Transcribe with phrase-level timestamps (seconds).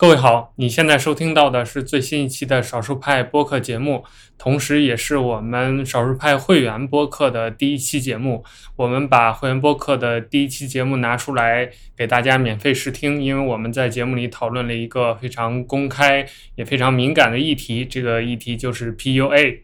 [0.00, 4.04] 各位好，你现在收听到的是最新一期的少数派播客节目，
[4.38, 8.44] 同时也是我们少数派会员播客的第一期节目。
[8.76, 16.24] 我们把会员播客的第一期节目拿出来给大家免费试听，因为我们在节目里讨论了一个非常公开
[16.54, 19.62] 也非常敏感的议题，这个议题就是 PUA。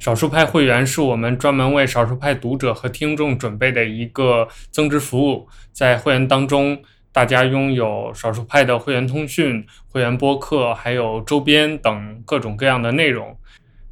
[0.00, 6.76] 少数派会员是我们专门为少数派读者和听众准备的一个增值服务，在会员当中。
[7.16, 13.34] 大家拥有少数派的会员通讯、会员播客，还有周边等各种各样的内容。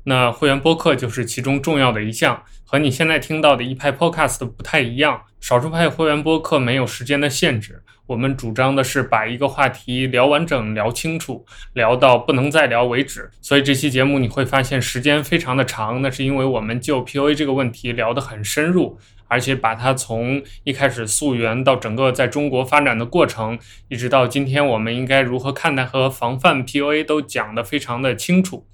[0.03, 5.23] 那会员播客就是其中重要的一项，和你现在听到的一派 Podcast 不太一样。
[5.41, 13.31] 少数派会员播客没有时间的限制，我们主张的是把一个话题聊完整、聊清楚，聊到不能再聊为止。
[13.41, 18.99] 所以这期节目你会发现时间非常的长，那是因为我们就 PUA 这个问题聊得很深入。
[19.29, 28.67] 而且把它从一开始溯源到整个在中国发展的过程，一直到今天我们应该如何看待和防范 PUA 都讲得非常的清楚。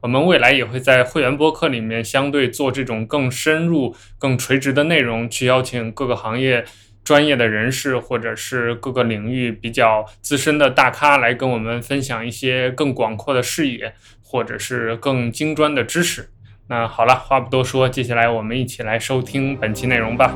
[0.00, 6.64] 我们未来也会在会员播客里面相对做这种更深入、更垂直的内容，去邀请各个行业
[7.02, 13.92] 专业的人士或者是各个领域比较资深的大咖来跟我们分享一些更广阔的视野，
[14.22, 16.30] 或者是更精专的知识。
[16.70, 20.34] 那好了，话不多说，接下来我们一起来收听本期内容吧。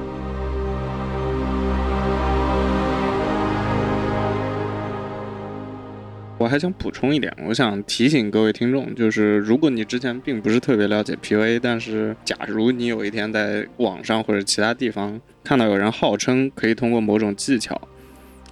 [6.39, 17.79] 我还想补充一点，我想提醒各位听众，就是如果你之前并不是特别了解 PUA，但是假如你有一天在网上或者其他地方看到有人号称可以通过某种技巧。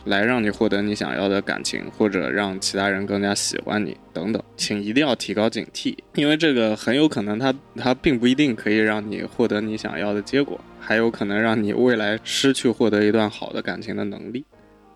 [0.05, 14.45] 来让你获得你想要的感情，或者让其他人更加喜欢你等等，请一定要提高警惕，因为这个很有可能它它并不一定可以让你获得你想要的结果，还有可能让你未来失去获得一段好的感情的能力。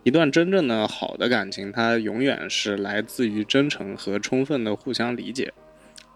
[0.02, 5.52] 一段真正的好的感情，它永远是来自于真诚和充分的互相理解，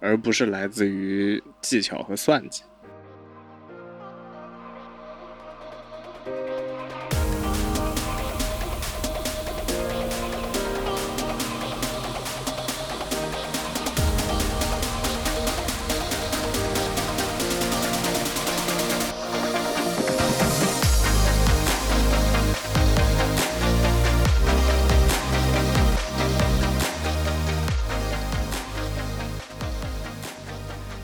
[0.00, 2.62] 而不是来自于技巧和算计。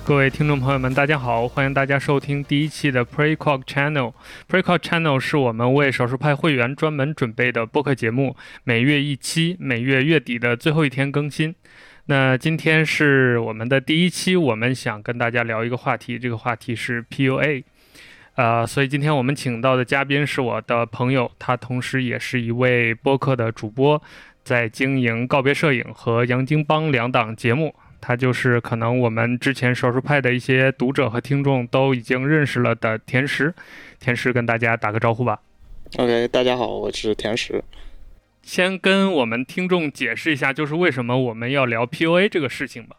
[0.06, 1.48] 各位听众朋友们，大家好！
[1.48, 4.12] 欢迎大家收听第一期的 Precog Channel。
[4.50, 11.54] Precog Channel 是我们为少数派会员专门准备的播客节目，每月一期，每月月底的最后一天更新。
[12.04, 17.64] 那今天是我们的第一期，我们想跟大家聊一个话题，这个话题是 PUA。
[18.34, 24.02] 呃，所以今天我们请到的嘉宾是我的朋友，他同时也是一位播客的主播，
[24.42, 27.74] 在经营告别摄影和杨金帮两档节目。
[28.06, 33.54] 他就是可能我们之前少数派的一些读者和听众都已经认识了的甜食，
[33.98, 35.40] 甜食跟大家打个招呼吧。
[35.96, 37.64] OK，大家好，我是甜食。
[38.42, 42.96] 先跟我们听众解释一下，就是为什么我们要聊 PUA 这个事情吧。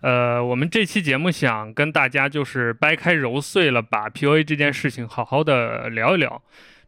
[0.00, 6.40] 呃，我们这期节目想跟大家就是掰开揉碎了，把 PUA 这件事情好好的聊一聊。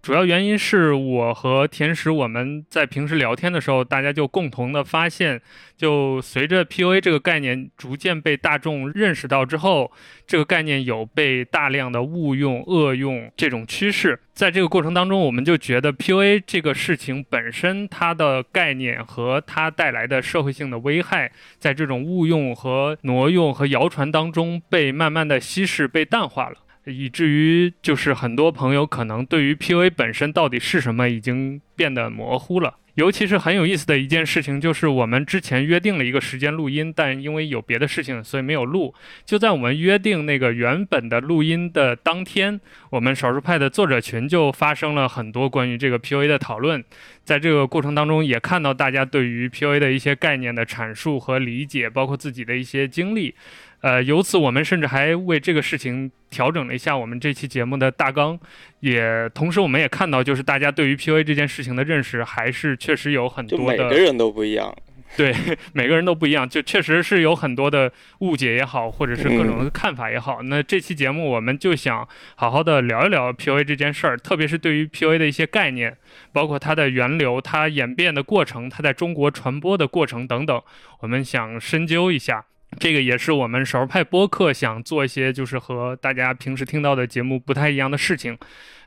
[0.02, 5.42] 主要原因是我和甜食我们在平时聊天的时候，大家就共同的发现，
[5.76, 9.92] 就随着 PUA 这个概念逐渐被大众认识到之后，
[10.26, 14.18] 这个概念有被大量的误用、恶用这种趋势。
[14.32, 26.56] 在这个过程当中，我们就觉得 PUA 这个事情本身它的概念和它带来的社会性的危害，在这种误用和挪用和谣传当中被慢慢的稀释、被淡化了。
[26.84, 32.76] 以至于就是很多朋友可能对于 PUA 本身到底是什么已经变得模糊了。
[32.94, 38.92] 尤其是很有意思的一件事情，就是我们之前约定了一个时间录音，但因为有别的事情，所以没有录。
[39.24, 42.60] 就在我们约定那个原本的录音的当天，
[42.90, 46.84] 我们少数派的作者群就发生了很多关于这个 PUA 的讨论。
[47.24, 53.34] 在这个过程当中，也看到大家对于 PUA 的一些概念的阐述和理解，包括自己的一些经历。
[53.80, 58.38] 呃，由此我们甚至还为这个事情调整了一下我们这期节目的大纲，
[58.80, 64.74] 也同时我们也看到，就是大家对于 PUA 这件事情的认识还是确实有很多的，每个人都不一样。
[65.16, 65.34] 对，
[65.74, 67.90] 每个人都不一样，就确实是有很多的
[68.20, 70.40] 误解也好，或者是各种的看法也好。
[70.42, 72.06] 那这期节目我们就想
[72.36, 75.96] 好好的聊一聊 PUA 这件事儿，特别是对于 PUA 的一些概念，
[76.32, 80.62] 包括它的源流、它演变的过程、它在中国传播的过程等等，
[81.00, 82.44] 我们想深究一下。
[82.78, 88.38] 这个也是我们少儿派播客想做一些，就是和大家平时听到的节目不太一样的事情。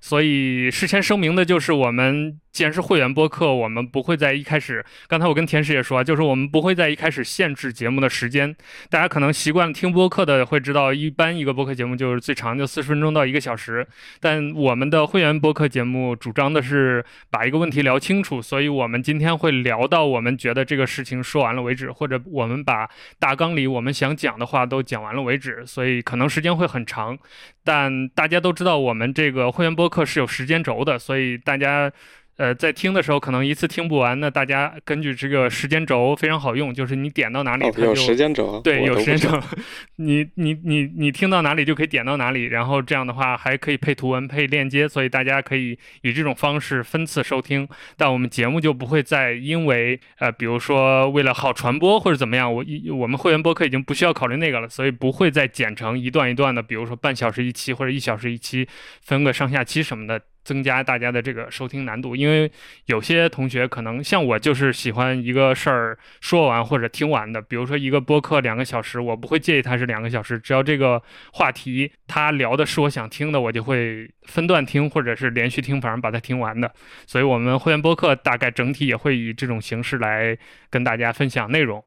[0.03, 2.37] 所以事先声明的就是我们。
[2.53, 4.85] 既然是会员播客，我们不会在一开始。
[5.07, 8.55] 刚才我跟田师也说，就是我们不会在一开始限制节目的时间。
[8.91, 13.87] 大家可能习惯听播客的会知道，一般一个播客节目就是最长就四十分钟到一个小时。
[14.19, 25.65] 但我们的会员播客节目主张的是把一个问题聊清楚，所以我们今天会聊到我们觉得这个事情说完了为止，或者我们把大纲里我们想讲的话都讲完了为止。
[25.65, 27.17] 所以可能时间会很长，
[27.63, 31.91] 但大家都知道我们这个会员播客是有时间轴的，所以大家。
[32.37, 39.39] 呃，在听的时候可能一次听不完，那大家根据这个时间轴非常好用，就是你点到哪里，它就有时间轴，对，有时间轴，
[39.97, 47.67] 你你你你听到哪里就可以点到哪里，然后这样的话还可以配图文、配链接，所以大家可以以这种方式分次收听。
[47.95, 58.67] 但我们节目就不会再因为呃，比如说为了好传播或者怎么样，我一我们会员播客已经不需要考虑那个了，所以不会再剪成一段一段的，比如说半小时一期或者一小时一期，
[59.03, 60.19] 分个上下期什么的。
[60.43, 62.51] 增加大家的这个收听难度，因为
[62.85, 67.41] 有些同学可能像我，就是喜欢一个事儿说完或者听完的。
[67.41, 71.01] 比如说一个播客两个小时，我不会介意它是两个小时，只要这个
[71.31, 76.71] 话题他聊的是我想听的，我就会分段听或者是连续听，反正把它听完的。
[77.07, 80.37] 所以，我们会员播客大概整体也会以这种形式来
[80.69, 81.83] 跟大家分享内容。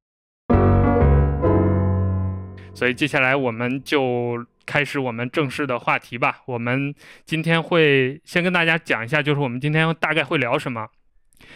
[2.75, 4.44] 所以，接下来我们就。
[4.67, 6.43] 开始我们正式的话题吧。
[6.47, 10.89] 我们今天会先跟大家讲一下，就是我们今天大概会聊什么。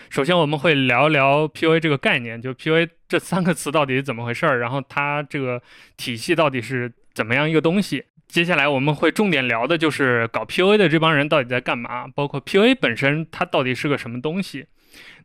[0.09, 5.61] 首先，我们会聊聊 PUA 这个概念，就 PUA 这三个词到底是怎么回事儿，然后它这个
[5.97, 8.05] 体系到底是怎么样一个东西。
[8.29, 14.67] 接下来我们会重点聊的就是搞 PUA 的这帮人到底在干嘛，包括 PUA 本身它到底是个什么东西。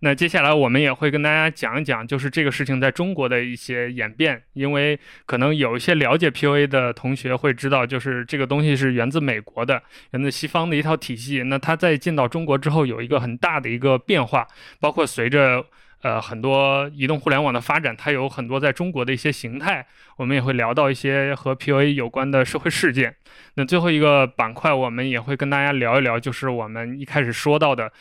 [0.02, 9.82] 那接下来我们也会跟大家讲一讲，就是这个事情在中国的一些演变，因为可能有一些了解 PUA 的同学会知道，就是这个东西是源自美国的，
[10.12, 11.44] 源自西方的一套体系。
[11.44, 14.48] 那它在进到中国之后，有一个很大的一个变化，
[14.80, 15.66] 包括随着
[16.02, 19.88] 呃很多移动互联网的发展，它有很多在中国的一些形态。
[20.18, 23.16] 我们也会聊到一些和 PUA 有关的社会事件。
[23.56, 27.92] 那最后一个板块，我们也会跟大家聊一聊，就是我们一开始说到的。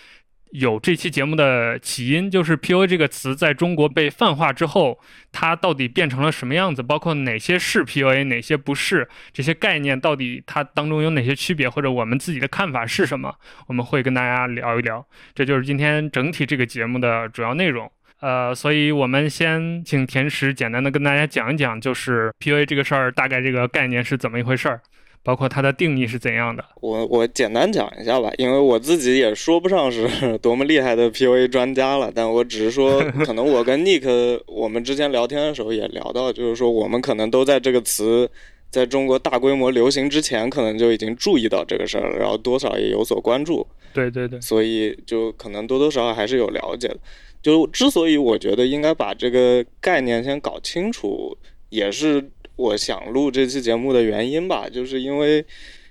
[0.51, 5.01] 有这期节目的起因，就是 PUA 这个词在中国被泛化之后，
[5.33, 6.83] 它到底变成了什么样子？
[6.83, 9.09] 包括哪些是 PUA，哪些不是？
[9.33, 11.69] 这些概念到底它当中有哪些区别？
[11.69, 13.35] 或者我们自己的看法是什么？
[13.67, 15.05] 我们会跟大家聊一聊。
[15.35, 17.91] 这就是今天整体这个节目的主要内容。
[18.21, 24.81] 呃，所以我们先请田石简单的跟大家讲一讲，就是 PUA 这个事儿大概这个概念是怎么一回事儿。
[25.25, 26.63] 包括它的定义是怎样的？
[26.83, 30.07] 我我简单讲一下吧，因为我自己也说不上是
[30.39, 38.31] 多么厉害的 PUA 专家了，但我只是说， 可能我跟 Nick 我们之前聊天的时候也聊到，就是说我们可能都在这个词
[38.71, 43.67] 在中国大规模流行之前，可能就已经注意到这个事儿了，然后多少也有所关注。
[43.95, 46.99] 对对对，所以就可能多多少少还是有了解的。
[47.41, 51.35] 就之所以我觉得应该把这个概念先搞清楚，
[51.71, 52.31] 也是。
[52.57, 55.45] 我想录这期节目的原因吧，就是因为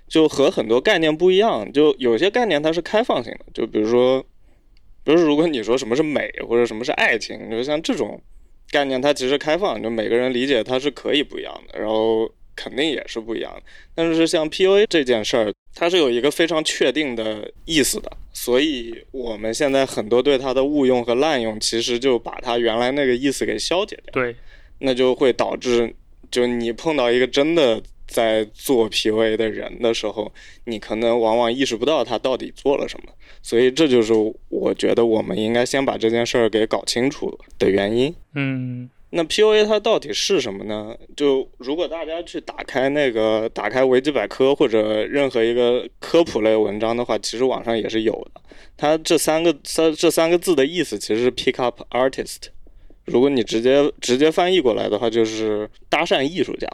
[0.08, 4.22] 就和很多概念不一样，就有些概念它是开放性的，就比如说，
[5.02, 8.20] 比如说如果你说什么是美或者什么是爱情，就像这种
[8.70, 13.62] 概念，它其实开放，就每个人理解它是可以不一样的，然后肯定也是不一样的。
[13.94, 24.12] 但是像 PUA 这件事儿，它是有一个非常确定的意思的，所以我们现在很多对它的误用和滥用，其实就把它原来那个意思给消解掉。
[24.12, 24.36] 对，
[24.78, 25.94] 那就会导致。
[26.34, 30.32] 就你碰到一个真的在做 PUA 的人的时候，
[30.64, 34.12] 你可能往往意识不到他到底做了什么，所以这就是
[34.48, 38.12] 我觉得我们应该先把这件事儿给搞清楚的原因。
[38.34, 40.96] 嗯，那 PUA 它到底是什么呢？
[41.16, 48.40] 就如果大家去打开那个打开维基百科或者任何一个科普类文章的话，其实网上也是有的。
[48.76, 52.48] 它这三个三这三个字的意思其实是 pick up artist。
[53.06, 56.68] 如果你直接直接翻译过来的话，就是搭讪艺术家。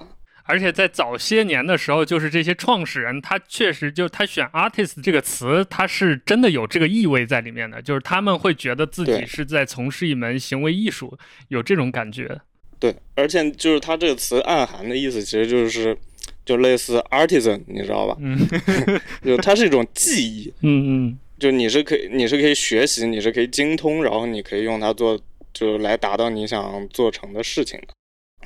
[0.44, 11.16] 而且在早些年的时候，就是这些创始人，他确实就他选 artist 这个词，他是真的有这个意味在里面的，就是他们会觉得自己是在从事一门行为艺术，
[11.48, 12.40] 有这种感觉。
[12.80, 15.96] 对，而且就是他这个词暗含的意思，其实就是
[16.44, 18.16] 就类似 artisan，你知道吧？
[18.20, 18.36] 嗯，
[19.22, 20.52] 就它是一种技艺。
[20.62, 25.20] 嗯嗯，就你是可以，你是可以学习，你是可以精通，然后你可以用它做。
[25.52, 27.88] 就来达到你想做成的事情的。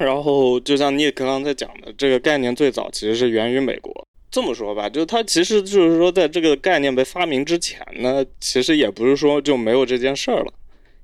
[0.05, 4.07] 然后就像你刚刚在讲的，这个概念最早其实是源于美国。
[4.31, 10.53] 这么说吧，就它其实就是说，在这个概念被发明之前呢，其实也不是说就没有这件事儿了。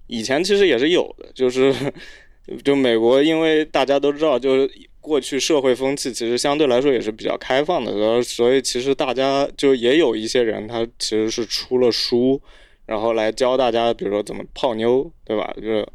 [0.09, 1.73] 以前其实也是有的，就是
[2.65, 4.69] 就美国，因为大家都知道，就是
[5.01, 12.43] 过去社会风气其实相对来说也是比较开放的，所以其实大家就也有一些人他其实是出了书，
[12.91, 15.55] 然后来教大家，比如说怎么泡妞，对吧？
[15.55, 15.87] 就是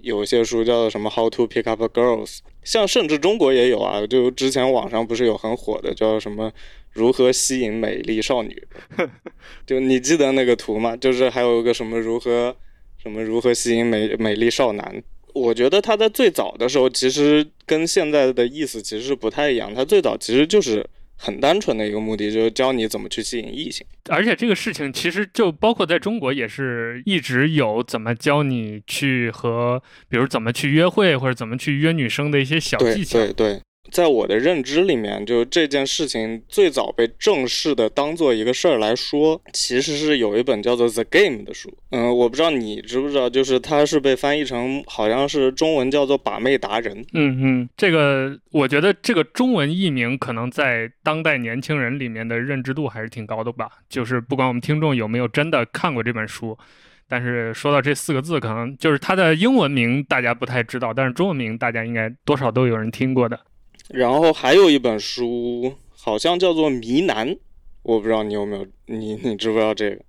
[0.00, 6.50] 有些书叫做什么 How to Pick Up Girls，像甚至中国也有啊，就之前网上不是有很火的叫什么
[6.92, 8.66] 如何吸引美丽少女，
[9.66, 10.96] 就你记得那个图吗？
[10.96, 12.56] 就是还有一个什么如何
[12.96, 15.02] 什么如何吸引美美丽少男。
[15.34, 19.74] 我觉得他在最早的时候，其实跟现在的意思其实是不太一样。
[19.74, 20.88] 他最早其实就是
[21.18, 23.86] 很单纯的一个目的，就是教你怎么去吸引异性。
[24.08, 33.18] 而且这个事情其实就包括在中国也是一直有怎么教你去和，比如怎么去约会或者怎么去约女生的一些小技巧。
[33.18, 33.60] 对对。
[33.90, 41.72] 在我的认知里面，就这件事情最早被正式的当做一个事儿来说，其实是有一本叫做《The Game》的书。
[41.90, 47.02] 嗯，我不知道你知不知道，就是它是被翻译成好像是中文叫做《把妹达人》。
[47.14, 53.68] 嗯嗯，这个我觉得这个中文译名可能在当代年轻人里面的认知度还是挺高的吧。
[53.88, 56.56] 就是不管我们听众有没有真的看过这本书，
[57.08, 63.40] 但是说到这四个字，可能就是它的英文名大家不太知道，但是中文名大家应该多少都有人听过的。
[63.88, 67.28] 然后还有一本书，好像叫做《迷男》，
[67.82, 70.02] 我不知道你有没有，你你知不知道这个？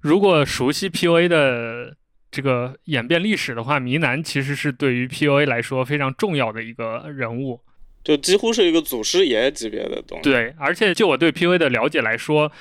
[0.00, 1.96] 如果熟悉 PUA 的
[2.30, 7.60] 这个演变历史的话，迷男其实是对于 PUA 来说非常重要的一个人物，
[8.04, 10.22] 就几乎是一个祖师爷级别的东西。
[10.22, 12.52] 对，而且就我对 PUA 的了解来说，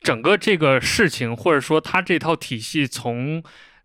[0.00, 3.42] 整个这个事情或者说他这套体系从。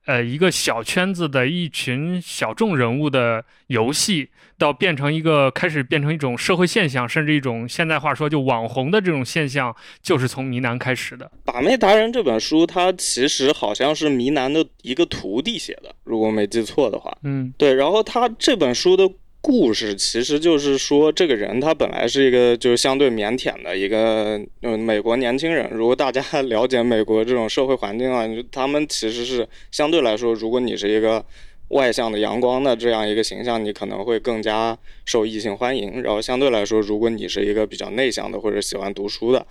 [0.08, 11.26] 呃，一个小圈子的一群小众人物的游戏，到变成一个开始变成一种社会现象，甚至一种现在话说就网红的这种现象，就是从迷男开始的。
[11.44, 17.16] 《把妹达人》这本书，它其实好像是迷男的一个徒弟写的，如果没记错的话。
[17.24, 17.74] 嗯，对。
[17.74, 19.10] 然后他这本书的。
[19.40, 25.70] 故事其实就是说，这个人他本来是一个就是相对腼腆的一个嗯美国年轻人。
[25.72, 31.24] 如果大家了解美国这种社会环境啊，他们其实是相对来说，如果你是一个
[31.70, 36.02] 外向的、阳光的这样一个形象，你可能会更加受异性欢迎。
[36.02, 39.46] 然后相对来说，如果你是一个比较内向的或者喜欢读书的，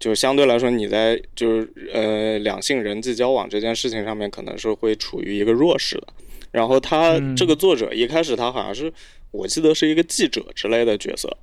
[0.00, 6.06] 就相对来说你在就是呃两性人际交往这件事情上面可能是会处于一个弱势的。
[6.52, 8.90] 然后他这个作者一开始他好像是。
[9.30, 11.36] 我记得是一个记者之类的角色，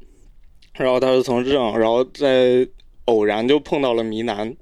[0.74, 2.68] 然后他是从这样，然后在
[3.06, 4.56] 偶然就碰到了迷南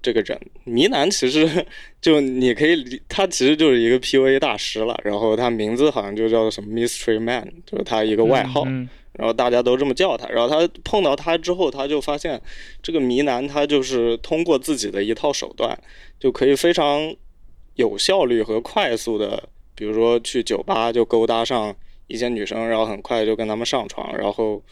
[0.00, 0.40] 这个人。
[0.64, 1.66] 迷南其实
[2.00, 4.98] 就你可以，他其实就是一个 PUA 大师了。
[5.04, 8.64] 然后他名字好像就叫做什么 Mystery Man，就是他一个外号。
[9.12, 10.28] 然后大家都这么叫他。
[10.28, 12.40] 然后他碰到他之后，他就发现
[12.80, 15.76] 这个迷男他就是通过自己的一套手段，
[16.18, 17.14] 就可以非常
[17.74, 21.76] 有效率和快速的，比如说去酒吧就勾搭上。
[22.10, 24.62] 一些女生，然后很快就跟他们上床，然后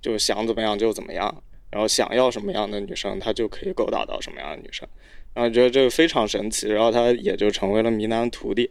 [0.00, 4.88] 就想怎么样就怎么样，然后想要什么样的女生，他就可以勾搭到什么样的女生，
[5.34, 8.70] 然后觉得这个非常神奇，然后他也就成为了迷男徒弟。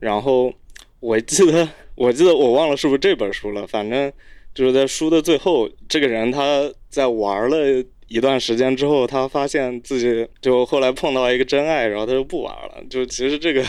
[0.00, 0.52] 然后
[1.00, 4.12] 我记得，我记得我忘了是不是这本书了，反正
[4.54, 7.84] 就是在书的最后，这个人他在玩了。
[8.08, 12.82] 一段时间之后，他发现自己就后来碰到一个真爱，然后他就不玩了。
[12.88, 13.62] 就其实这个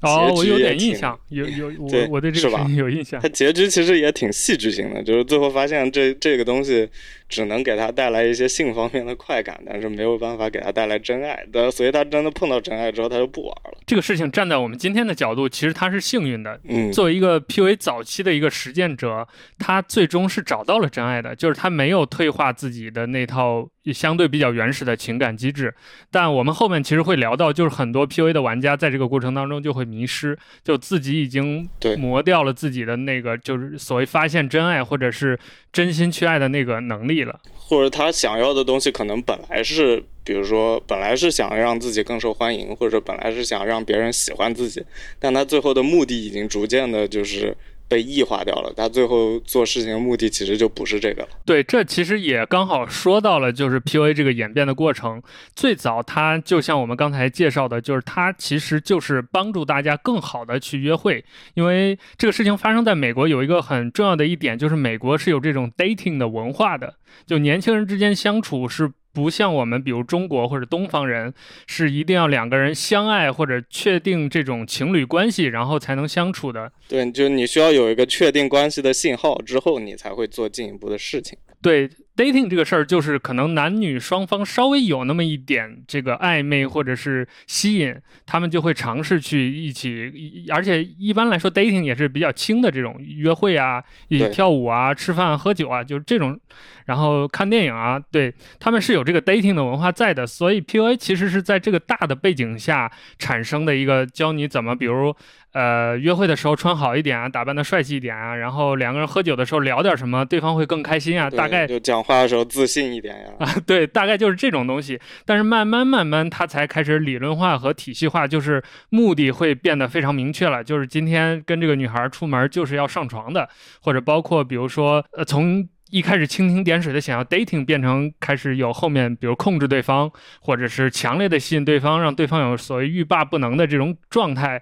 [0.00, 3.20] 哦，我有点印象，有有 我我对这个有印象。
[3.20, 6.88] 他结局其实也挺戏剧性的，就是最后发现这这个东西
[7.32, 11.42] 只能给他带来一些性方面的快感，但是没有办法给他带来真爱。
[11.50, 13.78] 的，所以他真的碰到真爱之后，他就不玩了。
[13.86, 16.60] 这个事情站在我们今天的角度，其实他是幸运的。
[16.68, 19.26] 嗯，作为一个 PUA 早期的一个实践者，
[19.58, 23.66] 他最终是找到了真爱的，就是他没有退化自己的那套。
[23.92, 25.74] 相对比较原始的情感机制，
[26.08, 35.36] 但我们后面其实会聊到，就是很多 PUA 的玩家在这个过程当中就会迷失，就自己已经磨掉了自己的那个，就是所谓发现真爱或者是
[35.72, 37.21] 真心去爱的那个能力
[37.56, 44.84] 或者他想要的东西可能本来是，比如说本来是想让自己更受欢迎，或者本来是想让别人喜欢自己，
[45.18, 47.56] 但他最后的目的已经逐渐的就是。
[47.92, 51.28] 被异化掉了，他最后做事情的目的其实就不是这个了。
[51.44, 55.22] 对，这其实也刚好说到了，就是 PUA 这个演变的过程。
[55.54, 61.22] 最早，它就像我们刚才介绍的，就是它其实就是帮助大家更好的去约会。
[61.52, 66.94] 因为这个事情发生在美国，有一个很重要的一点，就是美国是有这种 dating 的文化的，
[67.26, 68.90] 就年轻人之间相处是。
[69.12, 71.32] 不像我们，比如中国或者东方人，
[71.66, 76.72] 是一定要两个人相爱或者确定这种情侣关系，然后才能相处的。
[76.88, 81.38] 对，就你需要有一个确定关系的信号之后，你才会做进一步的事情。
[81.60, 87.94] 对，dating 这个事儿，就是可能男女双方稍微有那么一点这个暧昧或者是吸引，
[88.26, 90.10] 他们就会尝试去一起，
[90.48, 96.36] 而且一般来说 dating 也是比较轻的这种约会啊，一起跳舞啊、吃饭、喝酒啊，就是这种，
[96.86, 105.14] 然后看电影啊，对他们是有这个 dating 的文化在的，所以 PUA 其实是在这个大的背景下产生的一个教你怎么，比如。
[105.52, 111.28] 呃，约会的时候穿好一点啊，打扮的帅气一点啊，然后两个人喝酒的时候聊点什么，对方会更开心啊。
[111.28, 113.26] 大概就讲话的时候自信一点呀。
[113.38, 114.98] 啊， 对，大概就是这种东西。
[115.26, 120.64] 但是慢慢慢慢，他才开始理论化和体系化，就是目的会变得非常明确了。
[120.64, 123.46] 就是今天跟这个女孩出门就是要上床的，
[123.82, 134.60] 或者包括比如说，呃，从一开始蜻蜓点水的想要 dating 变成开始有后面，比如控制对方，或者是强烈的吸引对方，让对方有所谓欲罢不能的这种状态。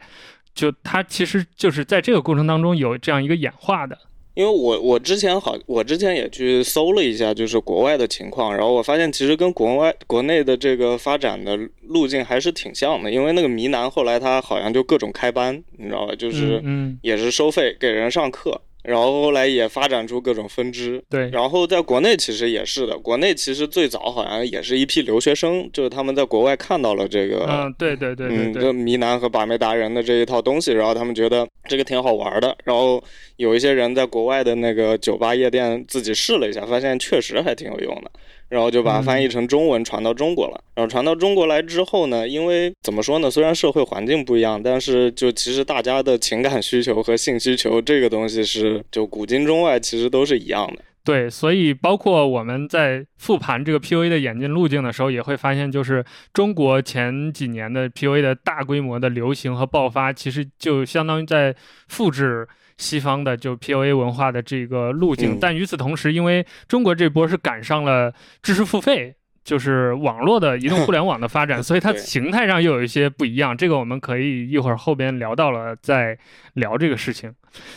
[0.53, 3.97] 就他其实就是在这个过程当中有这样一个演化的，
[4.35, 16.15] 因为我我之前好，我之前也去搜了一下，就是国外的情况，然后我发现其实跟国外国内的这个发展的路径还是挺像的，因为那个迷男后来他好像就各种开班，你知道吧？
[16.17, 16.61] 就是
[17.03, 18.61] 也是收费给人上课。
[18.83, 21.29] 然后后来也发展出各种分支，对。
[21.31, 33.03] 然后在国内其实也是的，国内其实最早好像也是一批留学生，就是他们在国外看到了这个，嗯，对对对对对，迷男和把妹达人的这一套东西，然后他们觉得这个挺好玩的，然后
[33.37, 38.11] 有一些人在国外的那个酒吧夜店自己试了一下，发现确实还挺有用的。
[38.51, 40.63] 然后就把它翻译成中文传到中国了。
[40.75, 43.31] 然后传到中国来之后呢，因为怎么说呢？
[43.31, 50.83] 虽然社会环境不一样，但是就其实大家的情感需求和性需求这个东西是就古今中外其实都是一样的。
[51.03, 56.05] 对，所以包括我们在复盘这个 PUA 的演进路径的时候，也会发现，就是
[56.35, 61.55] 中国前几年的 PUA 的大规模的流行和爆发，其实就相当于在
[61.89, 62.47] 复制。
[62.81, 73.55] 西方的就 POA 文化的这个路径，但与此同时，因为中国这波是赶上了知识付费，就是网络的移动互联网的发展， 所以它形态上又有一些不一样。
[73.55, 76.19] 这个我们可以一会儿后边聊到了再
[76.55, 77.33] 聊这个事情。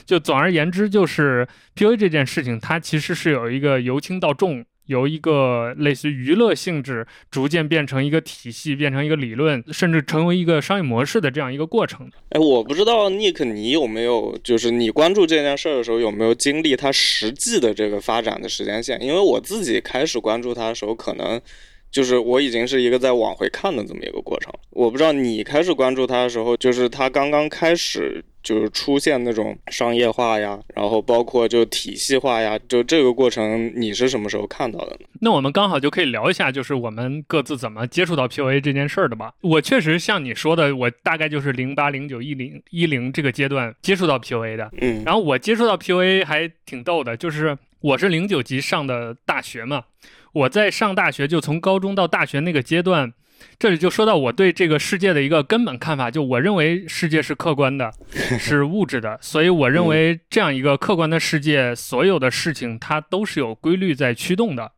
[0.05, 1.45] 就总而言之，就是
[1.75, 4.65] POA 这件事情，它其实是有一个由轻到重。
[4.85, 12.09] 由一个类似娱乐性质，逐渐变成一个体系，变成一个理论，甚至成为一个商业模式的这样一个过程。
[12.29, 19.01] 哎，我不知道 Nick，你有没有就是你关注这件事儿的时候，有没有经历它实际的这个发展的时间线？
[19.01, 21.41] 因为我自己开始关注它的时候，可能。
[21.91, 35.07] 就是我已经是一个在往回看的这么一个过程，我不知道你开始关注它的时候，就是它刚刚开始就是出现那种商业化呀，然后包括就体系化呀，就这个过程你是什么时候看到的呢？
[35.21, 39.33] 那我们刚好就可以聊一下，就是我们各自怎么接触到 POA 这件事儿的吧。
[39.41, 44.69] 我确实像你说的，我大概就是零八、零九、一零、一零这个阶段接触到 POA 的。
[44.81, 49.85] 嗯，然后我接触到 POA 还挺逗的，就是我是零九级上的大学嘛。
[50.33, 53.13] 我在上大学，就从高中到大学那个阶段，
[53.59, 57.91] 这里就说到我对这个世界的一个根本看法，就我认为世界是客观的，
[58.39, 64.71] 是物质的，所以我认为这样一个客观的世界，所有的事情它都是有规律在驱动的。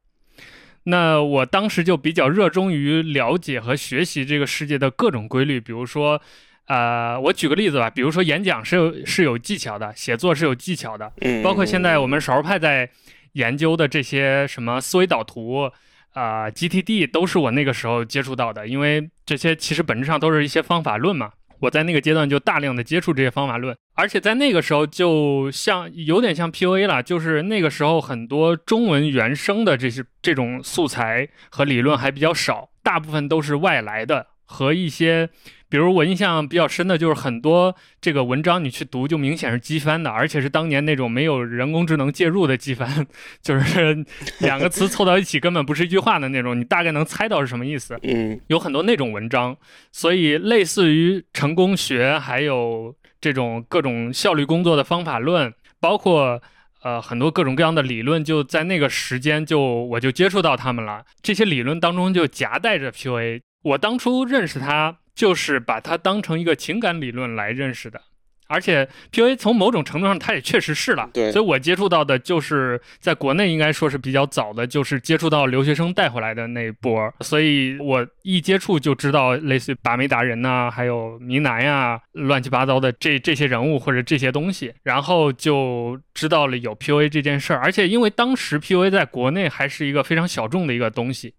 [0.84, 6.22] 那我当时就比较热衷于了解和学习这个世界的各种规律，比如说，
[6.68, 11.12] 呃，我举个例子吧，比如说演讲是有是有技巧的，写作是有技巧的，
[11.44, 12.90] 包括现在我们少数派在。
[13.36, 15.70] 研究的这些什么思维导图
[16.16, 21.32] 啊，GTD 都是我那个时候接触到的，因为这些其实本质上都是一些方法论嘛。
[21.60, 35.30] 我在那个阶段就大量的接触这些方法论，而且在那个时候就像有点像 PUA 了，就是那个时候很多中文原生的这些这种素材和理论还比较少，大部分都是外来的和一些。
[35.68, 43.06] 比如我印象比较深的就是很多这个文章你去读就明显是机翻的，而且是当年那种没有人工智能介入的机翻，
[43.42, 44.06] 就是
[44.40, 48.00] 两个词凑到一起根本不是一句话的那种，你大概能猜到是什么意思。
[48.04, 49.58] 嗯，有很多那种文章，
[49.92, 56.42] 所以类似于成功学，还有这种各种效率工作的方法论，包括
[56.84, 61.04] 呃很多各种各样的理论，就在那个时间就我就接触到他们了。
[61.22, 64.98] 这些理论当中就夹带着 PUA，我当初认识他。
[65.16, 68.02] 就是把他当成一个情感理论来认识的，
[68.48, 71.10] 而且 PUA 从某种程度上它也确实是了。
[71.14, 91.36] 对，所以我接触到的就是在国内应该说是比较早的，就是接触到留学生带回来的那一波，所以我一接触就知道类似于把妹达人呐，还有迷男呀，乱七八糟的这这些人物或者这些东西，然后就知道了有 PUA 这件事儿，而且因为当时 PUA 在国内还是一个非常小众的一个东西。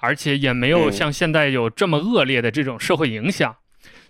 [0.00, 3.56] 而且也没有像现在有这么恶劣的这种社会影响，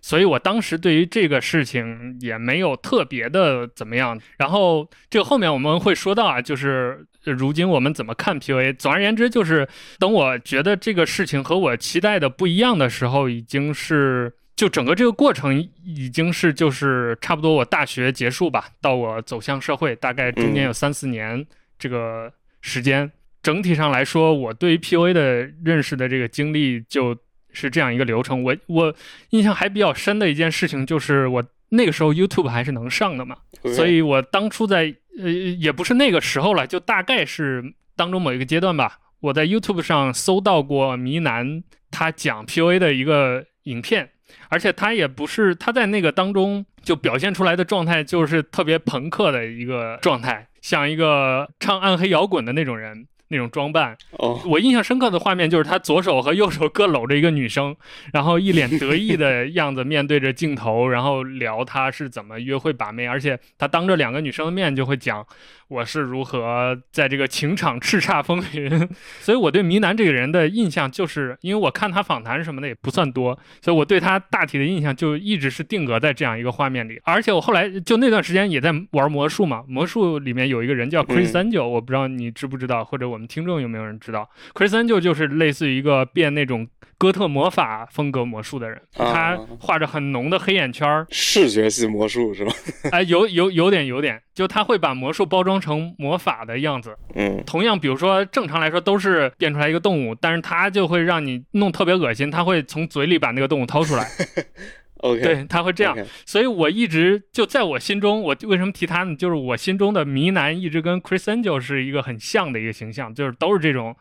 [0.01, 4.21] 所以我当时对于这个事情也没有特别的怎么样。
[4.37, 8.77] 然后这个后面我们会说到啊，就是如今我们怎么看 PUA。
[8.77, 21.45] 总而言之，就是等我觉得这个事情和我期待的不一样的时候，已经是就整个这个过程已经是就是差不多我大学结束吧，到我走向社会，大概中间有三四年
[21.79, 23.11] 这个时间。
[23.43, 27.17] 整体上来说，我对于 PUA 的认识的这个经历就
[27.53, 28.43] 是这样一个流程。
[28.43, 28.95] 我我
[29.31, 33.37] 印象还比较深的一件事情就是，我那个时候 YouTube 还是能上的嘛，
[33.75, 37.63] 所以我当初在呃也不是那个时候了，就大概是
[37.97, 44.11] 当中某一个阶段吧，我在 YouTube 上搜到过迷男他讲 PUA 的一个影片，
[44.49, 53.07] 而且他也不是他在那个当中就表现出来的状态就是特别朋克的一个状态，像一个唱暗黑摇滚的那种人。
[53.29, 57.75] 那种装扮，哦，我印象深刻的画面就是他左手和右手各搂着一个女生，
[58.13, 65.27] 然后一脸得意的 样子面对着镜头，然后聊他是怎么约会把妹，而且他当着两个女生的面就会讲。
[65.69, 68.89] 我是如何在这个情场叱咤风云？
[69.21, 76.99] 所以我对迷男这个人的印象，就是因为我看他访谈什么的也不算多，所以我对他大体的印象就一直是定格在这样一个画面里。
[77.05, 86.69] 而且我后来就那段时间也在玩魔术嘛，魔术里面有一个人叫 Chris Angel，我不知道你知不知道，或者我们听众有没有人知道，Chris Angel 就是类似于一个变那种。
[87.01, 92.53] 哥特魔法风格魔术的人，他画着很浓的黑眼圈儿视觉系魔术是吧？
[92.91, 96.97] 哎，有有有点有点，就他会把魔术包装成魔法的样子。
[97.15, 104.05] 嗯，同样，比如说正常来说都是变出来一个动物，但是他就会让你弄特别恶心，他会从嘴里把那个动物掏出来。
[104.99, 109.15] OK，对他会这样，所以我一直就在我心中，我为什么提他呢？
[109.15, 113.95] 就是我心中的迷男一直跟 Chris Angel 是一个很像的一个形象，就是都是这种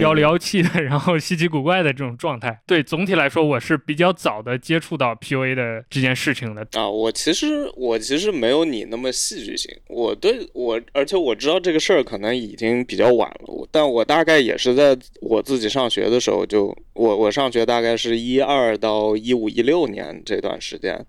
[0.00, 2.60] 妖里妖气的，然后稀奇古怪的这种状态。
[2.68, 6.88] 对，总体来说，我是比较早的接触到 PUA 的这件事情的啊。
[6.88, 20.43] 我其实我其实没有你那么戏剧性，我对我，而且我知道这个事儿可能已经比较晚了，但我大概也是在我自己上学的时候就，我我上学大概是一二到一五一六年这。
[20.44, 21.04] 段时间，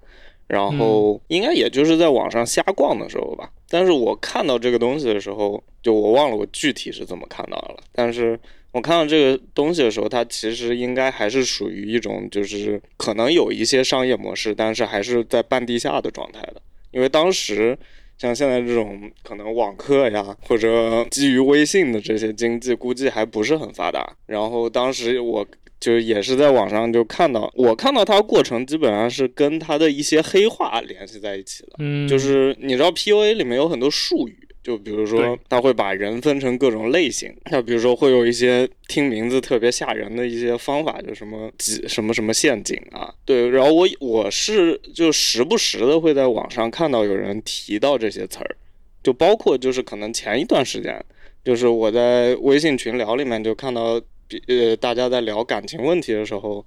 [0.47, 3.51] 然后应该也就是在网上瞎逛的时候吧。
[3.69, 7.77] 但是我看到这个东西的时候，就我忘了我具体是怎么看到了。
[7.91, 8.39] 但是
[8.71, 16.61] 我看到这个东西的时候，它其实应该还是属于一种，就是可能有一些商业模式，但是还是在半地下的状态的。
[16.91, 17.77] 因为当时
[18.17, 24.15] 像现在这种可能网课呀，或者基于微信的这些经济，估计还不是很发达。
[24.27, 25.45] 然后当时我。
[25.85, 31.73] 就是也是在网上就看到，我看到它过程基本上是跟它的一些黑话联系在一起的。
[31.77, 43.47] 嗯，就是你知道 PUA 里面有很多术语，就比如说他会把人分成各种类型，像比如说会有一些听名字特别吓人的一些方法，就什么几什么什么陷阱啊，对。
[43.49, 48.55] 然后我我是就时不时的会在网上看到有人提到这些词儿，
[49.03, 50.99] 就包括就是可能前一段时间，
[51.43, 54.01] 就是我在微信群聊里面就看到。
[54.47, 56.65] 呃，大家在聊感情问题的时候，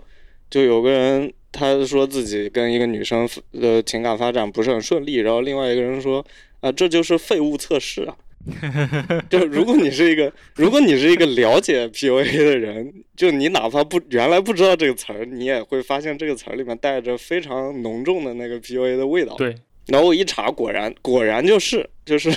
[0.49, 6.25] 就有个人他说自己跟一个女生的情感发展不是很顺利，然后另外一个人说
[6.61, 8.17] 啊，这就是废物测试啊。
[9.29, 19.35] 就如果你是一个，如果你是一个了解 PUA 的人，就你哪怕不原来不知道这个词儿，你也会发现这个词儿里面带着非常浓重的那个 PUA 的味道。
[19.37, 19.55] 对。
[19.89, 21.89] 然后我一查，果然果然就是。
[22.09, 22.31] 就是，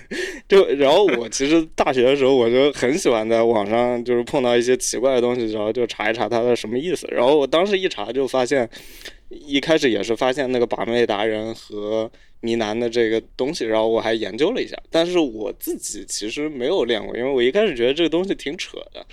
[0.48, 7.06] 就然后我其实大学的时候我就很喜欢在网上就是碰到一些奇怪的东西，然后就查一查它的什么意思。
[7.10, 8.66] 然后我当时一查就发现，
[9.28, 19.04] 一开始也是发现那个把妹达人和迷男的这个东西，然后我还研究了一下，但是我自己其实没有练过，因为我一开始觉得这个东西挺扯的。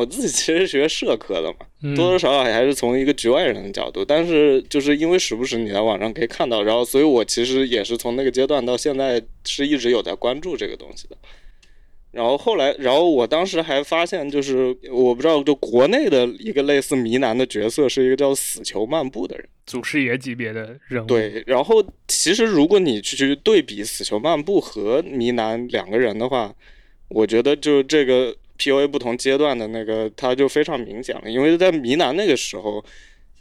[0.00, 11.16] 我自己其实学社科的嘛，多多少少还是从一个局外人的角度，但是就是因为时不时你在网上可以看到，然后所以我其实也是从那个阶段到现在是一直有在关注这个东西的。
[12.12, 21.06] 然后后来，然后我当时还发现，就是我不知道，就国内的一个类似迷男的角色是一个叫死囚漫步的人，祖师爷级别的人物。
[21.06, 26.52] 对，然后其实如果你去对比死囚漫步和迷男两个人的话，
[27.08, 28.34] 我觉得就这个。
[28.60, 31.30] P.U.A 不同阶段的那个，它就非常明显了。
[31.30, 32.84] 因为在迷男那个时候，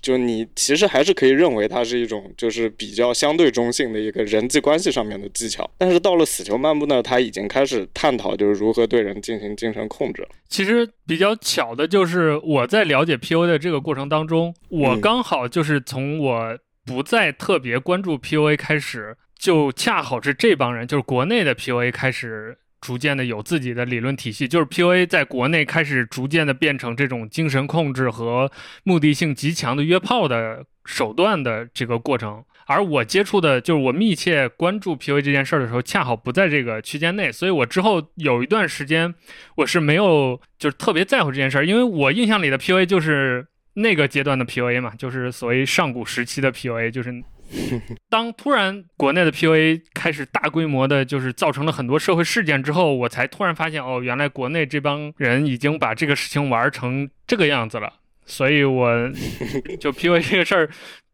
[0.01, 5.69] 就你其实还是可以认为它是一种就是比较相对中性的一个人际关系上面的技巧。
[5.77, 10.29] 但是到了死囚漫步呢，他已经开始探讨就是如何对人进行精神控制了。
[10.47, 22.57] 其实比较巧的就是我在了解 P.U.A 的这个过程当中，我刚好就是从我不再特别关注 P.U.A 开始，就恰好是这帮人，就是国内的 P.U.A 开始。
[22.81, 28.51] 逐渐的有自己的理论体系，就是 PUA 在国内开始逐渐的变成这种精神控制和
[28.83, 32.43] 目的性极强的约炮的手段的这个过程。
[32.65, 39.13] 而我接触的，就是我密切关注 PUA 这件事儿的时候，恰好不在这个区间内，所以我之后有一段时间
[39.55, 47.23] 我是没有就是特别在乎这件事儿，因为我印象里的 PUA 就是那个阶段的 PUA 嘛，就是所谓上古时期的 PUA，就是。
[48.09, 57.93] 当突然国内的 PUA 开始大规模的，就是造成了很多社会事件之后，我才突然发现，哦，原来国内这帮人已经把这个事情玩成这个样子了。
[58.25, 59.11] 所以我
[59.81, 60.69] 就 PUA 这个事儿，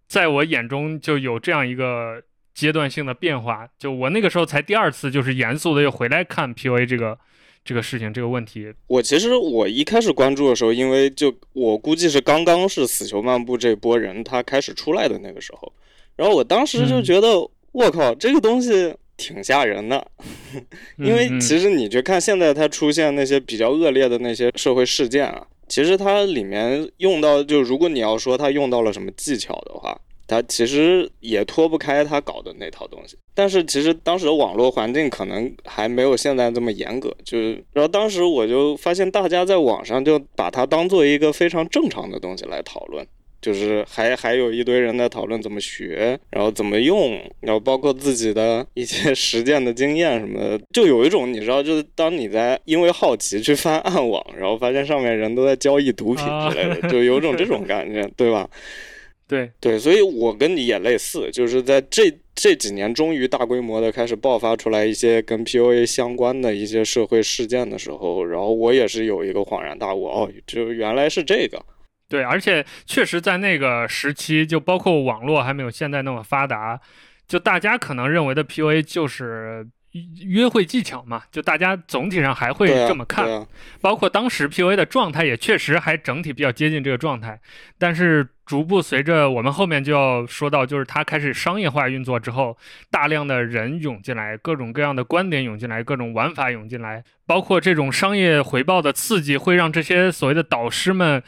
[0.08, 2.22] 在我眼中就有这样一个
[2.54, 3.68] 阶段性的变化。
[3.80, 7.18] 就我那个时候才第二次，就是严肃的又回来看 PUA 这个
[7.64, 8.74] 这个事情这个问题。
[8.88, 15.72] 我其实我一开始关注的时候，因为就我估计是刚刚是死囚漫步这波人他开始出来的那个时候。
[16.16, 17.40] 然后我当时就觉得，
[17.72, 20.06] 我靠，这个东西挺吓人的，
[20.98, 33.18] 因为其实你去看现在它出现那些比较恶劣的那些社会事件啊，其实它里面用到，就如果你要说它用到了什么技巧的话，它其实也脱不开它搞的那套东西。
[33.34, 43.06] 但是其实当时的网络环境可能还没有现在这么严格，就是，然后当时我就发现大家在网上就把它当做一个非常正常的东西来讨论。
[43.46, 58.50] 就是还还有一堆人在讨论怎么学，然后怎么用，然后包括自己的一些 实践的经验什么的，就有一种你知道，就是当你在因为好奇去翻暗网，然后发现上面人都在交易毒品之类的，就有种这种感觉，对吧？
[59.28, 71.64] 对对，所以我跟你也类似，就是在这这几年终于大规模的开始爆发出来一些跟 PUA 相关的一些社会事件的时候，然后我也是有一个恍然大悟，哦，就原来是这个。
[72.08, 76.80] 对，而且确实在那个时期，就包括网络还没有现在那么发达，
[77.28, 79.68] 就大家可能认为的 PUA 就是
[80.26, 83.48] 约会技巧嘛，就大家总体上还会这么看。
[83.82, 87.40] 包括当时 PUA 的状态也确实还整体比较接近这个状态，
[87.80, 92.56] 但是逐步随着我们后面就要说到，就是它开始商业化运作之后，
[92.92, 101.24] 大量的人涌进来，各种各样的观点涌进来，各种玩法涌进来，包括这种商业回报的刺激，会让这些所谓的导师们。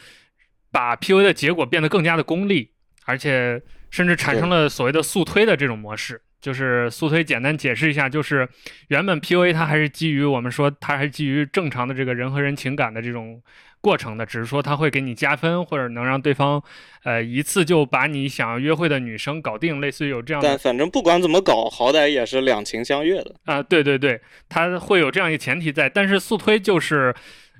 [0.77, 2.69] 把 PUA 的结果变得更加的功利，
[3.05, 3.59] 而且
[3.89, 6.21] 甚至产生了所谓的速推的这种模式。
[6.39, 8.47] 就是速推，简单解释一下，就是
[8.89, 13.41] 原本 PUA 它还是基于我们说它还是基于正常的这个人和人情感的这种
[13.81, 16.63] 过程的，只是说它会给你加分，或者能让对方
[17.03, 20.47] 呃一次就把你想要约会的女生搞定，类似于有这样的。
[20.47, 23.63] 但反正不管怎么搞，好歹也是两情相悦的啊！
[23.63, 27.15] 对对对，它会有这样一个前提在，但是速推就是。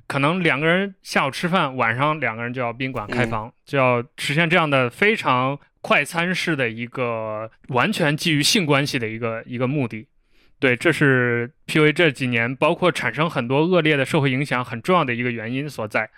[0.08, 10.08] 可能两个人下午吃饭，晚上两个人就要宾馆开房，就要实现这样的非常快餐式的一个完全基于性关系的一个一个目的。
[10.60, 16.10] 对，这是 PUA 这几年包括产生很多恶劣的社会影响很重要的一个原因所在。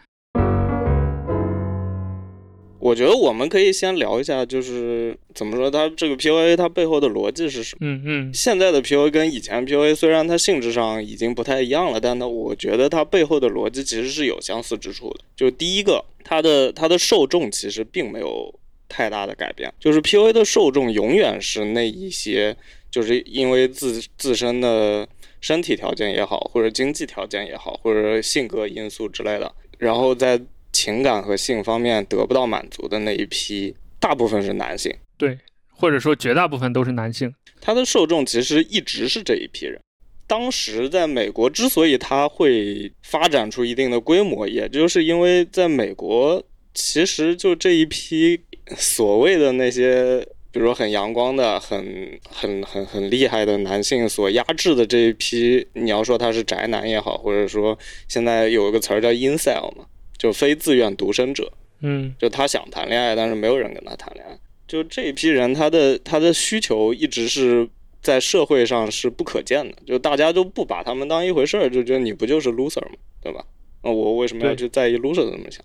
[2.79, 7.79] 我觉得我们可以先聊一下，就是怎么说，它这个 PUA 它背后的逻辑是什么？
[7.81, 8.33] 嗯嗯。
[8.33, 15.19] 现在的 PUA 跟以前 PUA 虽然它性质上已经不太一样了，但呢，我觉得它背后的逻辑其实是有相似之处的。
[15.35, 18.53] 就第一个，它的它的受众其实并没有
[18.87, 22.55] 太大的改变，就是 PUA 的受众永远是那一些，
[22.89, 25.07] 就是因为自自身的
[25.41, 30.39] 身体条件也好，或者经济条件也好，或者性格因素之类的，然后在。
[30.71, 35.37] 情感和性方面得不到满足的那一批，大部分是男性，对，
[35.71, 37.33] 或者说绝大部分都是男性。
[37.61, 39.79] 他的受众其实一直是这一批人。
[40.25, 46.41] 当时在美国，之所以他会发展出一定的规模，也就是因为在美国，
[46.73, 48.39] 其实就这一批
[48.77, 57.75] 所谓的那些，比如说很阳光的、很很很很厉害的男性所压制的这一批，你要说他是宅男也好，或者说
[58.07, 59.85] 现在有一个词儿叫 incel 嘛。
[60.19, 61.51] 就非自愿独身者，
[61.81, 64.37] 嗯，就他想谈恋爱，但是没有人跟他谈恋爱。
[64.67, 67.67] 就这一批人，他的他的需求一直是
[68.01, 72.97] 在社会上是不可见的，就大家都不把他们当一回事儿，就觉得你不就是 loser 吗？
[73.23, 73.43] 对吧？
[73.81, 75.63] 那我为什么要去在意 loser 怎么想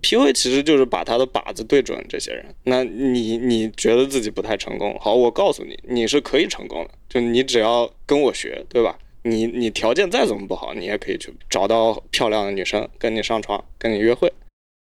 [0.00, 2.46] ？PUA 其实就是把他的靶子对准这些人。
[2.64, 8.98] 那你你觉得自己不太成功，好，我告诉你，你是可以成功的，就你只要跟我学，对吧？
[9.28, 14.32] 你你条件再怎么不好，你也可以去找到漂亮的女生跟你上床，跟你约会。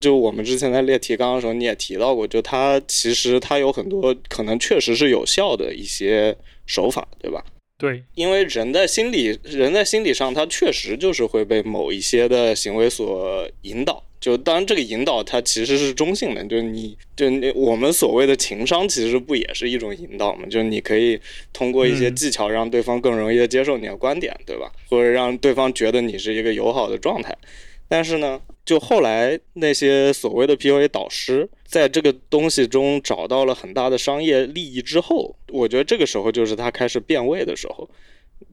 [0.01, 7.43] 就我们之前在列提纲的时候，你也提到过，就它其实它有很多可能确实是有效的一些手法，对吧？
[7.77, 14.01] 对，因为人在心理人在心理上，他确实就是会被某一些的行为所引导。
[14.17, 20.47] 就当然这个引导它其实是中性的，就是你就你我们所谓的情商其实不也是一种引导嘛？
[20.47, 21.19] 就是你可以
[21.53, 24.71] 通过一些技巧让对方更容易的接受你的观点，对吧？
[24.89, 27.37] 或者让对方觉得你是一个友好的状态。
[27.87, 37.89] 但是呢，就后来那些所谓的 PUA 导师在这个东西中找到了很大的商业利益之后，我觉得这个时候就是他开始变味的时候。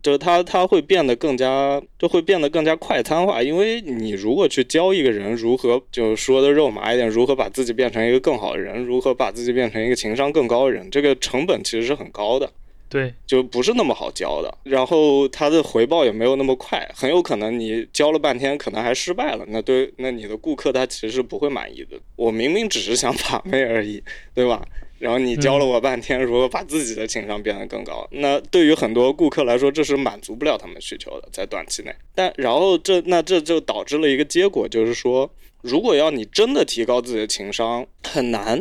[0.01, 12.53] 就是他他会变得更加就会变得更加快餐化，因为你如果去教一个人如何就说的肉麻一点，如何把自己变成一个更好的人，如何把自己变成一个情商更高的人，这个成本其实是很高的，
[12.92, 14.55] 对，就不是那么好教的。
[14.64, 19.46] 然后他的回报也没有那么快，很有可能你教了半天，可能还失败了。
[19.48, 21.98] 那对，那你的顾客他其实是不会满意的。
[22.16, 24.02] 我明明只是想把妹而已，
[24.35, 24.62] 对吧？
[24.98, 28.07] 然后你教了我半天，如何把自己的情商变得更高？
[28.12, 31.92] 那对于很多顾客来说，这是满足不了他们需求的，在短期内。
[32.14, 35.28] 但然后这那这就导致了一个结果，就是说，
[35.61, 38.61] 如果要你真的提高自己的情商，很难；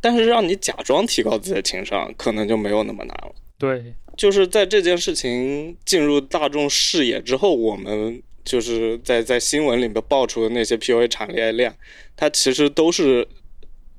[0.00, 3.34] 但是让你假装提高自己的情商，可能就没有那么难了。
[3.58, 11.74] 对，就是在这件事情进入大众视野之后，我们就是在在新闻里面爆出的那些 PUA 产业链，
[12.16, 13.28] 它其实都是。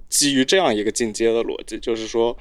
[0.10, 2.36] 基于这样一个进阶的逻辑，就是说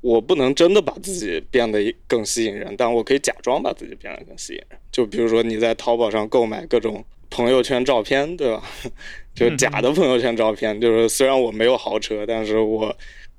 [0.00, 4.76] 我不能真的把自己变得更吸引人，但我可以假装把自己变得更吸引人。
[4.90, 8.64] 就比如说你在淘宝上购买各种朋友圈照片，对吧？
[9.36, 12.92] 就假的朋友圈照片，就是虽然我没有豪车，但是我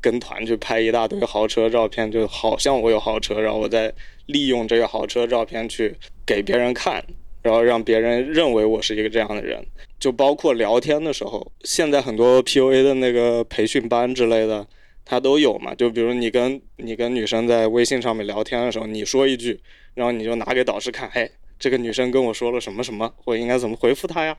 [0.03, 3.91] 跟团去拍一大堆豪车照片，就好像我有豪车，然后我再
[4.27, 7.03] 利用这个豪车照片去给别人看。
[7.41, 9.61] 然后让别人认为我是一个这样的人，
[9.99, 14.65] 就包括聊天的时候，现在很多 PUA 的那个培训班之类的，
[15.03, 15.75] 它都有嘛。
[15.75, 19.59] 就比如你跟你跟女生在微信上面聊天的时候，你说一句，
[19.93, 24.37] 然后你就拿给导师看，哎，这个女生跟我说了什么什么，我应该怎么回复她呀？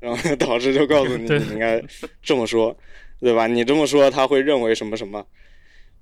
[0.00, 1.78] 然后 导师就告诉你， 你应该
[2.22, 2.74] 这么说，
[3.20, 3.46] 对吧？
[3.46, 5.26] 你这么说，他会认为什么什么？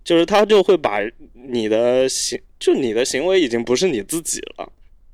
[0.02, 1.00] 就是他就会把
[1.32, 4.70] 你的行，就你的行为已经不是你自己了。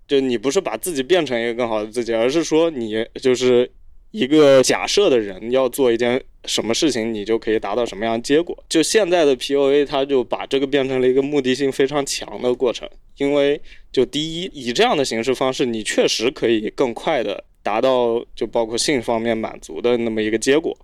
[0.08, 3.70] 就你不是把自己变成一个更好的自己，而是说你就是
[4.10, 8.64] 一个假设的人，要做一件什么事情，你就可以达到什么样的结果。
[8.68, 12.88] 就现在的 POA，它就把这个变成了一个目的性非常强的过程。
[13.18, 13.60] 因为
[13.92, 20.76] 就第一，以这样的形式方式，你确实可以更快的达到就包括性方面满足的那么一个结果。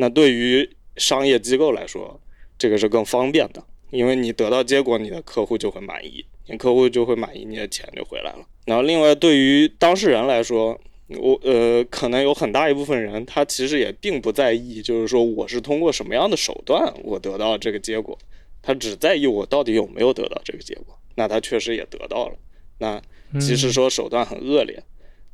[0.00, 2.20] 那对于商业机构来说，
[2.56, 6.24] 这个是更方便的，因为你得到结果，你的客户就会满意。
[6.46, 8.46] 你客户就会满意，你的钱就回来了。
[8.64, 18.16] 然后，另外对于当事人来说，我呃，可能有很大一部分人，他其实也并不在意，就是说我是通过什么样的手段我得到这个结果，
[18.62, 20.96] 他只在意我到底有没有得到这个结果。
[21.16, 22.36] 那他确实也得到了。
[22.78, 23.02] 那
[23.40, 24.82] 即使说手段很恶劣，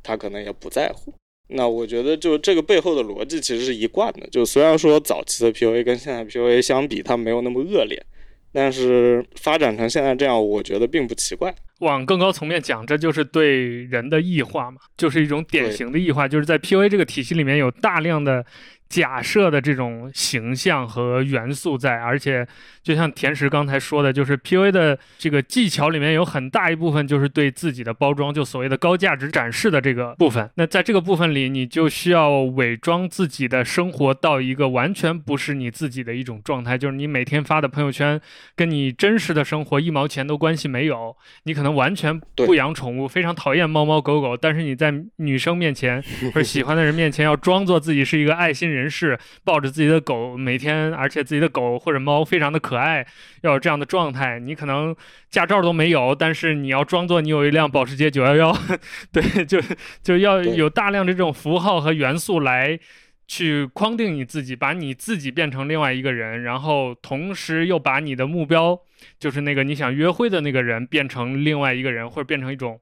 [0.01, 1.13] 他可能也不在乎。
[1.47, 4.27] 那我觉得，就这个背后的逻辑其实是一贯的。
[4.31, 8.03] 就虽然说早期的 PUA 跟现在 PUA 相比，它没有那么恶劣。
[8.51, 11.53] 但是发展成现在这样，我觉得并不奇怪。
[11.79, 18.45] 往更高层面讲，这就是对人的异化嘛，就是一种典型的异化，就是在 PUA 这个体系里面有大量的。
[18.87, 22.47] 假设的这种形象和元素在，而且
[22.83, 30.49] 就像田石刚才说的，就是 PUA 的这个技巧里面有很大一部分就是对自己的包装，就所谓的高价值展示的这个部分。
[30.55, 38.21] 那在这个部分里，你就需要伪装自己的生活到一个完全不是你自己的一种状态，就是你每天发的朋友圈
[38.55, 41.17] 跟你真实的生活一毛钱都关系没有。
[41.43, 48.74] 你可能完全不养宠物，非常讨厌猫猫狗狗，但是你在女生面前或者喜欢的人面前要装作自己是一个爱心人。
[48.75, 53.05] 人士抱着自己的狗，每天，而且自己的狗或者猫非常的可爱，
[53.41, 54.39] 要有这样的状态。
[54.39, 54.95] 你可能
[55.29, 58.79] 驾照都没有，但是你要装作你有一辆保时捷911，
[59.11, 59.59] 对，就
[60.03, 62.79] 就要有大量的这种符号和元素来
[63.27, 68.79] 去框定你自己，把你自己变成另外一个人，然后同时又把你的目标，
[69.19, 72.79] 就是那个你想约会的那个人，变成另外一个人，或者变成一种。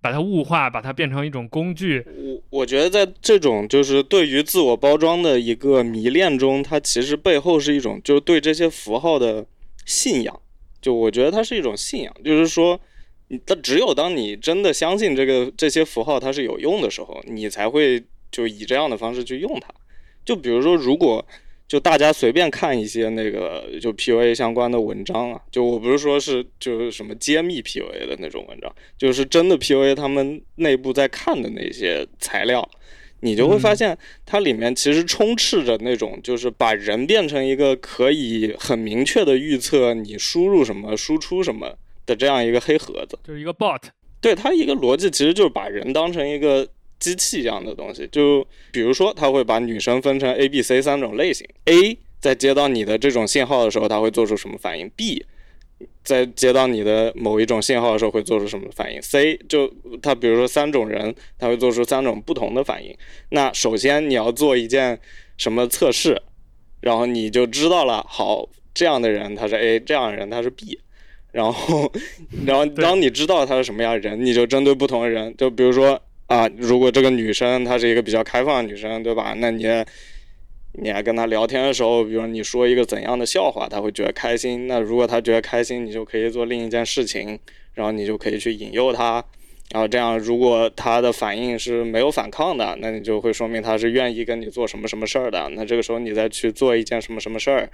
[0.00, 2.04] 把它物化，把它变成一种工具。
[2.06, 9.44] 我我觉得在这种就是对于自我包装的一个迷恋中，它其实背后是一种就是对这些符号的
[9.84, 10.40] 信仰。
[10.80, 12.80] 就我觉得它是一种信仰，就是说，
[13.44, 19.68] 它只有当你真的相信这个这些符号它是有用的时候，你才会就以这样的方式去用它。
[20.24, 21.26] 就比如说，如果。
[21.68, 32.68] 就大家随便看一些那个就 PUA 相关的文章啊，就我不是说是就是什么揭秘 PUA 的那种文章，就是真的 PUA 他们内部在看的那些材料，
[33.20, 41.76] 你就会发现它里面其实充斥着那种就是把人变成一个可以很明确的预测你输入什么输出什么
[42.06, 43.80] 的这样一个黑盒子，就是一个 bot。
[44.20, 46.66] 对它一个逻辑其实就是把人当成一个
[46.98, 48.08] 机器一样的东西。
[48.10, 51.46] 就比如说，它会把女生分成 A、B、C 三种类型。
[51.64, 55.24] A 在接到你的这种信号的时候，它会做出什么反应？B
[56.02, 62.96] 在接到你的某一种信号的时候会做出什么反应？C 就它比如说三种人，他会做出三种不同的反应。
[63.30, 64.98] 那首先你要做一件
[65.36, 66.20] 什么测试，
[66.80, 68.04] 然后你就知道了。
[68.08, 70.80] 好，这样的人他是 A，这样的人他是 B。
[71.32, 71.92] 然后，
[72.46, 79.34] 然后当你知道他是什么样的人，你就针对不同的人，就比如说啊，如果这个女生她是一个比较开放的女生，对吧？
[79.38, 79.66] 那你。
[80.78, 84.66] 你还跟她聊天的时候，比如你说一个怎样的笑话，她会觉得开心。
[84.66, 87.38] 那如果她觉得开心，你就可以做另一件事情，
[87.72, 89.24] 然后你就可以去引诱她。
[89.70, 95.48] 然后这样，如果她的反应是没有反抗的，那你就会说明她是愿意跟你做什么什么事儿的。
[95.54, 97.70] 那这个时候你再去做一件什么什么事儿，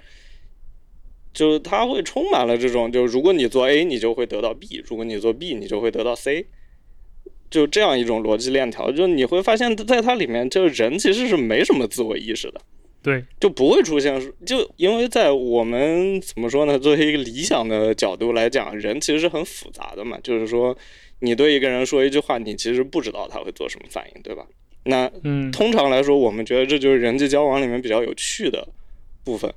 [1.34, 6.46] 就他会充满了这种，就如果你做 A，你就会得到 B；如果你做 B，你就会得到 C。
[7.52, 12.60] 就这样一种逻辑链条，就你会发现在它里面，就人其实是没什么自我意识的。
[13.02, 16.78] 对，就不会出现，就因为在我们怎么说呢？
[16.78, 20.18] 作为一个理想的角度来讲，人其实是很复杂的嘛。
[20.22, 20.76] 就是说，
[21.18, 24.46] 你对一个人说一句话，你其实不知道他会做什么反应，对吧？
[24.84, 28.66] 那嗯，通常来说，我们觉得这就是人际交往里面比较有趣的
[29.24, 29.52] 部分。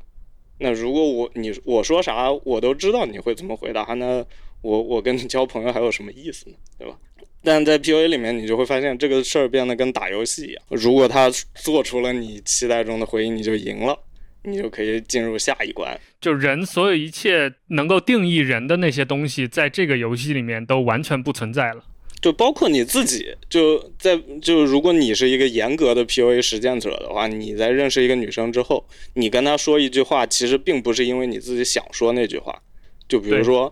[0.58, 4.26] 那如果我你我说啥，我都知道你会怎么回答，那
[4.66, 6.56] 我我跟你交朋友还有什么意思呢？
[6.80, 6.98] 对吧？
[7.44, 10.64] 但在 P U A 里面，你就会发现这个事儿变得跟打游戏一样。
[10.70, 13.96] 如果他做出了你期待中的回应，你就赢了，
[14.42, 15.96] 你就可以进入下一关。
[16.20, 21.86] 就人所有一切能够定义人的那些东西，在这个游戏里面都完全不存在了。
[22.20, 32.60] 就包括你自己，就在就如果你是一个严格的 P U A 实践者的话，你在认识一个女生之后，你跟她说一句话，其实并不是因为你自己想说那句话。
[33.08, 33.72] 就比如说。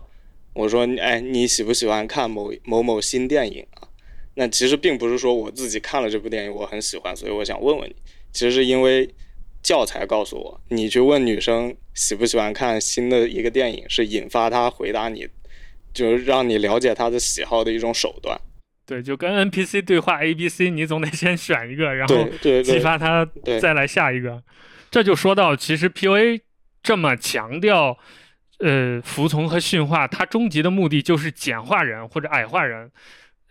[0.54, 3.88] 我说，哎，你喜不喜欢看某某某新电影啊？
[4.36, 7.94] 那其实并不是说我自己看了这部电影我很喜欢，所以我想问问你。
[8.32, 9.08] 其实是因为
[9.62, 15.26] 教材告诉我，你去问女生喜不喜欢看新的一个电影，是引发她回答你，
[15.92, 18.36] 就是让你了解她的喜好的一种手段。
[18.86, 23.28] 对，就跟 NPC 对话 A、B、C，你总得先选一个，然后激发他
[23.60, 24.42] 再来下一个。
[24.90, 26.40] 这就说到，其实 PUA
[26.82, 27.98] 这么强调。
[28.60, 32.90] 呃，服从和驯化，它终极的目的就是简化人或者矮化人，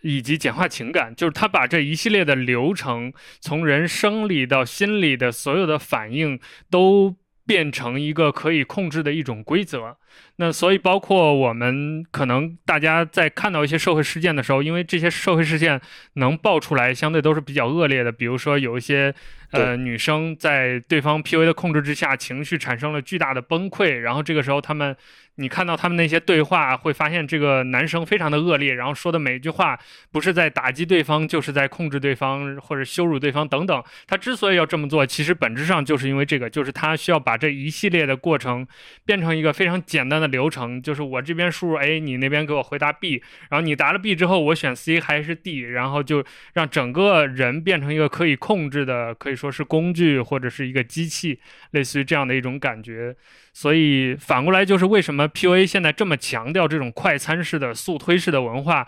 [0.00, 1.14] 以及简化情感。
[1.14, 6.40] 就是他把这一系列的流程，从人生理到心理的所有的反应，
[6.70, 9.98] 都变成一个可以控制的一种规则。
[10.36, 15.80] 那所以，包括我们可能大家在看到一些社会事件的时候，因为这些社会事件
[16.14, 18.10] 能爆出来，相对都是比较恶劣的。
[18.10, 19.14] 比如说，有一些
[19.52, 24.96] 呃女生在对方 PUA 的控制之下，情绪产生了巨大的崩溃，然后这个时候他们。
[25.36, 29.76] 你看到他们那些对话，会发现这个男生非常的恶劣，然后说的每一句话
[30.12, 33.82] 不是在打击对方，就是在控制对方或者羞辱对方等等。
[34.06, 38.64] 他之所以要这么做，其实本质上就是因为这个，就是他需要把这一系列的过程
[39.04, 46.24] 变成一个非常简单的流程，就是我这边输入 A，你那边给我回答 B，然后你答了 B 之后，我选 C 还是 D，然后就
[46.54, 51.38] 让整个人变成一个可以控制的，可以说是工具或者是一个机器，
[51.72, 53.14] 类似于这样的一种感觉。
[53.52, 58.86] 所以反过来就是为什么 PUA 现在这么强调这种快餐式的速推式的文化，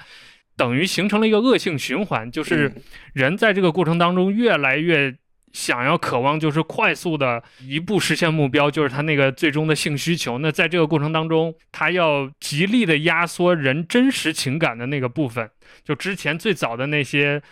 [0.57, 2.73] 等于形成了一个恶性循环，就是
[3.12, 5.14] 人在这个过程当中越来越
[5.53, 10.38] 想要渴望，就是快速的一步实现目标，就是他那个最终的性需求。
[10.38, 15.51] 那在这个过程当中，他要极力的压缩人真实情感的那个部分，
[15.84, 17.42] 就之前最早的那些。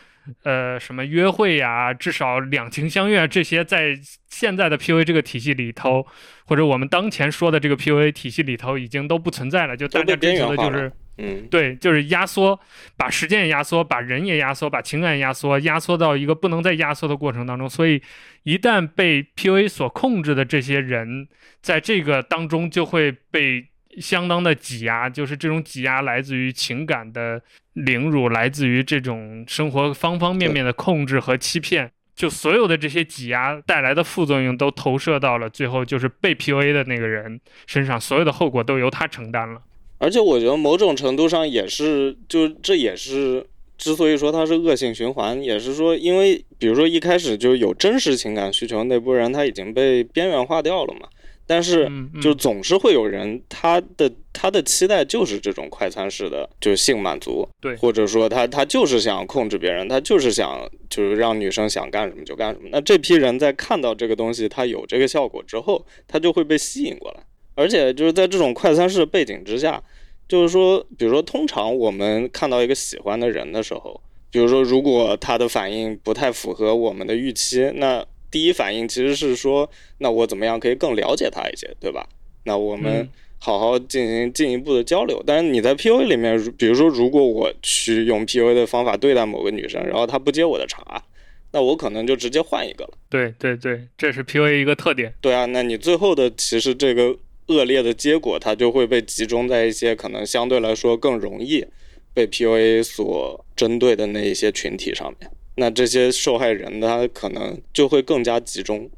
[0.42, 1.92] 呃，什么约会呀？
[1.92, 3.94] 至少两情相悦这些，在
[4.30, 6.06] 现在的 PUA 这个体系里头，
[6.46, 9.76] 或者我们当前说的这个 PUA 体系里头，已经都不存在了。
[9.76, 12.58] 就大家追求的就是，嗯，对，就是压缩，
[12.96, 17.68] 把时间也压缩，把人也压缩，把情感也压缩，压缩到一个不能再压缩的过程当中。
[17.68, 18.02] 所以，
[18.42, 21.28] 一旦被 PUA 所控制的这些人，
[21.60, 23.66] 在这个当中就会被。
[24.00, 27.40] 相当的挤压，就是这种挤压来自于情感的
[27.74, 31.88] 凌辱，来自于这种生活方方面面的控制和欺骗。
[32.16, 39.62] 就所有的这些挤压带来的副作用，都投射到了最后，就是被 PUA 的那个人身上，所有的后果都由他承担了。
[39.98, 43.46] 而且我觉得某种程度上也是，就这也是
[43.78, 51.08] 之所以说它是恶性循环，也是说，因为比如说一开始就有真实情感需求那波人，他已经被边缘化掉了嘛。
[51.46, 51.86] 但是，
[52.22, 62.70] 就总是会有人，他的他的期待就是这种快餐式的，就是性满足，对，或者说他他就是想控制别人，他就是想就是让女生想干什么就干什么。
[62.72, 67.22] 那这批人在看到这个东西，他有这个效果之后，他就会被吸引过来。
[67.54, 69.82] 而且就是在这种快餐式的背景之下，
[70.28, 74.00] 就是说，比如说，通常我们看到一个喜欢的人的时候，
[74.30, 82.08] 比如说，如果他的反应不太符合我们的预期，那第一反应其实是说，那我怎么样可以更了解他一些，对吧？
[82.44, 85.22] 那我们好好进行进一步的交流。
[85.24, 91.04] 但是你在 PUA 里面，比如说，如果我去用 PUA 的方法对待某个女生，然后她不接我的茬，
[91.52, 92.90] 那我可能就直接换一个了。
[93.08, 95.14] 对对对，这是 PUA 一个特点。
[95.20, 97.16] 对啊，那你最后的其实这个
[97.48, 101.66] 恶劣的结果，它就会被集中在一些可能相对来说更容易
[102.12, 105.30] 被 PUA 所针对的那一些群体上面。
[105.56, 108.90] 那这些受害人他可能就会更加集中。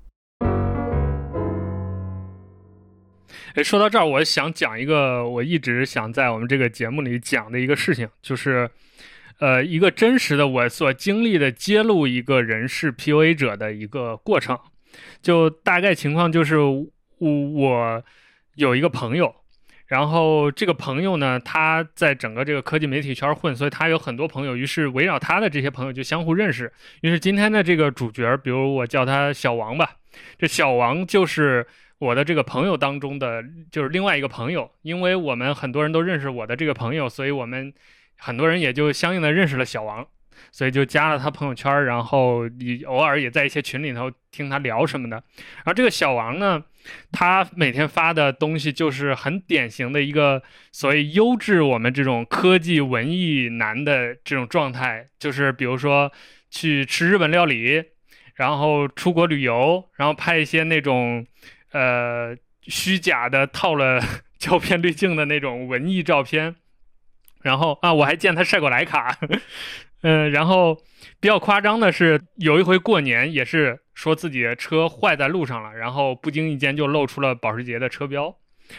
[3.55, 8.71] 哎，说到这儿，我想讲一个我一直想在我们这个节目里讲的一个事情，就是，
[9.41, 14.59] 呃，一个真实的我所经历的揭露一个人是 PUA 者的一个过程。
[15.23, 16.87] 就大概情况就是，我
[17.55, 18.05] 我
[18.57, 19.35] 有一个朋友。
[19.87, 24.57] 然后这个朋友呢，他在整个这个科技媒体圈混，所以他有很多朋友。
[24.57, 26.73] 于是围绕他的这些朋友就相互认识。
[27.03, 29.89] 于是今天的这个主角，比如我叫他小王吧，
[30.37, 31.65] 这小王就是
[31.99, 34.69] 我的这个朋友当中的就是另外一个朋友。
[34.83, 37.73] 因为我们很多人都认识我的这个朋友，所以我们
[38.19, 40.05] 很多人也就相应的认识了小王。
[40.57, 45.23] 所以就加了他朋友圈，然后你偶尔也在一些群里头听他聊什么的。
[45.57, 46.65] 然后这个小王呢，
[47.13, 50.43] 他每天发的东西就是很典型的一个
[50.73, 56.11] 所谓优质我们这种科技文艺男的这种状态，就是比如说
[56.51, 57.85] 去吃日本料理，
[58.37, 61.27] 然后出国旅游，然后拍一些那种
[61.73, 64.03] 呃虚假的套了
[64.41, 66.57] 胶片滤镜的那种文艺照片。
[67.43, 69.19] 然后啊，我还见他晒过莱卡。
[70.09, 70.73] 嗯，然后
[71.19, 78.33] 比较夸张的是，有一回过年也是说自己的车坏在路上了，然后不经意间就露出了保时捷的车标，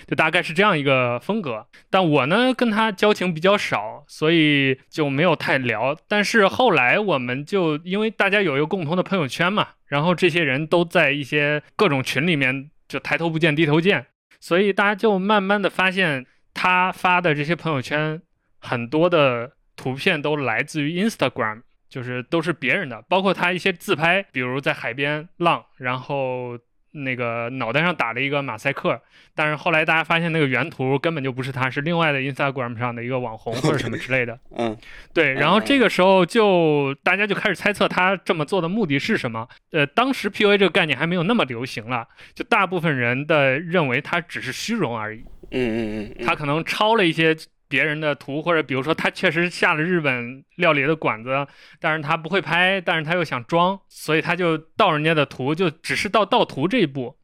[0.07, 1.67] 就大概是这样一个风格。
[1.89, 5.97] 但我呢跟他交情比较少，所以就没有太聊。
[6.07, 14.05] 但是后来我们就因为大家有一个共同的朋友圈嘛，然后这些人都在一些各种群里面就抬头不见低头见，
[14.39, 18.21] 所以大家就慢慢的发现他发的这些朋友圈
[18.61, 19.56] 很多的。
[19.77, 26.57] 图片都来自于 Instagram，就是都是别人的，包括他一些自拍，比如在海边浪，然后
[26.91, 28.99] 那个脑袋上打了一个马赛克，
[29.35, 34.39] 但是后来大家发现那个原图根本就不是他，是另外的 Instagram 上的一个网红或者什么之类的。
[34.57, 34.75] 嗯，
[35.13, 39.47] 对，然后这个时候就大家就开始猜测他这么做的目的是什么。
[39.71, 45.23] 呃，当时 PUA 这个概念还没有那么流行了，就大部分人的认为他只是虚荣而已。
[45.51, 47.37] 嗯嗯嗯，他可能抄了一些。
[47.67, 51.47] 别人的图，或者比如说他确实下了日本料理的馆子，
[51.79, 57.17] 但是他不会拍，但是他又想装，所以他就盗人家的图，就只是到盗图这一步。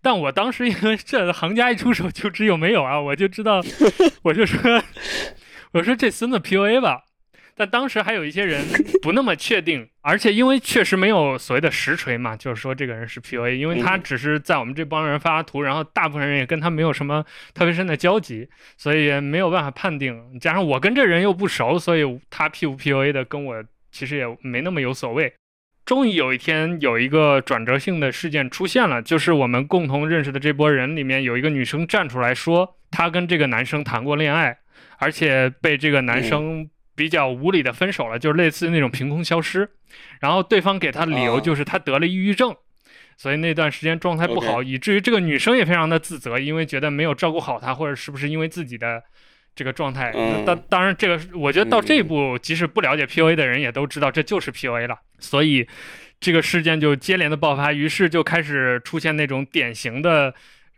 [0.00, 3.62] 但我当时因为这行家一出手就知有没有啊，我就知道，
[4.22, 4.82] 我就说，
[5.72, 7.02] 我说这孙子 PUA 吧。
[7.58, 8.62] 但当时还有一些人
[9.00, 18.46] 不那么确定，而且因为确实没有所谓的实锤嘛，就是说这个人是 PUA，因为他只是在我们这帮人发图，然后大部分人也跟他没有什么特别深的交集，
[18.76, 20.38] 所以也没有办法判定。
[20.38, 25.32] 加上我跟这人又不熟，所以他 P 不 PUA 的跟我其实也没那么有所谓。
[25.86, 34.58] 终于有一天有一个转折性的事件出现了，就是我们共同认识的这波人里面有一个女生站出来说，她跟这个男生谈过恋爱，
[34.98, 36.68] 而且被这个男生。
[36.96, 39.68] 比较无理的分手了，就是类似那种凭空消失，
[40.20, 42.56] 然后对方给他的理由就是他得了抑郁症，
[43.16, 49.02] 所以那段时间状态不好，以至于这个女生也非常的自责，因为觉得没有照顾好他，或者是不是因为自己的
[49.54, 50.10] 这个状态。
[50.46, 55.68] 当当然，这个我觉得到这一步，即使不了解 PUA 的人也都知道这就是 PUA 了，所以
[56.18, 60.34] 这个事件就接连的爆发，于是就开始出现那种典型的。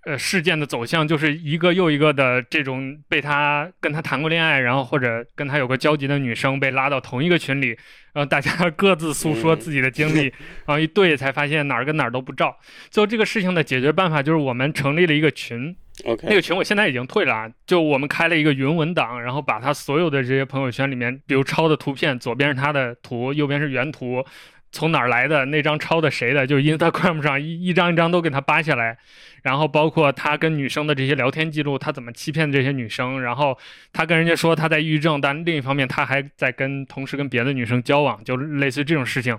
[0.09, 7.77] 呃，事件的走向就是一个又一个的这种被他跟他谈过恋爱，然后或者跟他有过交集的女生被拉到同一个群里，
[8.15, 10.23] 然后大家 各自诉说自己的经历，
[10.65, 12.57] 然后一对才发现哪儿跟哪儿都不照。
[12.89, 24.25] 最后这个事情的解决办法就是我们成立了一个群，OK，那个群我现在已经退了啊，就我们开了一个云文档，然后把他所有的这些朋友圈里面，比如抄的图片，左边是他的图，右边是原图。
[24.71, 26.47] 从哪儿来的那张抄的谁的？
[26.47, 28.99] 就 Instagram 上一 一张一张都给他扒下来，
[29.43, 33.59] 然后包括他跟女生的这些聊天记录，他怎么欺骗这些女生，然后
[33.93, 39.39] 他跟人家说他在抑郁症，但另一方面他还在跟同时跟别的女生交往，就类似这种事情。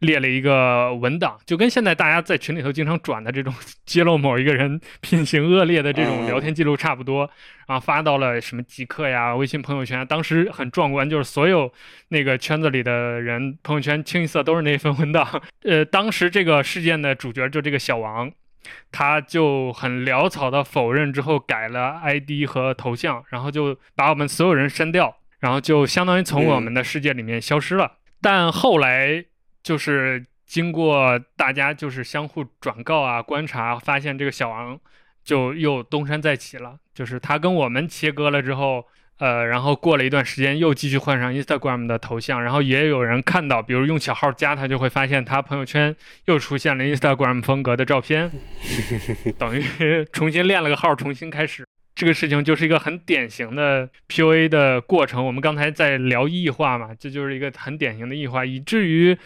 [0.00, 3.52] 列了一个文档，就跟现在大家在群里头经常转的这种
[3.84, 7.28] 揭露某一个人 品行恶劣的这种聊天记录差不多，
[7.66, 11.72] 然后发到了什么极客呀、微信朋友圈，当时很壮观，就是所有
[12.08, 15.42] 那个圈子里的人朋友圈清一色都是那份文档。
[15.62, 18.30] 呃，当时这个事件的主角就这个小王，
[18.92, 25.16] 他就很潦草的否认之后改了 ID 和头像，然后就把我们所有人删掉。
[25.40, 27.92] 然后就相当于从我们的世界里面消失了。
[28.20, 29.24] 但后来
[29.62, 34.78] 就是经过大家就是相互转告啊、观察，发现这个小王
[35.22, 38.86] 就又东山再起了，就是他跟我们切割了之后。
[39.18, 45.92] 呃，然后过了一段时间，又继续换上 Instagram 的头像，然后也有人看到，比如用小号加他，就会发现他朋友圈
[46.26, 48.30] 又出现了 Instagram 风格的照片，
[49.36, 49.64] 等于
[50.14, 51.66] 重新练了个号，重新开始。
[51.96, 55.26] 这个事情就是一个很典型的 PUA 的过程。
[55.26, 59.18] 我们刚才在聊异化嘛，这就是一个很典型的异化，以至于。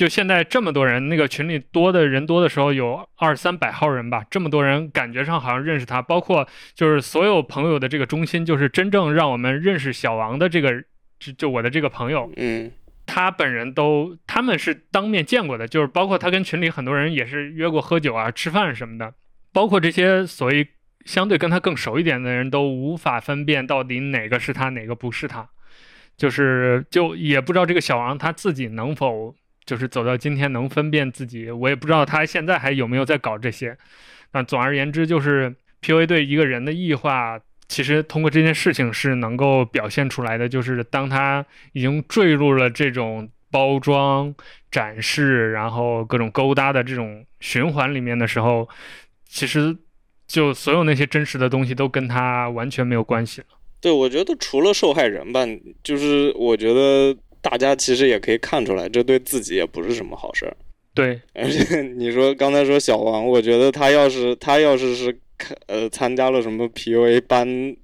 [0.00, 10.72] 就现在这么多人，那个群里多的人多的时候有二三百号人吧，这么多人感觉上好像认识他，包括就是所有朋友的这个中心，就是真正让我们认识小王的这个，
[11.18, 12.72] 就就我的这个朋友，嗯，
[13.04, 19.12] 他本人都他们是当面见过的，就是包括他跟群里很多人也是约过喝酒啊、吃饭什么的，
[19.52, 20.66] 包括这些所谓
[21.04, 25.46] 相对跟他更熟一点的人都无法分辨到底哪个是他，哪个不是他，
[26.16, 29.36] 就是就也不知道这个小王他自己能否。
[29.66, 33.76] 就是走到今天能分辨自己，我也不知道他现在还有没有在搞这些。
[34.32, 37.38] 那总而言之，就是 PUA 对一个人的异化，
[37.68, 40.48] 其实通过这件事情是能够表现出来的。
[40.48, 44.34] 就是当他已经坠入了这种包装、
[44.70, 48.68] 展示，然后各种勾搭的这种循环里面的时候，
[49.28, 49.76] 其实
[50.26, 53.46] 就所有那些真实的东西都跟他完全没有关系了。
[53.80, 55.40] 对，我觉得除了受害人吧，
[55.84, 57.16] 就是我觉得。
[57.42, 60.56] 大家其实也可以看出来，这对自己也不是什么好事儿。
[60.94, 65.18] 对，而 且你说刚才说小王，我觉得他要是他要是是
[65.66, 67.76] 呃参加了什么 PUA 班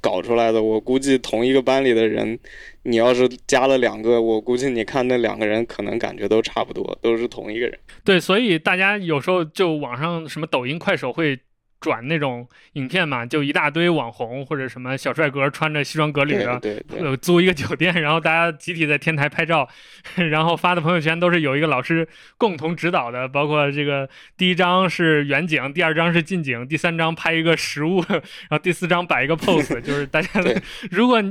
[0.00, 2.38] 搞出来的，我估计同一个班里的人，
[2.82, 7.78] 你要是加了两个，我估计你看那两个人可能感觉都差不多，都是同一个人。
[8.04, 11.38] 对，所以大家有时候就网上什么抖音、快手会。
[11.80, 16.60] 转那种影片嘛，就一大堆网红或者什么小帅哥穿着西装革履的，
[16.98, 19.68] 呃，租一个酒店，然后大家集体在天台拍照，
[20.30, 22.08] 然后发的朋友圈都是有一个老师
[22.38, 30.28] 共同指导的，包括这个第一张是远景，第二张是近景，第三张拍一个实物， 然后第四张摆一个 pose，就是大家
[30.90, 31.22] 如果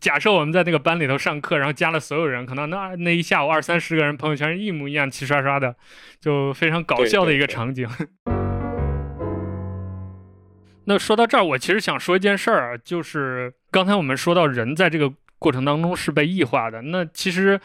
[0.00, 5.76] 假设我们在那个班里头上课，然后加了所有人，可能那那一下午二三十个人朋友圈一模一样，齐刷刷的，
[6.20, 7.88] 就非常搞笑的一个场景。
[10.88, 16.80] 那说到这儿，我其实想说一件事儿啊，就是刚才我们说到人在这个过程当中是被异化的。
[16.80, 17.60] 那其实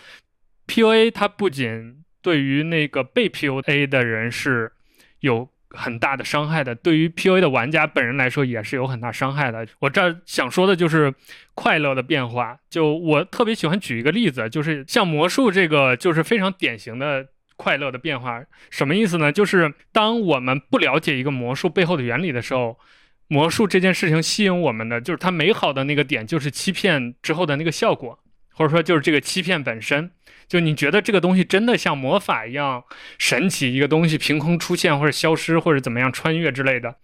[0.67, 4.71] PUA 它不仅对于那个被 PUA 的人是
[5.19, 9.67] 有很大的伤害的，对于 PUA 的玩家本人来说也是有很大伤害的。
[9.77, 11.13] 我这儿想说的就是
[11.53, 12.57] 快乐的变化。
[12.71, 18.43] 就我特别喜欢举一个例子，就是像魔术这个，就是非常典型的快乐的变化。
[18.71, 19.31] 什么意思呢？
[19.31, 22.79] 就是当我们不了解一个魔术背后的原理的时候。
[23.31, 28.19] 魔术这件事情吸引我们的就是它美好的那个点，就是欺骗之后的那个效果，
[28.49, 30.11] 或者说就是这个欺骗本身。
[30.49, 32.83] 就你觉得这个东西真的像魔法一样
[33.17, 36.97] 神奇，一个东西凭空出现或者消失或者怎么样穿越之类的。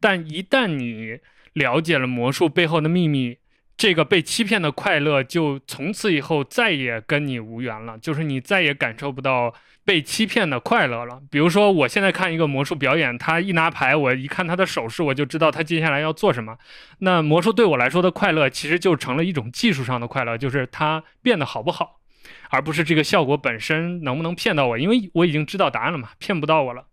[0.00, 1.20] 但一旦你
[1.52, 3.38] 了解了魔术背后的秘密，
[3.78, 9.54] 这个被欺骗的快乐就从此以后再也跟你无缘了，就是你再也感受不到。
[9.84, 11.18] 被欺骗的快乐了。
[11.30, 16.58] 比如说，我现在看一个魔术表演，他一拿牌，我一看他的手势，我就知道他接下来要做什么。
[16.98, 22.00] 那魔术对我来说的快乐，其实就成了一种技术上的快乐，就是它变得好不好，
[22.50, 26.84] 而不是这个效果本身能不能骗到我，因为我已经知道答案了嘛，骗不到我了。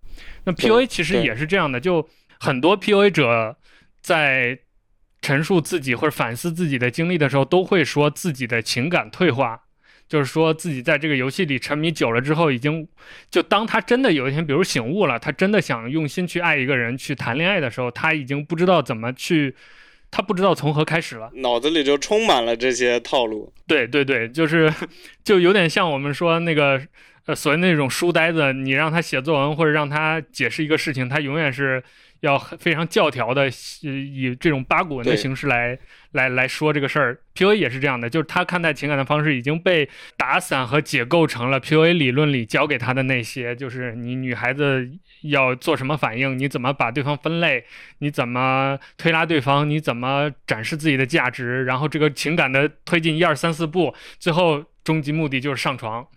[0.46, 2.08] 那 PUA 其实也是这样的，就
[2.40, 3.58] 很多 PUA 者
[4.00, 4.58] 在
[5.26, 9.60] 陈述自己或者反思自己的经历的时候，都会说自己的情感退化。
[10.08, 12.88] 就是说自己在这个游戏里沉迷久了之后，已经
[13.32, 19.56] 就当他真的有一天，比如醒悟了，他真的想用心去爱一个人，去谈恋爱的时候，他已经不知道怎么去，
[20.12, 23.52] 他不知道从何开始了，脑子里就充满了这些套路。
[23.66, 24.72] 对对对，就是
[25.24, 26.80] 就有点像我们说那个
[27.26, 31.84] 呃所谓那种书呆子，你让他写作文或者让他解释一个事情，他永远是。
[32.22, 33.48] 要非常教条的，
[33.82, 35.78] 以这种八股文的形式来
[36.12, 37.20] 来来说这个事儿。
[37.34, 39.88] P U A 也是这样的，就是他看待情感的方式已经被
[40.18, 44.90] 打散和解构成了 P U A 理论里教给他的那些，就是你女孩子
[45.24, 47.66] 要做什么反应，你怎么把对方分类，
[48.00, 56.08] 你怎么推拉对方，你怎么展示自己的价值，然后这个情感的推进一二三四步，最后终极目的就是上床。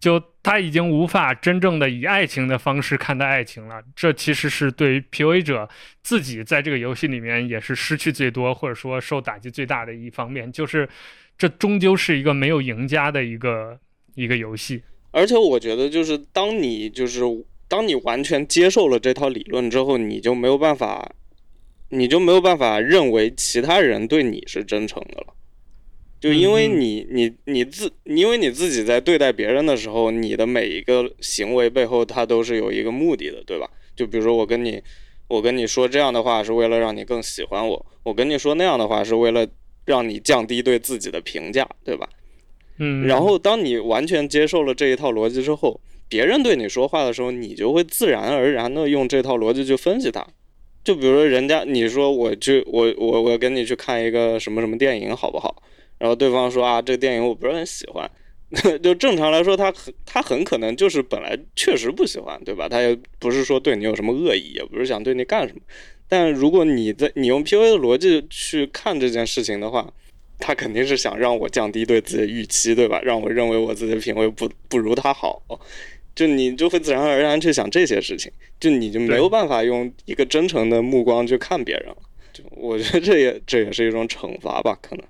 [0.00, 5.68] 就他已经无法真正的以爱情的方式看待爱情了，这其实是对于 PUA 者
[6.02, 10.88] 自己在这个游戏里面也是失去最多或者说受打击最大的一方面，就是
[11.36, 13.78] 这终究是一个没有赢家的一个
[14.14, 14.82] 一个游戏。
[15.10, 17.22] 而且我觉得，就是当你就是
[17.66, 21.12] 当你完全接受了这套理论之后，你就没有办法，
[21.88, 25.34] 你就没有办法认为其他人对你是真诚的了。
[26.20, 33.70] 就因为你你你自因为你自己在对待别人的时候，你的每一个行为背后，它都是有一个目的的，对吧？
[33.94, 34.82] 就比如说我跟你
[35.28, 39.46] 我跟你说这样的话，是为了让你更喜欢我；我跟你说那样的话，是为了
[39.84, 42.08] 让你降低对自己的评价，对吧？
[42.78, 50.26] 嗯，然后当你完全接受了这一套逻辑之后，别人对你说话的时候，你就会自然而然的用这套逻辑去分析它。
[50.82, 55.62] 就比如说人家你说我去我我我跟你去看一个什么什么电影好不好？
[55.98, 58.10] 然后对方说啊，这个电影我不是很喜欢，
[58.82, 62.68] 就正常来说，他很他很可能就是本来确实不喜欢，对吧？
[62.68, 65.60] 他也不是说对你有什么恶意，也不是想对你干什么。
[66.08, 69.92] 但如果你在你用 PUA 的逻辑去看这件事情的话，
[70.38, 73.00] 他肯定是想让我降低对自己的预期，对吧？
[73.02, 75.42] 让我认为我自己的品味不不如他好，
[76.14, 81.96] 就你就会自然而然去想这些事情，就你就没有办法用一个真诚的目光去看别人了。
[82.32, 85.04] 就我觉得这也这也是一种惩罚吧，可能。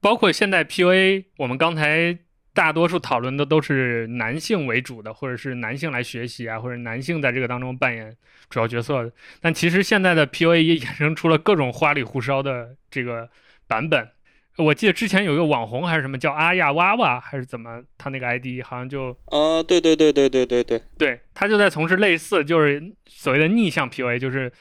[0.00, 2.16] 包括现在 PUA，我们刚才
[2.54, 8.16] 大多数讨论的都是男性为主的，或者是男性来学习啊，或者男性在这个当中扮演
[8.48, 9.12] 主要角色的。
[9.40, 13.28] 但其实现在的 PUA 也衍生出了各种花里胡哨的这个
[13.66, 14.08] 版本。
[14.56, 24.52] 我记得之前有一个网红还是什么叫阿亚娃娃还是怎么，他那个 ID 好像就啊，对对对对对对对，对他就在从事类似就是所谓的逆向 PUA，就是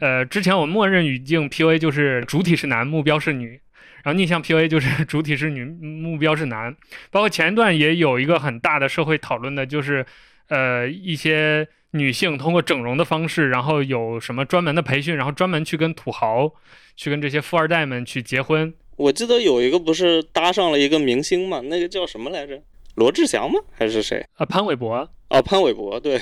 [0.00, 3.58] 呃，之前我默认语境 PUA 就是主体是男，目标是女。
[4.06, 6.72] 然后逆向 PUA 就是 主体是女，目标是男。
[7.10, 10.06] 包括前一段也有一个很大的社会讨论的，就是
[10.48, 16.48] 呃一些女性通过整容的方式，然后有什么专门的培训，然后专门去跟土豪，
[16.94, 18.72] 去跟这些富二代们去结婚。
[18.94, 22.62] 我记得有一个不是搭上了一个明星嘛，那个叫什么来着？
[22.94, 23.58] 罗志祥吗？
[23.72, 24.24] 还是谁？
[24.36, 25.10] 啊，潘玮柏。
[25.30, 26.16] 哦，潘玮柏，对，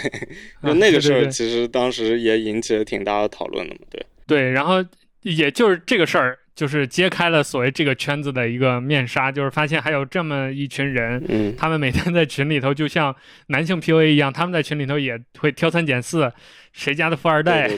[0.62, 4.06] 就那个事儿，其实当时也引起了挺大的讨论的嘛，对。
[4.26, 4.82] 对，然后
[5.20, 6.38] 也就是这个事儿。
[6.54, 13.14] 就是揭开了所谓这个圈子的一个面纱，就是发现还有这么一群人，嗯，他们每天在群里头就像
[13.48, 16.32] 男性 PUA 一样，他们在群里头也会挑三拣四，
[16.72, 17.68] 谁家的富二代，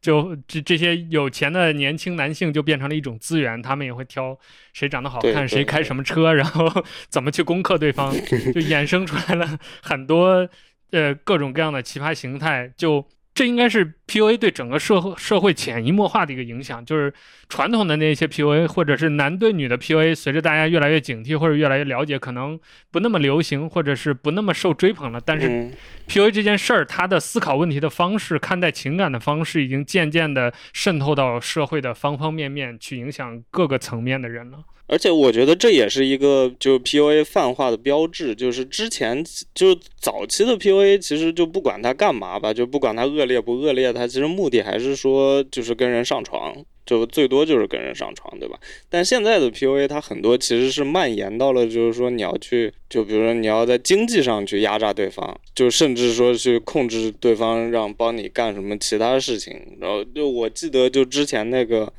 [0.00, 4.38] 就这这些有钱的年轻男性就变成了一种资源，他们也会挑
[4.72, 8.12] 谁长得好看，谁开什么车，然后怎么去攻克对方，
[8.52, 10.48] 就衍生出来了很多
[10.90, 13.06] 呃各种各样的奇葩形态，就。
[13.36, 17.12] 这应该是 PUA 对整个社会社会潜移默化的一个影响，就是
[17.48, 22.58] 传统的那些 PUA，或者是男对女的 PUA，随着大家越来越警惕或者越来越了解，可能
[22.90, 25.20] 不那么流行，或者是不那么受追捧了。
[25.24, 25.70] 但是
[26.08, 34.58] PUA 这件事儿，他的思考问题的方式、看待情感的方式，已经渐渐的渗透到社会的方方面面，去影响各个层面的人了。
[34.88, 46.54] 而且我觉得这也是一个就 PUA 泛化的标志，就是之前就早期的 PUA，其实就不管他干嘛吧，就不管他恶劣不恶劣，他其实目的还是说就是跟人上床，
[46.86, 48.58] 就最多就是跟人上床，对吧？
[48.88, 59.76] 但现在的 PUA，它很多其实是蔓延到了，就是说你要去，就比如说你要在经济上去压榨对方，就甚至说去控制对方，让帮你干什么其他事情。
[59.80, 61.92] 然后就我记得就之前那个。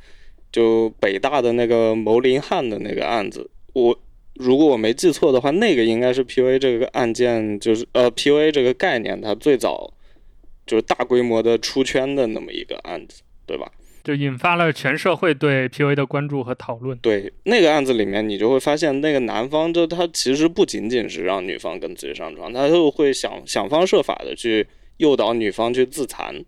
[0.50, 4.00] 就北大的那个牟林汉的那个案子，我
[4.34, 9.94] 如果我没记错的话，那个应该是 PUA 这个案件，就是呃 PUA 这个概念，它最早
[10.66, 13.70] 就是大规模的出圈的那么一个案子，对吧？
[14.08, 16.98] 就引发了全社会对 PUA 的关注和讨论。
[17.00, 26.46] 对那个案子里面，你就会发现，那个男方就他其实不仅仅是让女方跟自己上床，他就会想想方设法的去诱导女方去自残，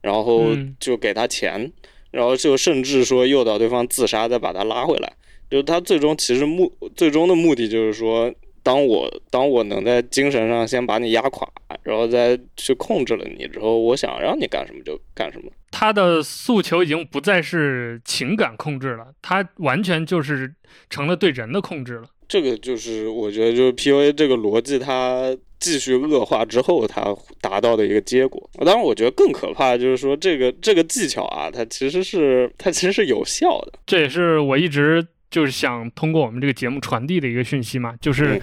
[0.00, 0.44] 然后
[0.78, 1.72] 就给他钱。
[2.12, 5.10] 然后就甚至说诱导对方自杀，再把他拉回来。
[5.50, 8.30] 就是他最终其实目最终的目的就是说，
[8.62, 11.48] 当我当我能在精神上先把你压垮，
[11.82, 15.50] 然后再去控制了你之后，我想让你干什么就干什么。
[15.72, 20.54] 他的诉求已经不再是情感控制了，他完全就是
[20.88, 22.04] 成了对人的控制了。
[22.28, 25.36] 这个就是我觉得就是 PUA 这个逻辑，它。
[25.62, 28.50] 继续恶化之后，它达到的一个结果。
[28.64, 33.74] 当然，我觉得更可怕就是说，这个这个技巧啊，它其实是它其实是有效的。
[33.86, 38.42] 这也是我一直就是想通过我们这个节目传递的一个讯息嘛，就是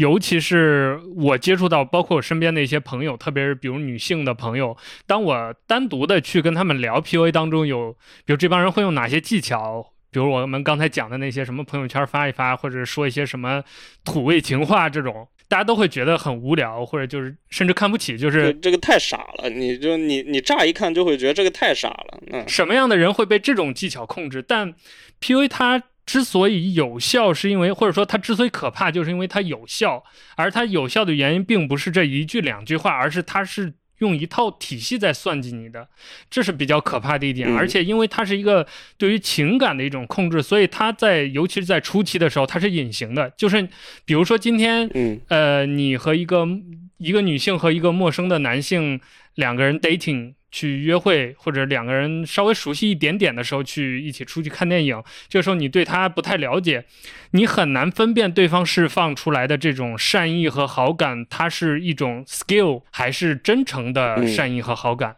[0.00, 4.74] 尤其是我接触到，包括我身边的一些朋友，特别是比如女性的朋友，
[5.06, 7.92] 当我单独的去跟他们聊 PUA 当中有，
[8.24, 13.62] 比如这帮人会用哪些技巧，比如我们刚才讲的那些什么朋友圈发一发，或者说一些什么
[14.02, 15.28] 土味情话这种。
[15.50, 19.50] 大家都会觉得很无聊，或者就是甚至看不起，就是这个太傻了。
[19.50, 22.22] 你就你你乍一看就会觉得这个太傻了。
[22.30, 24.40] 嗯，什么样的人会被这种技巧控制？
[24.40, 24.72] 但
[25.20, 30.02] PUA 它之所以有效，是因为或者说它之所以可怕，就是因为它有效。
[30.36, 35.86] 而它有效的原因，并不是这一句两句话，而是它是用一套体系在算计你的，
[36.30, 37.48] 这是比较可怕的一点。
[37.48, 43.30] 嗯而且因为它是一个对于情感的一种控制，所以它在尤其是在初期的时候，它是隐形的。
[43.36, 43.68] 就是
[44.04, 46.48] 比如说今天，嗯呃，你和一个
[46.96, 48.98] 一个女性和一个陌生的男性
[49.34, 56.84] 两个人 dating 去约会，或者两个人稍微熟悉一点点的时候去一起出去看电影，这个时候你对他不太了解，
[57.30, 65.16] 你很难分辨对方释放出来的这种善意和好感，它是一种 skill 还是真诚的嗯善意和好感。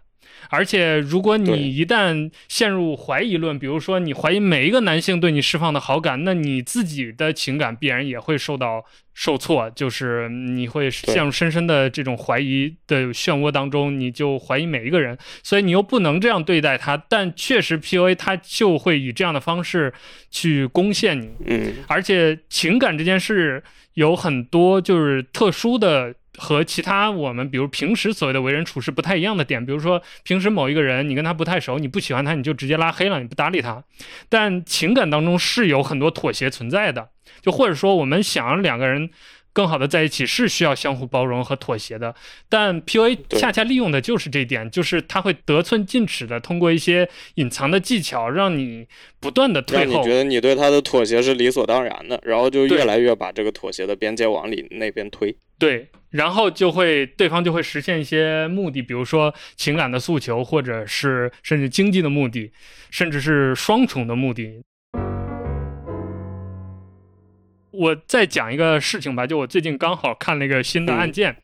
[0.51, 8.85] 而且，如果你一旦陷入怀疑论，比如说你怀疑每一个男性对你释放的好感，那你自己的情感必然也会受到
[9.15, 16.97] 受挫，就是你会陷入深深的这种怀疑的漩涡当中，你就怀疑每一个人，所以你又不能这样对待他。
[17.09, 19.93] 但确实，PUA 他就会以这样的方式
[20.31, 23.63] 去攻陷你，嗯而且情感这件事
[23.95, 26.15] 有很多就是特殊的。
[26.39, 33.85] 和其他我们比如平时所谓的为人处事不太一样的点，比如说平时某一个人你跟他不太熟，你不喜欢他，你就直接拉黑了，你不搭理他。
[34.29, 37.09] 但情感当中是有很多妥协存在的，
[37.43, 39.11] 就或者说我们想让两个人
[39.53, 42.15] 更好的在一起是需要相互包容和妥协的。
[42.49, 48.87] 但 PUA 对恰恰利用的就是这一点，就是他会得寸进尺的通过一些隐藏的技巧，让你
[49.21, 50.15] 不断的退后你觉。
[50.15, 55.37] 得你对他的妥协是理所当然的，然后就越来越把这个妥协的边界往里那边推。
[55.59, 62.53] 对，然后就会对方就会实现一些目的，比如说情感的诉求，或者是甚至经济的目的，
[62.91, 64.63] 甚至是双重的目的。
[67.71, 71.35] 我再讲一个事情吧，就我最近刚好看了一个新的案件，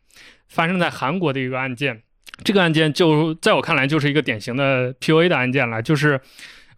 [0.46, 2.02] 发生在韩国的一个案件。
[2.44, 6.20] 这个案件就在我看来就是一个典型的 PUA 的案件了，就是，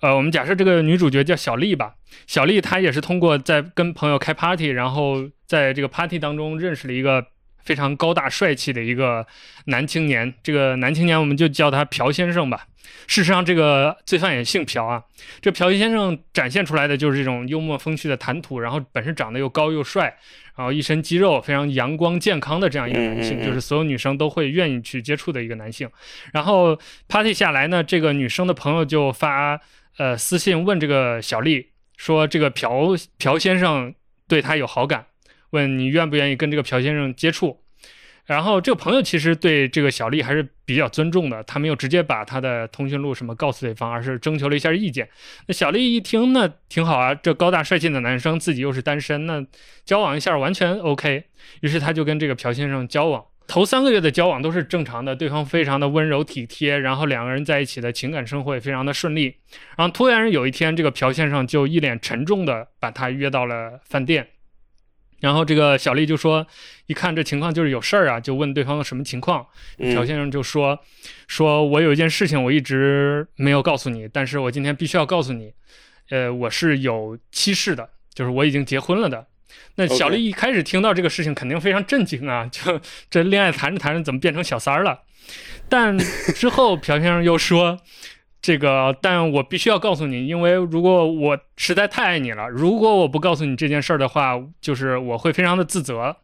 [0.01, 1.97] 呃，我们假设这个女主角叫小丽吧，
[2.29, 7.27] 小丽她也是通过在跟朋友开 party，然后在这个 party 当中认识了一个
[7.65, 9.27] 非常高大帅气的一个
[9.67, 12.67] 男青年，这个男青年我们就叫他朴先生吧。
[13.07, 15.03] 事实上，这个罪犯也姓朴啊。
[15.41, 20.17] 这朴先生展现出来的就是这种幽默风趣的谈吐，然后本身长得又高又帅，
[20.57, 25.89] 然后一身肌肉，非常阳光健康的这样一个男性，就是所有女生都会愿意去接触的一个男性。
[26.33, 29.61] 然后 party 下来呢，这个女生的朋友就发
[29.99, 33.93] 呃私信问这个小丽说，这个朴朴先生
[34.29, 35.07] 对她有好感，
[35.51, 37.61] 问你愿不愿意跟这个朴先生接触。
[38.27, 45.09] 然后这个朋友其实对这个小丽还是比较尊重的，他没有直接把他的通讯录什么告诉对方，而是征求了一下意见。
[45.49, 49.45] 那小丽一听，那挺好啊，这高大帅气的男生自己又是单身，那
[49.85, 51.25] 交往一下完全 OK。
[51.63, 53.25] 于是他就跟这个朴先生交往。
[53.49, 59.35] 头三个月的交往都是正常的，对方非常的温柔体贴，然后两个人在一起的情感生活也非常的顺利。
[59.77, 64.29] 然后突然有一天，这个朴先生就一脸沉重的把他约到了饭店。
[65.21, 66.47] 然后这个小丽就说
[66.87, 69.47] ：“一看这情况就是有事儿啊，就问对方什么情况。
[69.79, 70.79] 嗯朴先生就说
[71.29, 75.53] ：“说我有一件事情我一直没有告诉你，但是我今天必须要告诉你，
[76.09, 79.27] 呃，我是有妻室的，就是我已经结婚了的。”
[79.75, 82.47] 那小丽一开始听到这个事情，肯定非常震惊啊！
[82.51, 85.01] 就这恋爱谈着谈着，怎么变成小三儿了？
[85.69, 87.79] 但之后朴先生又说
[88.43, 96.17] ：“这个，但我必须要告诉你，因为如果我实在太爱你了，如果我不告诉你这件事儿的话，就是我会非常的自责。”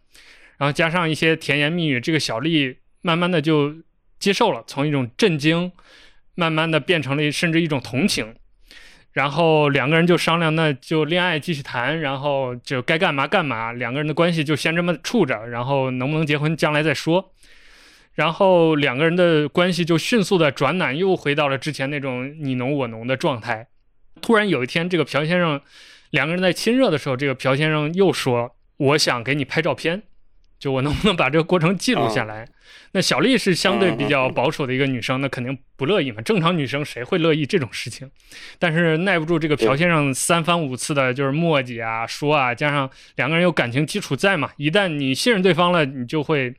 [0.59, 3.75] 然后加上一些甜言蜜语，这个小丽慢慢的就
[4.19, 5.71] 接受了，从一种震惊，
[6.35, 8.35] 慢慢的变成了甚至一种同情。
[9.12, 17.33] 然后两个人就商量，那就恋爱继续谈，然后就该干嘛干嘛，两个人的关系就先这么处着，然后能不能结婚将来再说。
[18.17, 23.69] 然后两个人的关系就迅速的转暖，又回到了之前那种你侬我侬的状态。
[24.23, 25.61] 突然有一天，这个朴先生
[26.11, 30.03] 两个人在亲热的时候，这个朴先生又说：“我想给你拍照片，
[30.59, 32.49] 就我能不能把这个过程记录下来？”
[32.93, 36.23] 那小丽是相对比较保守的一个女生，那肯定不乐意嘛。
[36.23, 38.11] 正常女生谁会乐意这种事情？
[38.59, 46.55] 但是耐不住这个朴先生三番五次的就是磨叽啊、说啊，加上两个人有感情基础在嘛，一旦你信任对方了，你就会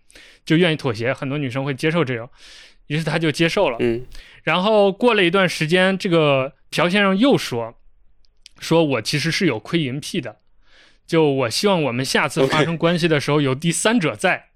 [0.45, 2.29] 就愿意妥协，很多女生会接受这种，
[2.87, 3.77] 于是她就接受了。
[3.79, 4.05] 嗯
[4.43, 7.75] 然后过了一段时间，这个朴先生又说
[8.59, 10.37] ：“说我其实是有窥淫癖的，
[11.07, 14.49] 就我希望我们下次发生关系的时候有第三者在。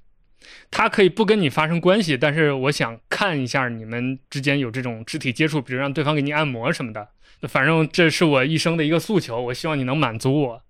[0.69, 7.09] 他可以不跟你发生关系，但是我想看一下你们之间有这种肢体接触，比如让对方给你按摩什么的。
[7.47, 10.63] 反正这是我一生的一个诉求，我希望你能满足我。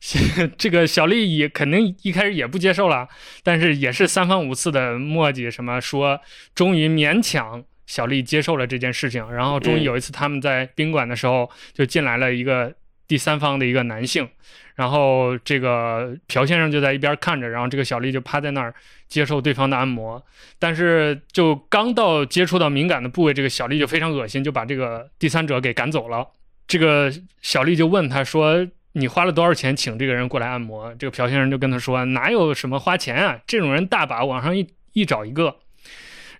[0.58, 3.08] 这个小丽也肯定一开始也不接受了，
[3.42, 6.20] 但是也是三番五次的磨叽，什么说，
[6.54, 9.30] 终于勉强小丽接受了这件事情。
[9.32, 12.74] 然后终于嗯有一次他们在宾馆的时候，就进来了一个
[13.06, 14.28] 第三方的一个男性，
[14.74, 18.74] 然后这个朴先生就在一边看着，然后这个小丽就趴在那儿
[19.08, 20.20] 接受对方的按摩，
[20.58, 26.26] 但是就刚到接触到敏感的部位，这个小丽就非常恶心，就把这个第三者给赶走了。
[26.66, 27.12] 这个
[27.42, 35.56] 小丽就问他说：“你花了多少钱请这个人过来按摩？”这个朴先生就跟他说：“哪有什么花钱啊，这种人大把，网上一一找一个。”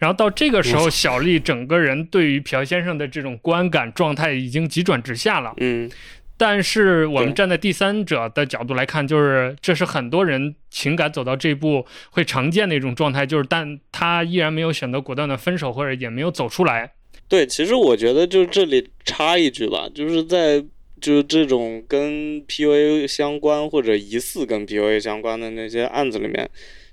[0.01, 5.55] 然后到这个时候，小丽整个人对于朴先生的这种观感状态已经急转直下了。
[5.59, 5.89] 嗯，
[6.37, 16.93] 但是我们站在第三者的角度来看，就是这是很多人情感走到这一步会常见的一种状态，就是但他依然没有选择果断的分手，或者也没有走出来。
[17.29, 20.61] 对，其实我觉得就这里插一句吧，就是在
[21.01, 26.51] 就是这种跟 PUA 相关或者疑似跟 PUA 相关的那些案子里面，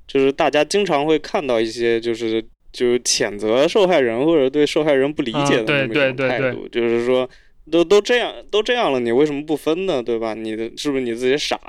[0.08, 2.39] 就是大家经常会看到一些就是
[2.72, 7.28] 就是谴责受害人或者对受害人不理解的那么一种对对对态度，就是说。
[7.70, 10.01] 都都这样都这样了，你为什么不分呢？
[10.01, 10.34] 对吧？
[10.34, 11.59] 你的是不是你自己傻？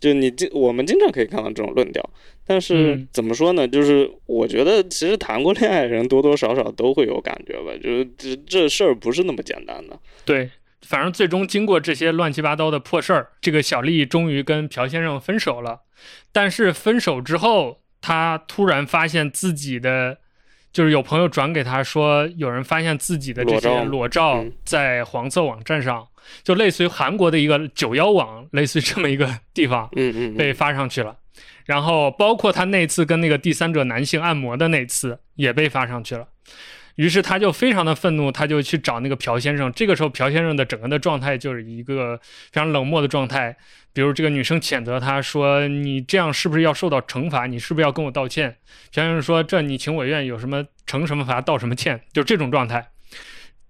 [0.00, 2.02] 就你经我们经常可以看到这种论调，
[2.46, 3.66] 但是嗯怎么说呢？
[3.66, 9.98] 就是我觉得其实谈过恋爱的人多多少少都会有感觉吧，就是这这事儿不是那么简单的。
[10.24, 10.50] 对，
[10.82, 15.82] 反正最终经过这些乱七八糟的破事儿，这个小丽终于跟朴先生分手了。
[16.32, 20.18] 但是分手之后，她突然发现自己的，
[20.74, 26.04] 就是有朋友转给他说，有人发现自己的这些裸照在黄色网站上，
[26.42, 31.16] 就类似于韩国的一个九幺网，类似于这么一个地方嗯嗯，被发上去了。
[31.64, 36.26] 然后包括他那次跟那个第三者男性按摩的那次也被发上去了。
[36.96, 39.72] 于是他就非常的愤怒，他就去找那个朴先生。
[39.72, 42.16] 这个时候，朴先生的整个的状态就是一个
[42.52, 43.56] 非常冷漠的状态。
[43.92, 47.46] 比如这个女生谴责他说：“你这样是不是要受到惩罚？
[47.46, 48.56] 你是不是要跟我道歉？”
[48.92, 52.88] 朴先生说：“这你情我愿，有什么惩什么罚，道什么歉，就这种状态。”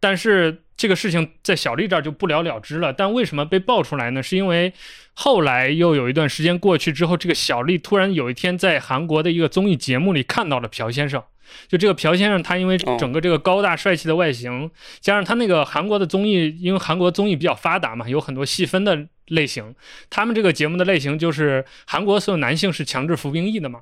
[0.01, 2.93] 但是这个事情在小丽这儿就不了了之了。
[2.93, 4.23] 但为什么被爆出来呢？
[4.23, 4.73] 是因为
[5.15, 11.23] 后来又有一段时间过去之后，这个小丽突然有一天在韩国的一个综艺节目里看到了朴先生。
[11.69, 14.71] 就这个朴先生，他因为哦整个这个高大帅气的外形，
[15.01, 19.75] 加上他那个韩国的综艺，因为韩国综艺比较发达嘛，有很多细分的类型。
[20.11, 23.81] 他们这个节目的类型就是韩国所有男性是强制服兵役的嘛，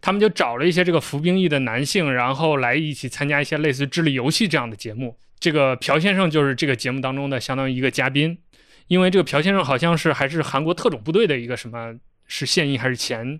[0.00, 5.16] 他们就找了一些这个服兵役的男性，然后来一起参加一些类似智力游戏这样的节目。
[5.40, 8.36] 这个朴先生就是这个节目当中的相当于一个嘉宾，
[8.88, 11.94] 因为这个朴先生好像是还是韩国特种部队的一个什么，
[12.26, 13.38] 是现役还是前，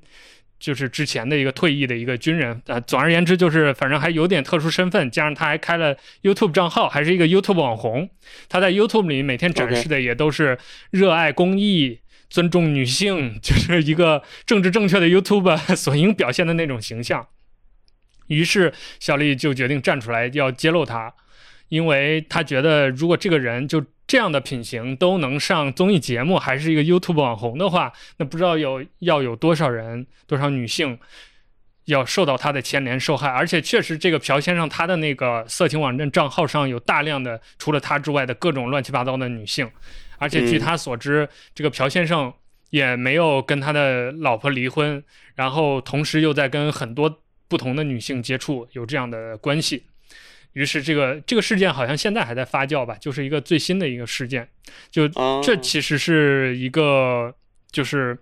[0.59, 2.61] 就是之前的一个退役的一个军人。
[2.67, 8.09] 呃，总而言之就是反正还有点特殊身份，加上他还开了 YouTube 账号，还是一个 YouTube 网红。
[8.49, 10.59] 他在 YouTube 里每天展示的也都是
[10.91, 12.01] 热爱公益。
[12.31, 17.27] 尊重女性，就是一个政治正确的 YouTube 所应表现的那种形象。
[18.27, 21.11] 于是小丽就决定站出来要揭露他，
[21.71, 30.99] 因为他觉得如果这个人就这样的品行都能上综艺节目，还是一个 YouTube 网红的话，那不知道有要有多少人、多少女性
[31.85, 33.29] 要受到他的牵连受害。
[33.29, 39.71] 而且确实，这个朴先生他的那个色情网站账号上有大量的除了他之外的各种乱七八糟的女性，
[40.17, 42.33] 而且据他所知，这个朴先生
[42.71, 45.05] 也没有跟他的老婆离婚，
[45.35, 49.85] 然后同时又在跟很多不同的女性接触，有这样的关系。
[50.53, 54.49] 于是这个这个事件好像现在还在发酵吧，就是一个最新的一个事件。
[54.90, 57.34] 就啊，这其实是一个，
[57.70, 58.18] 就是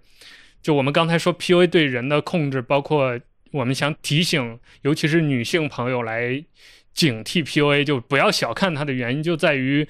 [0.62, 3.18] 就我们刚才说 PUA 对人的控制，包括
[3.52, 6.44] 我们想提醒，尤其是女性朋友来
[6.92, 9.86] 警惕 PUA，就不要小看它的原因，就在于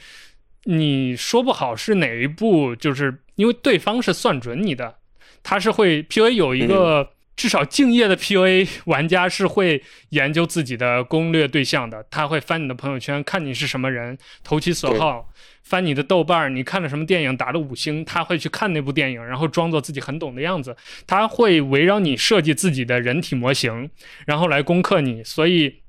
[0.64, 4.96] 你说不好是哪一步，就是因为对方是算准你的，
[5.42, 7.12] 他是会 PUA 有一个。
[7.36, 15.28] 至少敬业的 PUA 玩家是会研究自己的攻略对象的，他会翻你的朋友圈，看你是什么人，投其所好；
[15.62, 20.74] 翻你的豆瓣儿，你看了什么电影，打了五星，他会去看那部电影，然后装作自己很懂的样子。
[21.06, 23.90] 他会围绕你设计自己的人体模型，
[24.24, 25.22] 然后来攻克你。
[25.22, 25.82] 所以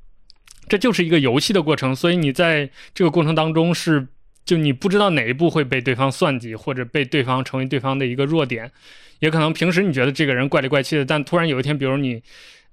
[0.67, 1.95] 这就是一个游戏的过程。
[1.95, 4.05] 所以你在这个过程当中是，
[4.47, 8.71] 就你不知道哪一步会被对方算计，或者被对方成为对方的一个弱点。
[9.19, 12.23] 也可能平时你觉得这个人怪里怪气的，但突然有一天，比如你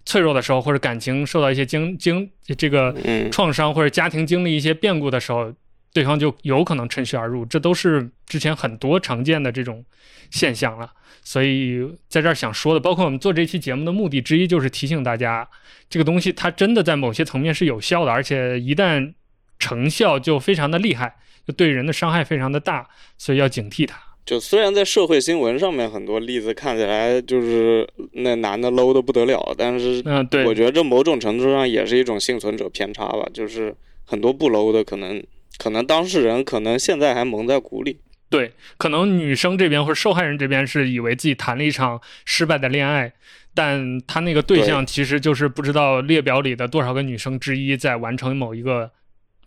[0.06, 2.94] 脆弱的时候，或者感情受到一些经 经这个，
[3.32, 5.52] 创伤，或者家庭经历一些变故的时候，
[5.92, 9.84] 对方就有可能趁虚而入，这都是之前很多常见的这种
[10.30, 10.92] 现象了。
[11.22, 15.48] 所以在这儿想说的，包括我们做这期节目的目的之一，就是提醒大家，
[15.88, 19.14] 这个东西它真的在某些层面是有效的，而且一旦
[19.58, 21.16] 成效就非常的厉害，
[21.46, 22.88] 就对人的伤害非常的大，
[23.18, 24.00] 所以要警惕它。
[24.24, 33.74] 就虽然在社会新闻上面很多例子看起来就是那男的 low 的不得了，但是嗯、对，我觉得这某种程度上也是一种幸存者偏差吧，就是
[34.04, 35.22] 很多不 low 的可能
[35.58, 38.00] 可能当事人可能现在还蒙在鼓里。
[38.30, 43.12] 对，可能女生这边或者受害人这边是以为自己谈了一场失败的恋爱，
[43.54, 48.90] 但他那个对象其实就是不知道列表里的多少个女生之一在完成某一个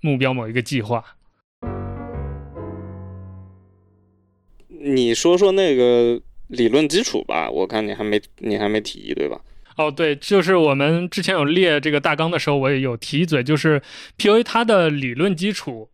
[0.01, 1.03] 目标、某一个计划。
[4.87, 9.39] 你说说那个理论基础吧，我看你还没你还没提对吧？
[9.75, 13.79] 哦，对，就是我们之前有列这个大纲的时候，我也有提一嘴，就是
[14.17, 15.87] PUA 它的理论基础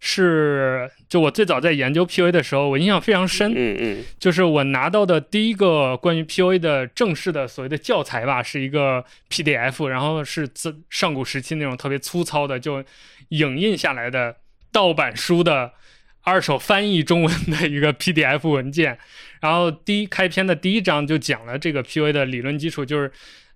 [0.00, 12.84] 是，就我最早在研究 PUA 的时候，我印象非常深，嗯嗯，就是我拿到的第一个关于 PUA 的正式的所谓的教材吧，是一个 PDF，然后是自上古时期那种特别粗糙的，就
[13.28, 14.36] 影印下来的
[14.70, 15.72] 盗版书的。
[16.22, 18.96] 二手翻译中文的一个 PDF 文件，
[19.40, 23.10] 然后第一开篇的第一章就讲了这个 PUA 的理论基础，就是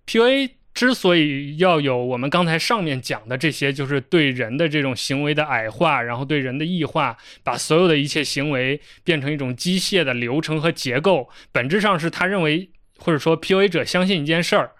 [0.07, 14.73] PUA 之所以要有我们刚才上面讲的这些，就是对人的这种行为的矮化，然后对人的异化，把所有的一切行为变成一种机械的流程和结构，本质上是他认为或者说 PUA 者相信一件事儿，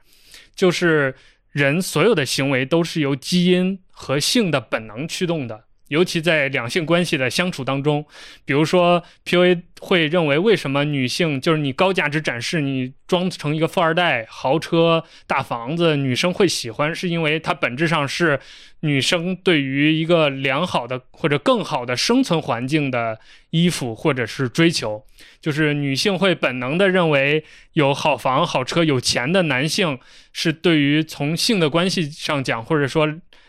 [0.55, 1.15] 就是
[1.53, 5.66] 人所有的行为都是由基因和性的本能驱动的。
[5.89, 8.05] 尤其在两性关系的相处当中，
[8.45, 18.41] 比如说 PUA 会认为，为什么女性就是你高价值展示，你装成一个富二代、豪车、大房子，女生会喜欢，是因为它本质上是
[18.81, 23.21] 女生对于一个良好的或者更好的生存环境的
[23.51, 25.05] 依附或者是追求，
[25.41, 29.99] 就是女性会本能的认为有好房、好车、有钱的男性
[30.33, 33.07] 是对于从性的关系上讲，或者说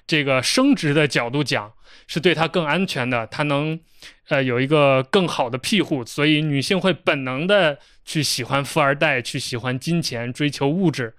[0.08, 1.74] 这个生殖的角度讲。
[2.10, 3.78] 是对他更安全的，他能，
[4.30, 11.14] 呃，有一个更好的庇护，所以女性会本能的去喜欢富二代，去喜欢金钱，追求物质。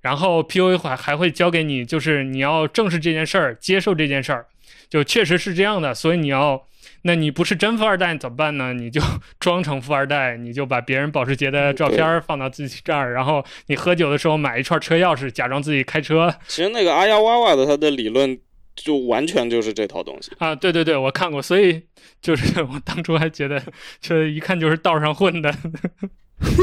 [0.00, 4.46] 然后 PUA 还还会教给你，就是你要正视这件事儿，接受这件事儿，
[4.88, 5.94] 就确实是这样的。
[5.94, 6.66] 所以你要，
[7.02, 8.72] 那你不是真富二代怎么办呢？
[8.72, 9.00] 你就
[9.40, 16.34] 装成富二代，你就把别人保时捷的照片放到自己这儿，然后你喝酒的时候买一串车钥匙，假装自己开车。
[16.48, 18.38] 其实那个阿呀哇哇的他的理论。
[18.76, 20.54] 就完全就是这套东西啊！
[20.54, 21.82] 对对对，我看过，所以
[22.22, 23.62] 就是 我当初还觉得，
[24.00, 25.54] 就一看就是道上混的。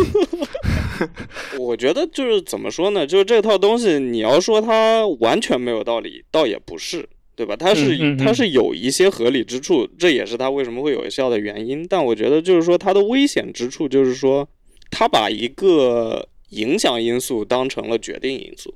[1.59, 3.05] 我觉得就是怎么说呢？
[3.05, 7.07] 就是这套东西，你要说它完全没有道理，倒也不是，
[7.37, 7.55] 对吧？
[7.55, 11.85] 它是它是有一些合理之处，这也是它为什么会有效的原因。
[11.87, 14.49] 但我觉得就是说，它的危险之处就是说，
[14.89, 18.73] 它把一个影响因素当成了决定因素。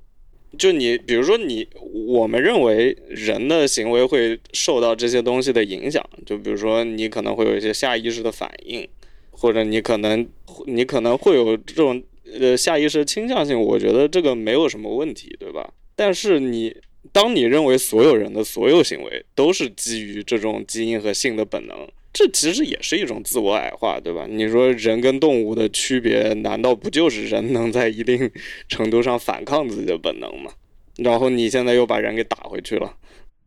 [0.60, 1.68] 就你，比如说你，
[2.08, 6.06] 我们认为人的行为会受到这些东西的影响。
[6.24, 8.88] 就比如说你可能会有一些下意识的反应，
[9.32, 10.28] 或者你可能
[10.68, 12.04] 你可能会有这种
[12.40, 13.60] 呃下意识的倾向性。
[13.60, 15.74] 我觉得这个没有什么问题，对吧？
[15.96, 16.76] 但是你
[17.12, 21.88] 当你认为所有人的所有行为都是基于这种基因和性的本能。
[22.14, 24.28] 这其实也是一种自我矮化，对吧？
[24.30, 28.30] 你说人跟动物的区别，难道不就是人能在一定
[28.68, 30.52] 程度上反抗自己的本能吗？
[30.98, 32.98] 然后你现在又把人给打回去了。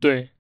[0.01, 0.31] 对，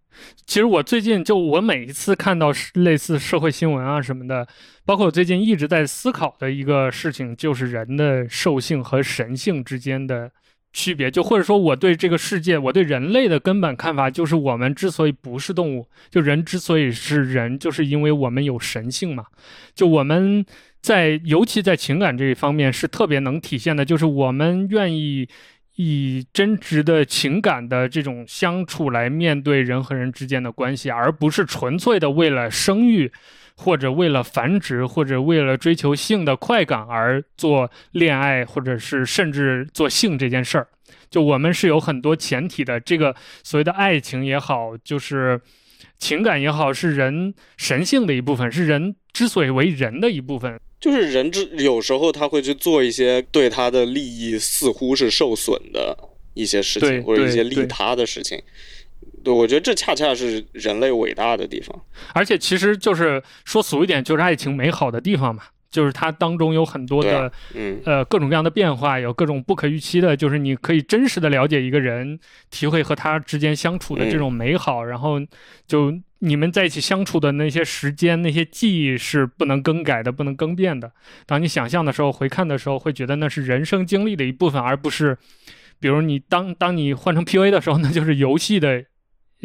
[0.46, 4.48] 其实我最近就我每一次看到类似社会新闻啊什么的，
[4.86, 10.32] 包括我最近一直在思考的一个事情，就是人的兽性和神性之间的。
[10.74, 19.24] 区别就或者说我对这个世界，我对人类的根本看法就是，我们之所以不是动物，就人之所以是人，就是因为我们有神性嘛。
[19.72, 20.44] 就我们
[20.82, 25.28] 在尤其在情感这一方面是特别能体现的，就是我们愿意
[25.76, 33.12] 以真挚的情感的这种相处来面对人和人之间的关系，而不是纯粹的为了生育。
[33.56, 40.68] 或者为了繁殖，或者为了追求性的快感而做恋爱，或者是甚至做性这件事儿，
[41.08, 42.80] 就我们是有很多前提的。
[42.80, 45.40] 这个所谓的爱情也好，就是
[45.98, 50.58] 情感也好，是人神性的一部分，是人之所以为人的一部分。
[50.80, 55.96] 就是人之有时候他会去做一些对他的利益似乎是受损的
[56.34, 58.42] 一些事情，或者一些利他的事情。
[59.24, 61.80] 对，我觉得这恰恰是人类伟大的地方，
[62.12, 72.20] 而且其实就是说俗一点，就是爱情美好的地方嘛，就是它当中有很多的，嗯，呃，各种各样的变化，有各种不可预期的，就是你可以真实的了解一个人，
[72.50, 75.18] 体会和他之间相处的这种美好，然后
[75.66, 80.92] 就你们在一起相处的那些时间、那些记忆是不能更改的、不能更变的。
[81.26, 85.18] 当你想象的时候，回看的时候，会觉得那是人生经历的一部分，而不是，
[85.80, 88.84] 比如你当当你换成 P V 的时候，那就是游戏的。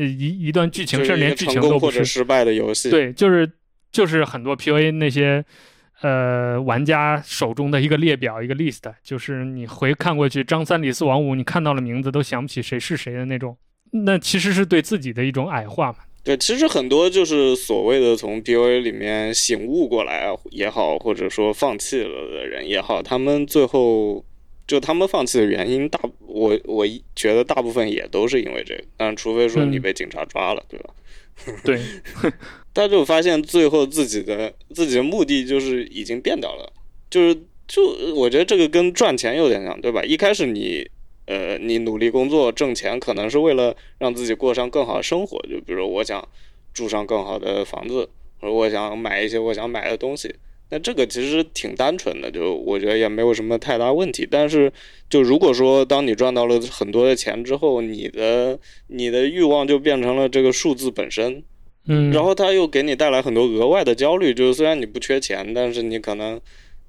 [0.08, 2.90] 一一段剧情，甚至连剧情都不是失败的游戏。
[2.90, 3.52] 对，就是
[3.92, 5.44] 就是很多 PUA 那些
[6.02, 13.58] 呃玩家手中的一个列表，一个 list，就是你回看过去，张三李四王五，你看到了名字都想不起谁是谁的那种。
[13.92, 15.98] 那其实是对自己的一种矮化嘛。
[16.24, 24.24] 对，其实很多就是所谓的从 PUA 里面醒悟过来也好，或者说放弃了的人也好，他们最后
[24.70, 26.86] 就他们放弃的原因，大我我
[27.16, 30.94] 觉得大部分也都是因为这个，但除非说你被警察抓了，对吧？
[31.66, 31.82] 对，
[32.72, 36.72] 他就发现最后自己的自己的目的就是已经变掉了，
[37.10, 37.36] 就是
[37.68, 37.82] 就
[38.14, 40.04] 我觉得这个跟赚钱有点像，对吧？
[40.04, 40.88] 一开始你
[41.26, 46.24] 呃你努力工作挣钱，可能是为了让自己过上更好的生活，就比如我想
[46.76, 48.08] 住上更好的房子，
[48.40, 50.36] 或者我想买一些我想买的东西，
[50.72, 54.28] 那这个其实挺单纯的，就我觉得也没有什么太大问题。
[54.30, 54.72] 但是
[55.10, 61.44] 就如果说当你赚到了很多的钱之后，你的你的欲望就变成了这个数字本身。
[61.88, 66.40] 嗯，然后他又给你带来很多额外的焦虑，就是虽然你不缺钱，但是你可能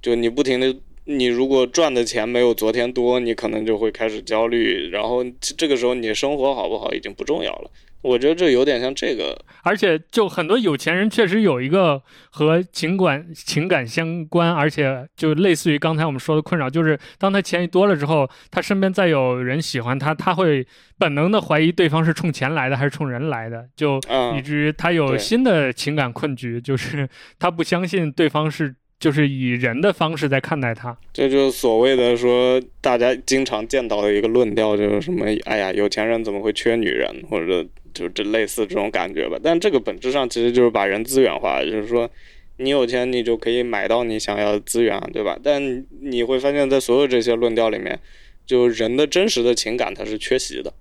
[0.03, 5.25] 就你不停的，你如果赚的钱没有昨天多，你可能就会开始焦虑，然后
[5.57, 7.71] 这个时候你生活好不好已经不重要了。
[8.03, 20.67] 我觉得这有点像这个，而且就很多有钱人确实有一个和情感情感相关，而且就类似于刚才我们说的困扰，就是当他钱一多了之后，他身边再有人喜欢他，他会
[20.99, 24.01] 本能的怀疑对方是冲钱来的还是冲人来的，就
[24.35, 27.07] 以至于他有新的情感困局，就是
[27.39, 30.97] 他不相信对方是就是以人的方式在看待他。
[31.13, 37.67] 这就是所谓的说大家经常见到的一个论调，就是什么，哎呀，有钱人怎么会缺女人，或者。
[37.93, 42.11] 就这类似这种感觉吧，但这个本质上其实就是把人资源化，就是说，
[42.57, 45.39] 你有钱你就可以买到你想要的资源，对吧？
[45.43, 47.99] 但你会发现在所有这些论调里面，
[48.47, 50.73] 就人的真实的情感它是缺席的，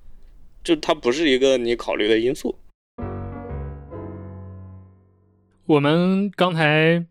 [0.64, 2.56] 就它不是一个你考虑的因素。
[5.65, 7.06] 我们刚才，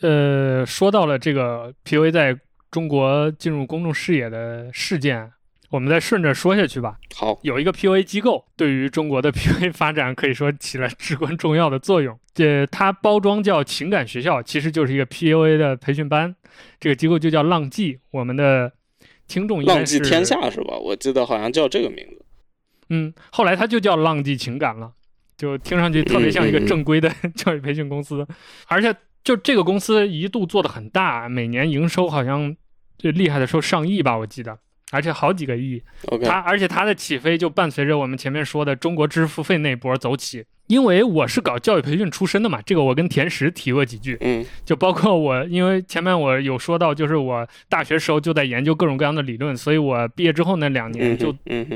[0.00, 2.36] 呃，说到了这个 PUA 在
[2.70, 5.30] 中国进入公众视野的事件。
[5.72, 6.98] 我们再顺着说下去吧。
[7.16, 12.18] 好，有一个 PUA 机构对于中国的 PUA 发展可以说起了至关重要的作用。
[12.34, 16.36] 这它包装叫情感学校，其实就是一个 PUA 的培训班。
[16.78, 17.98] 这个机构就叫浪迹。
[18.10, 18.70] 我们的
[19.26, 20.76] 听众浪迹天下是吧？
[20.76, 22.22] 我记得好像叫这个名字。
[22.90, 24.92] 嗯，后来它就叫浪迹情感了，
[25.38, 28.26] 就听上去特别像一个正规的 教育培训公司。
[28.66, 28.94] 而且
[29.24, 32.54] 就这个公司一度做的很大，每年营收好像
[32.98, 34.58] 最厉害的时候上亿吧，我记得。
[34.92, 35.82] 而且好几个亿，
[36.22, 40.44] 它而且它的起飞就伴随着我们前面说的中国知识付费那波走起。
[40.68, 51.34] 因为我是搞教育培训出身的嘛，这个我跟田石提过几句，嗯，就包括我，因为前面我有说到，就是我大学时候就在研究各种各样的理论，所以我毕业之后那两年就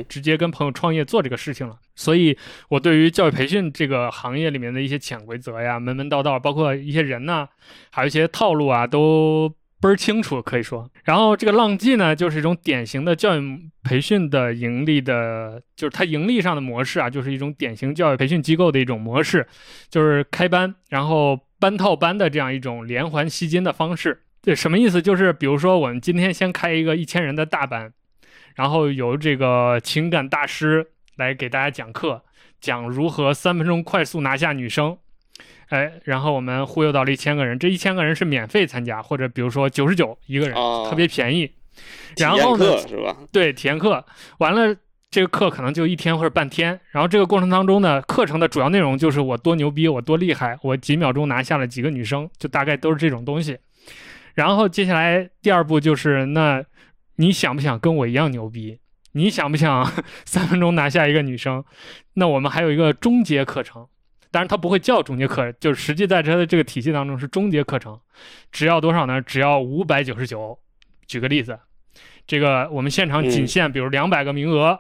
[0.09, 1.77] 直接跟朋友创业做这个事情了。
[1.95, 2.39] 所以
[2.69, 7.47] 我对于教育培训这个行业里面的一些潜规则呀、门门道道，包括一些人呢，
[7.91, 9.53] 还有一些套路啊，都。
[9.81, 10.91] 倍儿清楚，可以说。
[11.05, 19.47] 然后这个浪迹呢，就是一种典型的教育培训的盈利的，就是它盈利上的模式啊，就是一种典型教育培训机构的一种模式，
[19.91, 24.23] 就是开班，然后班套班的这样一种连环吸金的方式。
[24.43, 25.03] 这什么意思？
[25.03, 27.93] 就是比如说我们今天先开一个一千人的大班，
[28.55, 30.87] 然后由这个情感大师
[31.17, 32.23] 来给大家讲课，
[32.61, 34.97] 讲如何三分钟快速拿下女生。
[35.69, 40.55] 哎，然后我们忽悠到了一千个人，这一千个人是免费参加，或者比如说九十九一个人，
[40.89, 41.51] 特别便宜。
[42.17, 43.17] 然后呢，是吧？
[43.33, 44.05] 对，体验课
[44.39, 44.75] 完了，
[45.11, 46.81] 这个课可能就一天或者半天。
[46.91, 53.59] 然后这个过程当中呢，课程的主要内容就是我多牛逼，我多厉害，我几秒钟拿下了几个女生，就大概都是这种东西。
[54.35, 56.65] 然后接下来第二步就是，那
[57.17, 58.79] 你想不想跟我一样牛逼？
[59.13, 59.91] 你想不想
[60.25, 61.65] 三分钟拿下一个女生？
[62.15, 63.87] 那我们还有一个终结课程。
[64.37, 67.99] 当然，它不会叫终结课，就是实际在它的这个体系当中是终结课程，
[68.53, 69.19] 只要多少呢？
[69.23, 70.59] 只要五百九十九。
[71.07, 71.59] 举个例子，
[72.27, 74.79] 这个我们现场仅限，比如两百个名额，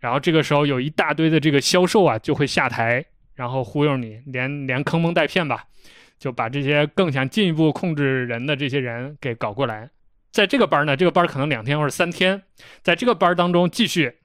[0.00, 3.02] 然后这个时候有一大堆的这个销售啊就会下台，
[3.34, 5.64] 然后忽悠你，连连坑蒙带骗吧，
[6.18, 9.88] 就把这些更想进一步控制人的这些人给搞过来。
[10.30, 12.42] 在这个班呢，这个班可能两天或者三天，
[12.82, 14.18] 在这个班当中继续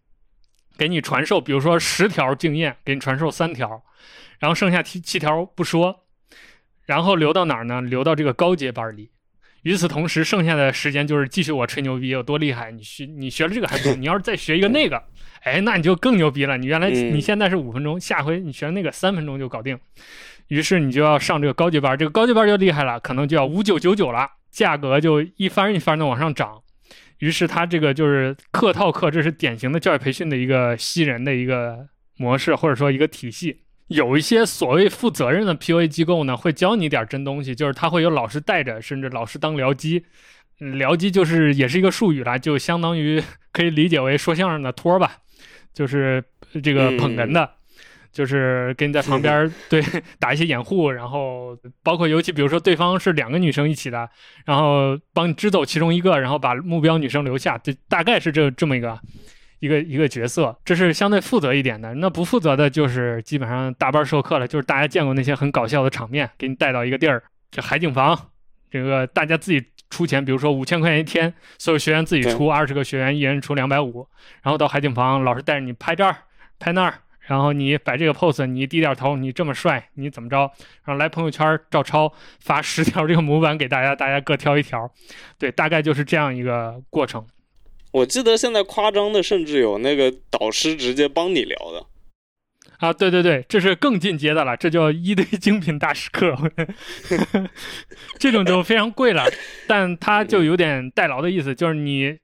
[0.78, 3.82] 给你传授，比如说十条经验，给你传授三条。
[4.46, 6.06] 然后剩下七七条不说，
[6.86, 7.82] 然后留到哪儿呢？
[7.82, 9.10] 留到这个高阶班里。
[9.64, 12.70] 与此同时，剩下的时间就是继续我吹牛逼有多厉害。
[12.70, 15.02] 你学你学了这个还不够，你要是再学一个那个，
[15.42, 16.60] 哎，那你就更牛逼了。
[16.60, 19.80] 你原来你现在是五分钟，下回你学那个三分钟就搞定。
[20.50, 26.62] 于是你就要上这个高级班，这个高级班就厉害了，可能就要五九九九了，价格就一番一番的往上涨。
[27.18, 33.65] 于是他这个就是客套课，这是典型的教育培训的一个吸人的一个模式，或者说一个体系。
[33.88, 40.06] 有一些所谓负责任的 PUA 机构呢，会教你点真东西，就是他会有老师带着，甚至老师当僚机。
[40.60, 43.22] 僚机就是也是一个术语啦，就相当于
[43.52, 45.18] 可以理解为说相声的托吧，
[45.74, 46.24] 就是
[46.64, 47.50] 这个捧哏的。
[48.12, 49.84] 就是给你在旁边 对
[50.20, 51.54] 打一些掩护，然后
[51.84, 54.10] 包括尤其比如说对方是两个女生一起的，
[54.46, 58.98] 然后帮你支走其中一个，然后把目标女生留下，这大概是这这么一个
[59.66, 61.94] 一个一个角色，这是相对负责一点的。
[61.96, 68.30] 那不负责的就是基本上大班授课了，就是大家见过那些很搞笑的场面，给你带到一个地儿，这海景房，
[68.70, 74.08] 这个大家自己出钱，比如说五千块钱一天，所有学员自己出，二十个学员一人出两百五，
[74.44, 76.16] 然后到海景房，老师带着你拍这儿
[76.60, 76.94] 拍那儿。
[77.28, 80.42] 然后你摆这个 pose，你低点头，你这么帅，你怎么着？
[80.84, 84.88] 然后来朋友圈照抄，发十条这个模板给大家，大家各挑一条，
[85.40, 87.26] 对，大概就是这样一个过程。
[87.96, 91.86] 我记得现在夸张的甚至有那个导师直接帮你聊的
[92.80, 96.36] 啊，对对对，这是更进阶的了，这叫一对精品大师课，
[98.20, 99.26] 这种就非常贵了，
[99.66, 102.18] 但它就有点代劳的意思，就是你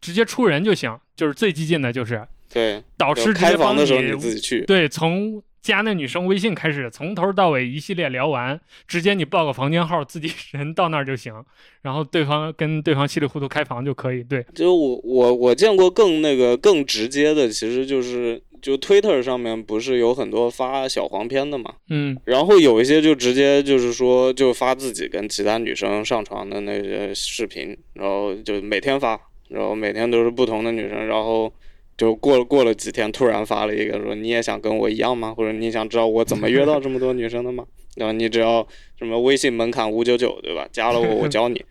[0.00, 2.26] 直接出人就行，就是最激进的就是。
[2.50, 3.84] 对，导师直接帮你
[4.16, 4.64] 自己去。
[4.64, 8.58] 对，从加那女生微信开始，从头到尾一系列聊完，
[8.88, 11.34] 直接你报个房间号，自己人到那儿就行，
[11.82, 14.22] 然后对方跟对方稀里糊涂开房就可以。
[14.22, 31.52] 对，就我我我见过更那个更直接的，其实就是就 Twitter 上面不是有很多发小黄片的嘛，嗯，然后有一些就直接就是说就发自己跟其他女生上床的那些视频，然后就每天发，然后每天都是不同的女生，然后。
[32.00, 35.34] 就过了过了几天，突然发了一个说你也想跟我一样吗？
[35.36, 37.62] 或者你想知道我怎么约到这么多女生的吗？
[37.96, 38.66] 然后你只要
[38.98, 40.66] 什么微信门槛五九九，对吧？
[40.72, 41.62] 加了我， 我教你。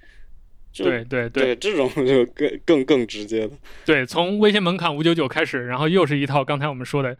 [0.71, 3.51] 对对对，这种就更更更直接的。
[3.83, 7.17] 对，从微信门槛五九九开始，然后又是一套刚才我们说的。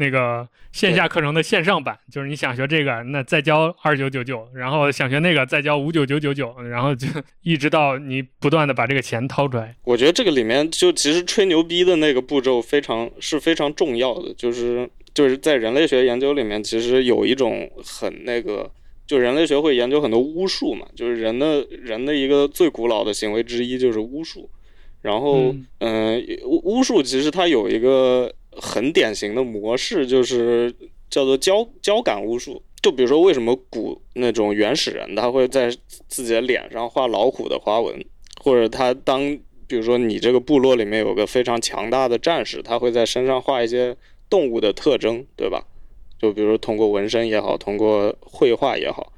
[0.00, 7.08] 那个线下课程的线上版，就是你想学这个，那再交二九九九，然后想学那个再交五九九九九，然后就
[7.42, 9.74] 一直到你不断的把这个钱掏出来。
[9.82, 18.70] 我觉得这个里面就其实吹牛逼的那个步骤非常是非常重要的，就是就是在人类学研究里面，其实有一种很那个，
[19.04, 24.48] 就人类学会研究很多巫术嘛，就是人的人的一个最古老的行为之一就是巫术，
[25.02, 28.32] 然后嗯，巫巫术其实它有一个。
[28.52, 30.74] 很典型的模式就是
[31.10, 35.70] 叫做交交感巫术，就比如说为什么古那种原始人他会在
[36.08, 38.04] 自己的脸上画老虎的花纹，
[38.42, 43.96] 或者他当比如说你这个部落里面有个非常强大的战士，他会在身上画一些
[44.30, 45.64] 动物的特征，对吧？
[46.18, 49.12] 就比如通过纹身也好，通过绘画也好，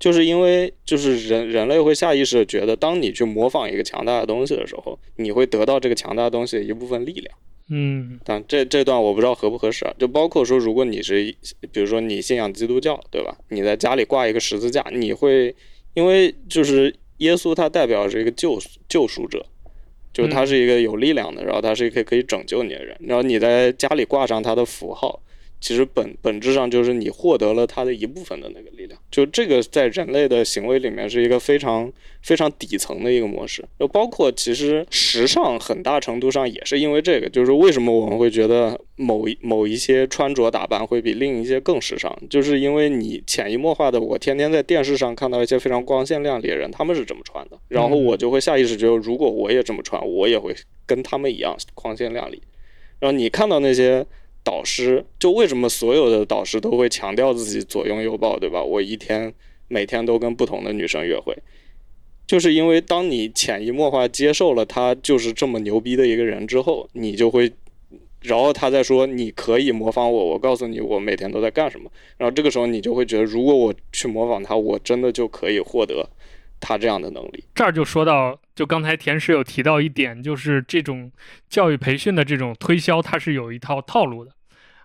[0.00, 7.38] 就是因为就是人人类会下意识的觉得，当你去模仿一个强大的东西的时候，你会得到这个强大的东西的一部分力量。
[7.70, 9.94] 嗯，但这这段我不知道合不合适啊。
[9.98, 11.34] 就包括说，如果你是，
[11.72, 13.36] 比如说你信仰基督教，对吧？
[13.48, 15.54] 你在家里挂一个十字架，你会
[15.94, 19.46] 因为就是耶稣他代表是一个救救赎者，
[20.12, 25.22] 就是他是一个有力量的，然后他是一个可以拯救你的人，然后你在家里挂上他的符号。
[25.60, 31.92] 其实本本质上就是你获得了它的一部分的那个力量，就这个在人类的行为里面是一个非常
[32.22, 33.62] 非常底层的一个模式。
[33.78, 50.54] 就包括其实时尚很大程度上也是因为这个，就是为什么我们会觉得某一某一些穿着打扮会比另一些更时尚，就是因为你潜移默化的，我天天在电视上看到一些非常光鲜亮丽的人，他们是这么穿的，然后我就会下意识觉得，如果我也这么穿，我也会
[50.86, 52.40] 跟他们一样光鲜亮丽。
[52.98, 54.06] 然后你看到那些。
[54.42, 58.62] 导师就为什么所有的导师都会强调自己左拥右抱，对吧？
[58.62, 59.32] 我一天
[59.68, 61.36] 每天都跟不同的女生约会，
[62.26, 67.52] 就是因为当你潜移默化接受了他就是这么牛逼的一个人之后，你就会，
[68.22, 76.08] 然后他再说你可以模仿我，我告诉你我每天都在干什么，然后这个时候你就会觉得，如果我去模仿他，我真的就可以获得。
[76.60, 81.10] 他这样的能力，这儿就说到，就刚才田师有提到一点，就是这种
[81.48, 84.30] 教育培训的这种推销，它是有一套套路的，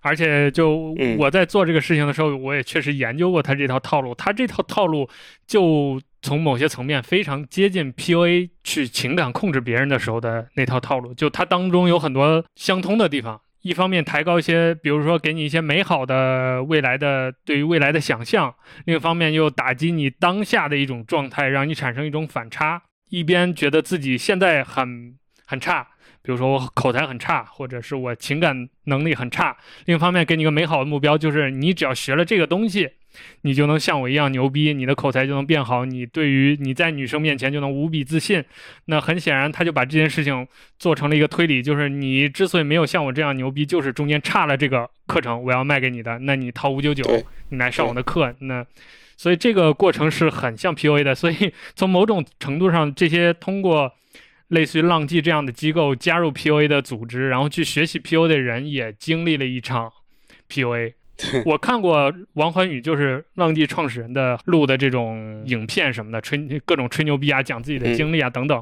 [0.02, 5.10] 而且就我在做这个事情的时候，我也确实研究过他这套套路，他这套套路
[5.46, 13.42] 就从某些层面非常接近 PUA 去情感控制别人的时候的那套套路，就它当中有很多相通的地方。
[13.66, 18.52] 一方面抬高一些，比如说给你一些美好的未来的对于未来的想象；
[18.86, 22.84] 另一方面又打击你当下的一种状态，让你产生一种反差。
[23.10, 25.16] 一边觉得自己现在很
[25.48, 25.82] 很差，
[26.22, 32.92] 比如说我口才很差，或者是我情感能力很差；另一方面给你一个美好的目标，就是你只要学了这个东西。
[33.42, 38.44] 你就能像我一样牛逼，你的口才就能变好，你对于你在女生面前就能无比自信。
[38.86, 40.48] 那很显然，他就把这件事情
[40.80, 46.20] 做成了一个推理，就是你之所以没有像我这样牛逼，就是中间差了这个课程，我要卖给你的。
[46.20, 47.04] 那你掏五九九，
[47.50, 48.34] 你来上我的课。
[48.40, 48.66] 那
[49.18, 51.16] 所以这个过程是很像 PUA 的。
[51.16, 53.92] 所以 从某种程度上，这些通过
[54.50, 59.92] 类似于浪迹这样的机构加入 PUA 的组织，然后去学习 PUA 的人，也经历了一场
[60.50, 60.94] PUA。
[61.46, 68.62] 我看过王欢宇，就是浪迹创始人的录的这种影片什么的，吹各种吹牛逼啊，讲自己的经历啊等等。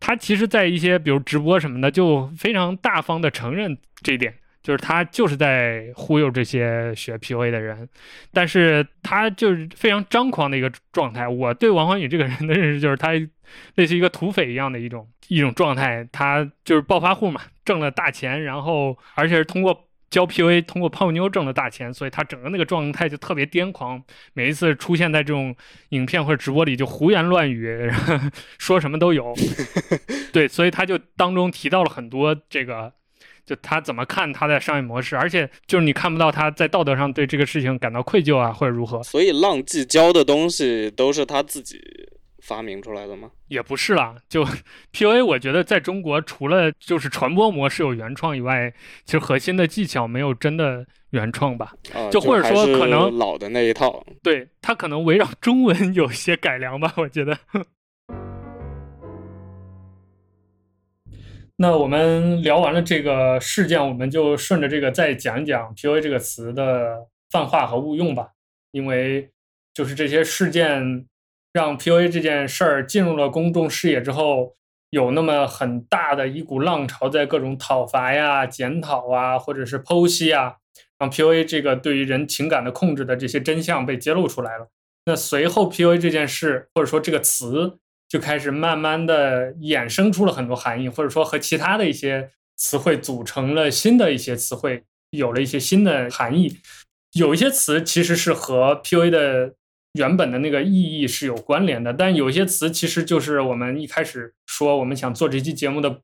[0.00, 4.34] 他其实，在一些比如直播什么的，就非常大方的承认这一点，
[4.64, 7.88] 就是他就是在忽悠这些学 PUA 的人，
[8.32, 11.28] 但是他就是非常张狂的一个状态。
[11.28, 13.12] 我对王欢宇这个人的认识就是他
[13.76, 19.88] 类似一个土匪一样的一种一种状态，他就是暴发户嘛，挣了大钱，然后而且是通过。
[20.12, 24.00] 教 PUA 通过泡妞挣了大钱，所以他整个那个状态就特别癫狂。
[24.34, 25.56] 每一次出现在这种
[25.88, 27.90] 影片或者直播里，就胡言乱语，
[28.58, 29.34] 说什么都有。
[30.34, 32.92] 对，所以他就当中提到了很多这个，
[33.46, 39.02] 就他怎么看他的商业模式，而且就是你看不到他在道德上对这个事情感到愧疚啊，或者如何。
[39.02, 41.80] 所以浪迹教的东西都是他自己。
[42.42, 43.30] 发明出来的吗？
[43.46, 44.44] 也不是啦，就
[44.90, 48.74] P U A，我觉得在中国除了就是传播模式有原创以外，
[49.04, 51.72] 其实核心的技巧没有真的原创吧。
[52.10, 57.38] 就或者说可能老的那一套，对它可能围绕中文有些改良吧， 我觉得。
[61.56, 68.30] 那我们聊完了这个事件，我们就顺着这个再讲一讲 P U A 这个词的泛化和误用吧，
[68.72, 69.30] 因为
[69.72, 71.06] 就是这些事件。
[71.52, 74.56] 让 PUA 这件事儿进入了公众视野之后，
[74.88, 80.56] 有那么很大的一股浪潮，在各种讨伐呀、检讨啊，或者是剖析啊，
[80.98, 84.68] 让 PUA 这个对于人情感的控制的这些真相被揭露出来了。
[85.04, 96.56] 那随后 PUA 这件事，或者说这个词，就开始慢慢的衍生出了很多含义，或者说和其他的一些词汇组成了新的一些词汇，有了一些新的含义。
[97.12, 99.54] 有一些词其实是和 PUA 的。
[99.94, 106.00] 原本的那个意义是有关联的，但有些词其实就是我们一开始说我们想做这期节目的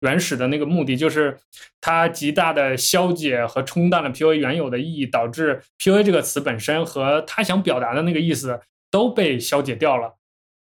[0.00, 1.38] 原始的那个目的，就是
[1.80, 8.60] 它极大的消解和冲淡了 PUA 原有的意义，导致 PUA 这个词本身和他想表达的那个意思
[8.90, 10.16] 都被消解掉了。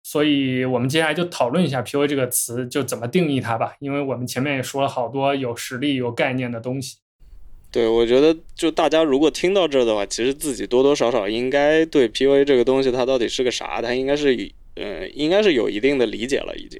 [0.03, 6.98] 所以我们接下来就讨论一下 PUA 这个词就怎么定义它吧，因为我们前面也说了好多有实力、有概念的东西。
[7.72, 16.80] 对，我觉得就大家如果听到这的话，其实自己多多少少应该对 PUA 这个东西它到底是个啥，它应该是呃，应该是有一定的理解了已经。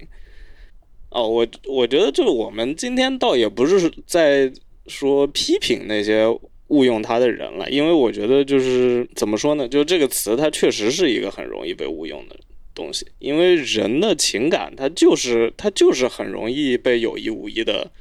[1.10, 4.52] 哦，我我觉得就我们今天倒也不是在
[4.88, 6.26] 说批评那些
[6.68, 12.38] 误用它的人了，因为我觉得就是怎么说呢，就这个词它确实是一个很容易被误用的
[12.76, 17.92] 东西，因为人的情感它就是它就是很容易被有意无意的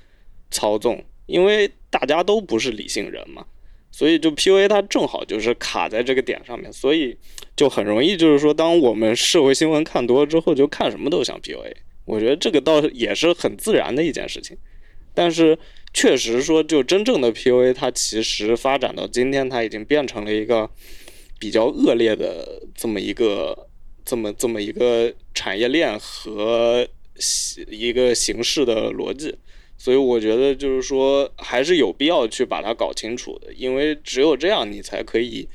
[0.51, 1.05] 操纵。
[1.31, 3.47] 因为大家都不是理性人嘛，
[3.93, 7.17] 所以就 PUA 它正好就是卡在这个点上面，所以
[7.55, 11.73] 就很容易就是说，当我们社会新闻看多了之后，就看什么都想 PUA。
[12.05, 14.57] 我觉得这个倒也是很自然的一件事情。
[15.15, 15.57] 但是
[15.93, 20.69] 确实说，就真正的 PUA，它其实发展到今天，它已经变成了一个
[21.39, 23.69] 比较恶劣的这么一个
[24.05, 26.87] 这么这么一个产业链和
[27.69, 29.37] 一个形式的逻辑。
[29.83, 35.49] 所以我觉得就是说，还是有必要去把它搞清楚的，因为只有这样，你才可以，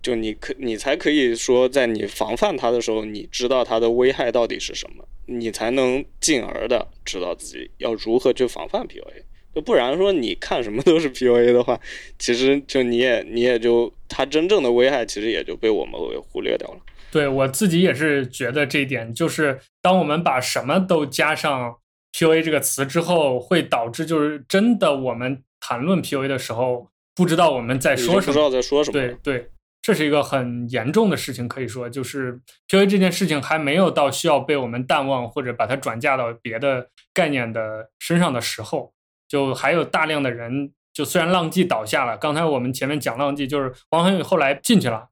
[0.00, 9.24] 就你可你才可以说，在你防范它的时候，你知道它的危害到底是什么，你才能进而的知道自己要如何去防范 PUA。
[9.54, 11.78] 就不然说，你看什么都是 PUA 的话，
[12.18, 16.80] 其实就你也你也就它真正的危害，其实也就被我们给忽略掉了。
[17.12, 21.76] 对我自己也是觉得这一点，就是当我们把什么都加上。
[22.16, 28.92] PUA 这个词之后会导致，就是真的我们谈论 PUA 的时候，不知道我们在说什么，不知道在说什么。
[28.94, 29.50] 对对，
[29.82, 38.94] 这是一个很严重的事情，可以说就是 PUA 这件事情还没有到需要被我们淡忘或者把它转嫁到别的概念的身上的时候，
[39.28, 45.08] 就还有大量的人，就虽然浪迹倒下了，刚才我们前面讲浪迹，就是王恒宇后来进去了，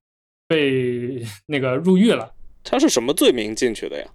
[0.48, 2.32] 被 那个入狱了。
[2.66, 4.08] 他是什么罪名进去的呀？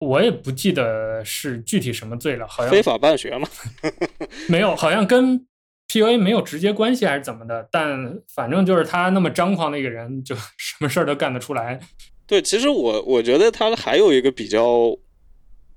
[0.00, 3.48] 我也不记得是具体什么罪了，好像非法办学嘛，
[4.48, 5.46] 没有，好像跟
[5.88, 11.78] PUA 没有直接关系还是怎么的，但反正就是他那么张狂的一个人，就 什么事儿都干得出来。
[12.26, 14.96] 对，其实我我觉得他还有一个比较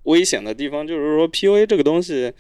[0.04, 2.32] 危险的地方，就是说 PUA 这个东西，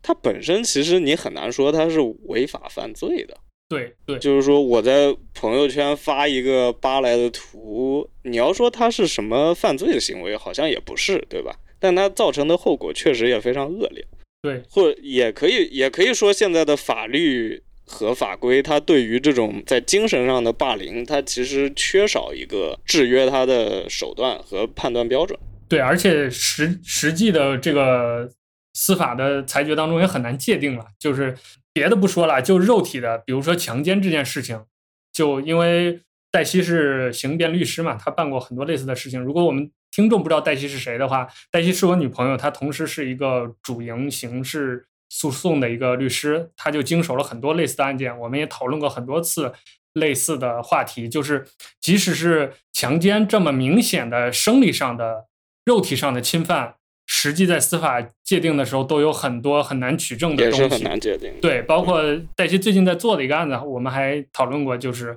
[0.00, 3.36] 它本身其实你很难说它是违法犯罪的。
[3.68, 11.54] 对对，就是说我在朋友圈发一个扒来的图，你要说它是什么犯罪的行为，好像也不是，对吧？
[11.78, 14.02] 但它造成的后果确实也非常恶劣。
[14.40, 25.38] 对，或也可以也可以说，现在的法律和法规，它对于这种在精神上的霸凌，它其实缺少一个制约它的手段和判断标准。
[25.68, 28.30] 对，而且实实际的这个
[28.72, 31.36] 司法的裁决当中也很难界定了，就是。
[31.72, 34.64] 别的不说了，就肉体的，比如说强奸这件事情，
[35.12, 36.00] 就因为
[36.30, 39.20] 黛西是刑辩律师嘛，他办过很多类似的事情。
[39.20, 48.18] 如果我们听众不知道黛西是谁的话，黛西是我女朋友，她同时是一个主营刑事诉讼的一个律师，她就经手了很多类似的案件。
[48.18, 49.52] 我们也讨论过很多次
[49.94, 51.46] 类似的话题，就是
[51.80, 55.26] 即使是强奸这么明显的生理上的、
[55.64, 56.74] 肉体上的侵犯。
[57.20, 61.34] 实际在司法界定的时候，都有很多很难取证的东西，也是很难界定。
[61.42, 62.00] 对，包括
[62.36, 65.16] 黛西最近在做的一个案子，我们还讨论过，就是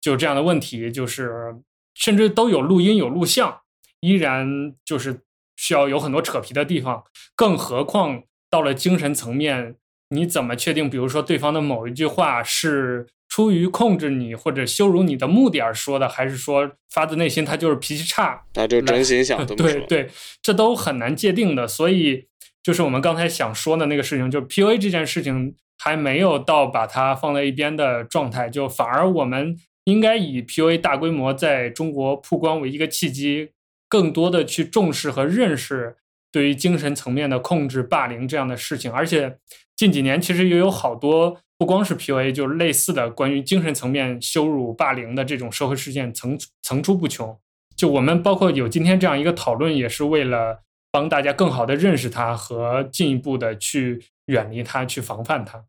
[0.00, 1.54] 就这样的问题，就是
[1.94, 3.60] 甚至都有录音有录像，
[4.00, 5.20] 依然就是
[5.56, 7.04] 需要有很多扯皮的地方。
[7.36, 9.76] 更何况到了精神层面，
[10.08, 10.88] 你怎么确定？
[10.88, 13.06] 比如说对方的某一句话是？
[13.32, 19.80] 出于控制你或者羞辱你的目的而说的，还是说发自内心他就是脾气差，他就真心想这么说？
[19.86, 20.10] 对对，
[20.42, 21.66] 这都很难界定的。
[21.66, 22.26] 所以
[22.62, 33.52] 就是我们刚才想说的那个事情，就 PUA 这件事情还没有到把它放在一边的状态，就反而我们应该以 PUA 大规模在中国曝光为一个契机，
[33.88, 35.96] 更多的去重视和认识
[36.30, 38.92] 对于精神层面的控制、霸凌这样的事情。
[38.92, 39.38] 而且
[39.74, 41.40] 近几年其实也有好多。
[41.62, 47.38] 不光是 PUA，就是类似的关于精神层面羞辱、霸凌的这种社会事件层层出不穷。
[47.76, 50.60] 就我们包括有今天这样一个讨论，也是为了
[50.90, 55.64] 帮大家更好的认识它和进一步的去远离它、去防范它。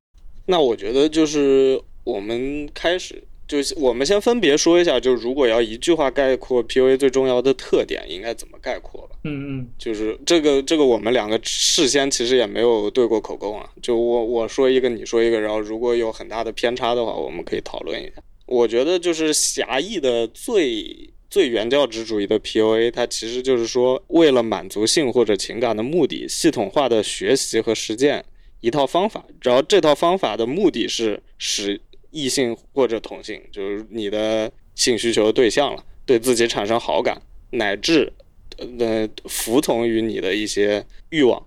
[0.48, 3.24] 那我觉得就是我们开始。
[3.46, 9.18] 就是我们先分别说一下，就如果要一句话概括 PUA 最重要的特点，应该怎么概括吧？
[9.26, 13.70] 嗯嗯，就是这个这个，我们两个事先其实也没有对过口供啊。
[13.82, 18.24] 就我我说一个，你说一个，然后如果有很大的偏差的话，我们可以讨论一下。
[18.46, 28.24] 我觉得就是狭义的最最原教旨主义的 PUA，它其实就是说为了满足性或者情感的目的，系统化的学习和实践
[28.62, 31.82] 一套方法，然后这套方法的目的是使。
[32.14, 37.20] 异性或者同性，就是你的性需求对象了，对自己产生好感，
[37.50, 38.14] 乃至
[38.58, 41.44] 呃服从于你的一些欲望。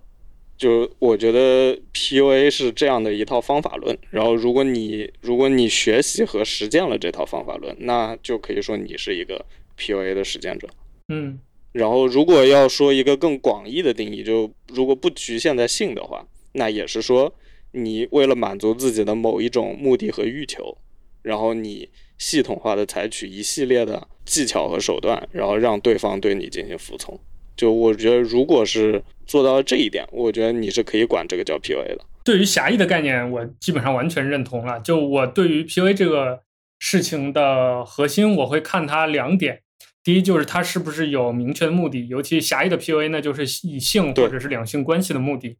[0.57, 3.97] 就我觉得 PUA 是这样的一套方法论。
[4.09, 9.45] 然后，如果你如果你学习和实践了这套方法论，那就可以说你是一个
[9.79, 10.67] PUA 的实践者。
[11.07, 11.39] 嗯。
[11.71, 17.33] 然后，如果要说一个更广义的定义，就如果不局限在性的话，那也是说。
[17.77, 20.77] 你为了满足自己的某一种目的和欲求，
[21.21, 27.19] 然后你系统化的采取一系列的技巧和手段，然后让对方对你进行服从。
[27.55, 32.05] 就我觉得，如果是做到这一点，我觉得你是可以管这个叫 PUA 的。
[32.23, 34.79] 对于狭义的概念，我基本上完全认同了。
[34.81, 36.41] 就我对于 PUA 这个
[36.77, 39.61] 事情的核心，我会看它两点：
[40.03, 45.57] 第一，就是它是不是有明确的目的，尤其狭义的 PUA 呢，就是以性或者是两性关系的目的。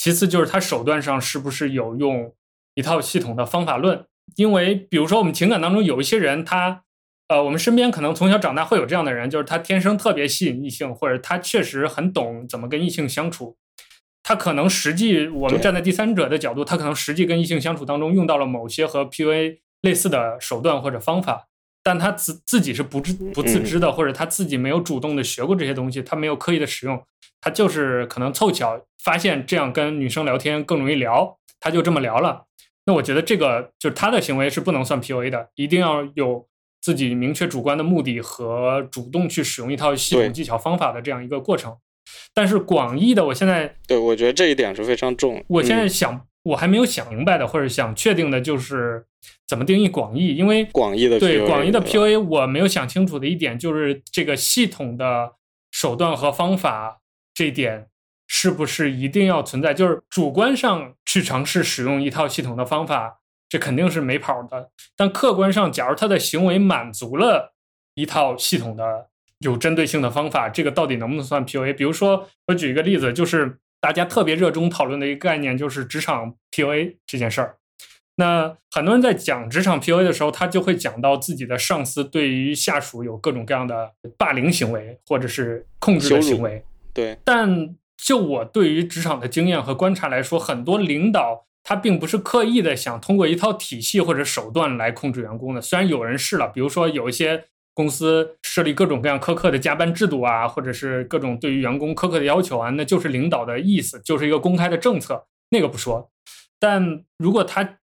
[0.00, 2.32] 其次就是他手段上是不是有用
[2.74, 4.06] 一套系统的方法论？
[4.36, 6.84] 因为比如说我们情感当中有一些人，他
[7.28, 13.58] 呃，我们身边可能从小长大会有这样的人，就是他天生特别吸引异性，或者他确实很懂怎么跟异性相处。
[14.22, 21.48] 他可能实际我们站在第三者的角度，他可能实际跟异性相处当中用到了某些和 PUA 类似的手段或者方法，
[21.82, 27.04] 但他自自己是不知不自知的，或者他自己没有主动的学过这些东西，他没有刻意的使用。
[27.40, 32.44] 他就是可能凑巧发现这样跟女生聊天更容易聊，他就这么聊了。
[32.86, 36.46] 那我觉得这个就是他的行为是不能算 PUA 的，一定要有
[36.80, 41.76] 自己明确主观的目的和主动去使用一套系统技巧方法的这样一个过程。
[42.34, 45.44] 但是广义的，我现在对我觉得这一点是非常重。
[45.48, 49.04] 我现在想，我还没有想明白的，或者想确定的就是
[49.46, 55.32] 怎么定义广义，因为广义的对广义的 PUA 我没有想清楚的一点就是这个系统的
[55.70, 56.98] 手段和方法。
[57.40, 57.86] 这一点
[58.26, 59.72] 是不是一定要存在？
[59.72, 64.68] 就是主观上去尝试使用一套系统的方法，这肯定是没跑的。
[64.94, 67.54] 但客观上，假如他的行为满足了
[67.94, 69.08] 一套系统的
[69.38, 71.74] 有针对性的方法，这个到底能不能算 PUA？
[71.74, 77.56] 比如说，我举一个例子，就是大家特别热衷讨论的一个概念，就是职场 PUA 这件事儿。
[78.16, 86.62] 那很多人在讲职场 PUA 的时候，他就会讲到自己的上司对于下属有各种各样的霸凌行为，或者是控制的行为。
[86.92, 95.60] 对，但就我对于职场的经验和观察来说，很多领导他并不是刻意的想通过一套体系或者手段来控制员工的。
[95.60, 97.44] 虽然有人试了，比如说有一些
[97.74, 106.10] 公司设立各种各样苛刻的加班制度啊，或者是各种对于员工苛刻的要求啊，那就是领导的意思，就是一个公开的政策，那个不说。
[106.58, 107.78] 但如果他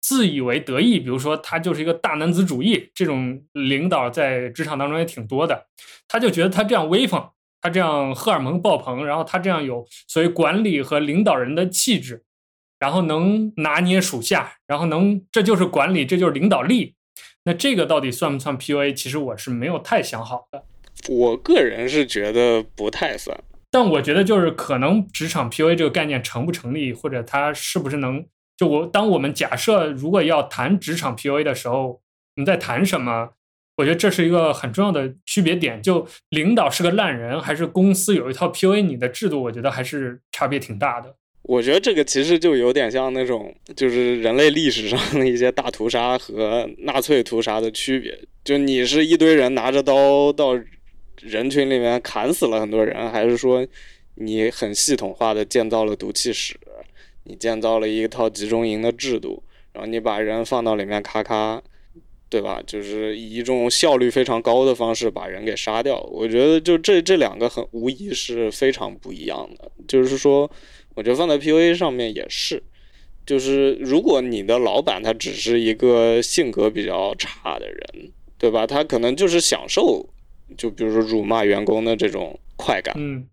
[0.00, 5.66] 自以为得意，比如说他就是一个大男子主义，这种领导在职场当中也挺多的，
[6.06, 7.30] 他就觉得他这样威风。
[7.60, 12.24] 他这样荷尔蒙爆棚，然后他这样有所谓管理和领导人的气质，
[12.78, 16.94] 然后能拿捏属下，然后能这就是管理，这就是领导力。
[17.44, 18.92] 那这个到底算不算 PUA？
[18.92, 20.64] 其实我是没有太想好的。
[21.08, 23.38] 我个人是觉得不太算，
[23.70, 28.26] 但我觉得就是可能职场 PUA 这个概念成不成立，或者它是不是能
[28.56, 32.00] 就我当我们假设如果要谈职场 PUA 的时候，我
[32.36, 33.30] 们在谈什么？
[33.78, 35.80] 我觉得这是一个很重要的区别点。
[35.80, 39.40] 就领导是个烂人，还是公司有一套 PUA 你的制度？
[39.40, 41.14] 我觉得还是差别挺大的。
[41.42, 48.18] 我觉得这个其实就有点像那种，就是人类历史上的一些大屠杀和纳粹屠杀的区别。
[48.44, 50.58] 就你是一堆人拿着刀到
[51.22, 53.64] 人群里面砍死了很多人，还是说
[54.16, 56.58] 你很系统化的建造了毒气室，
[57.22, 61.62] 你建造了一套集中营的制度，然后你把人放到里面咔咔。
[62.30, 62.62] 对吧？
[62.66, 65.98] 就是以一种效率非常高的方式把人给杀掉。
[66.12, 69.70] 我觉得就这这两个很无疑是非常不一样的。
[69.86, 70.50] 就是说，
[70.94, 72.62] 我觉得放在 PUA 上面也是，
[73.24, 78.66] 就是如果你的老板他只是一个性格比较差的人，对吧？
[78.66, 80.06] 他可能就是享受，
[80.56, 82.94] 就比如说辱骂员工的这种快感。
[82.98, 83.26] 嗯。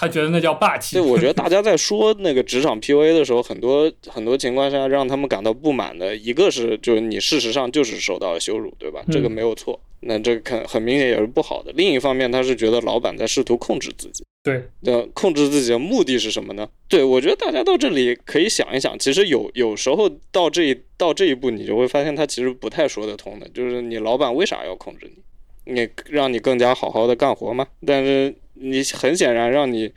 [0.00, 0.94] 他觉得那叫霸气。
[0.94, 9.02] 对，我觉得大家 在说那个职场 PUA 的时候，很多很多情况下让他们感到不满的一个是，就是你事实上就是受到了羞辱，对吧？
[9.10, 9.80] 这个没有错。
[10.02, 11.72] 那这个很很明显也是不好的。
[11.74, 14.22] 另一方面，他是觉得老板在试图控制自己。
[14.44, 16.68] 对，那控制自己的目的是什么呢？
[16.86, 23.48] 对，我觉得大家到这里可以想一想，其实有有时候到这一到这一步，你就会发现他其实不太说得通的。
[23.48, 25.10] 就是你老板为啥要控制
[25.64, 25.72] 你？
[25.74, 27.66] 你让你更加好好的干活吗？
[27.84, 28.32] 但是。
[28.60, 29.92] 你很显然让你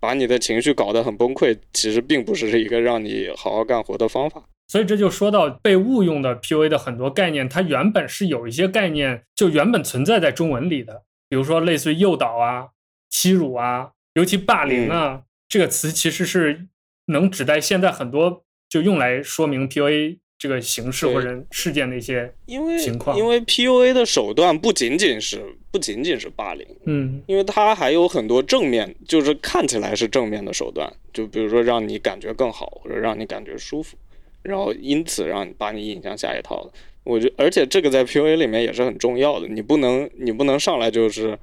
[0.00, 4.42] 把你的情绪搞得很崩溃，其实并不是一个让你好好干活的方法。
[4.68, 12.68] 所以这就说到被误用的 PUA 的很多概念，它原本是有一些概念就原本存在在中文里的，比如说类似于诱导啊、
[13.10, 16.66] 欺辱啊，尤其霸凌啊这个词，其实是
[17.06, 20.18] 能指代现在很多就用来说明 PUA。
[20.36, 22.34] 这个形式或者事件的一些
[22.78, 25.40] 情况，因为 PUA 的手段不仅仅是
[25.74, 33.96] 不仅仅是霸凌，嗯，因为它还有很多正面，就是看起来是正面的手段，就比如说让你感觉更好，或者让你感觉舒服，
[34.42, 36.70] 然后因此让你把你引向下一套的。
[37.02, 41.36] 我觉，而且这个在 PUA 里面也是很重要的，你不能你不能上来就是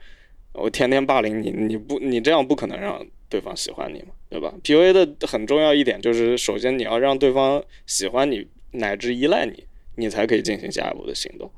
[0.53, 8.48] 我天天霸凌你，你不你这样不可能让对方喜欢你嘛，对吧？PUA 的很重要一点就是，首先你要让对方喜欢你。
[8.74, 9.66] 乃至依赖你，
[9.98, 11.52] 你才可以进行下一步的行动。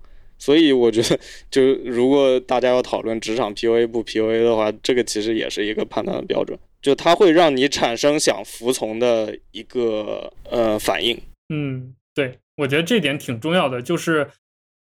[0.44, 1.18] 所以我觉得，
[1.50, 6.60] 就如果大家要讨论职场 PUA 不 PUA 的话，这个其实也是一个判断的标准。
[6.82, 11.18] 就它会让你产生想服从的一个呃反应。
[11.48, 13.82] 嗯，对，我觉得这点挺重要的。
[13.82, 14.28] 就是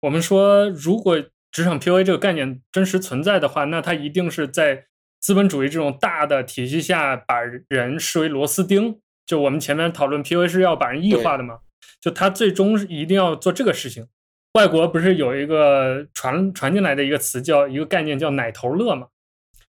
[0.02, 1.18] 我们说，如果
[1.50, 4.84] 职场 PUA 这个概念真实存在的话，那它一定是在
[5.22, 8.98] 资本主义这种大的体系下，把人视为螺丝钉。
[9.24, 11.60] 就我们前面讨论 PUA 是要把人异化的嘛？
[11.98, 14.06] 就他最终一定要做这个事情。
[14.56, 19.08] 外国不是有一个传传进来的一个词，叫一个概念叫“奶头乐”嘛？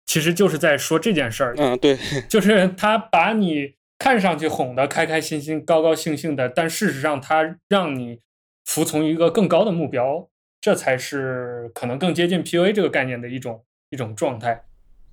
[0.05, 1.53] 其实就是在说这件事儿。
[1.57, 1.97] 嗯，对，
[2.29, 8.19] 就是他把你看上去哄得开开心心、高高兴兴的，但事实上他让你
[8.63, 10.29] 服从一个更高的目标，
[10.61, 14.63] 这才是可能更接近 PUA 这个概念的一种一种状态。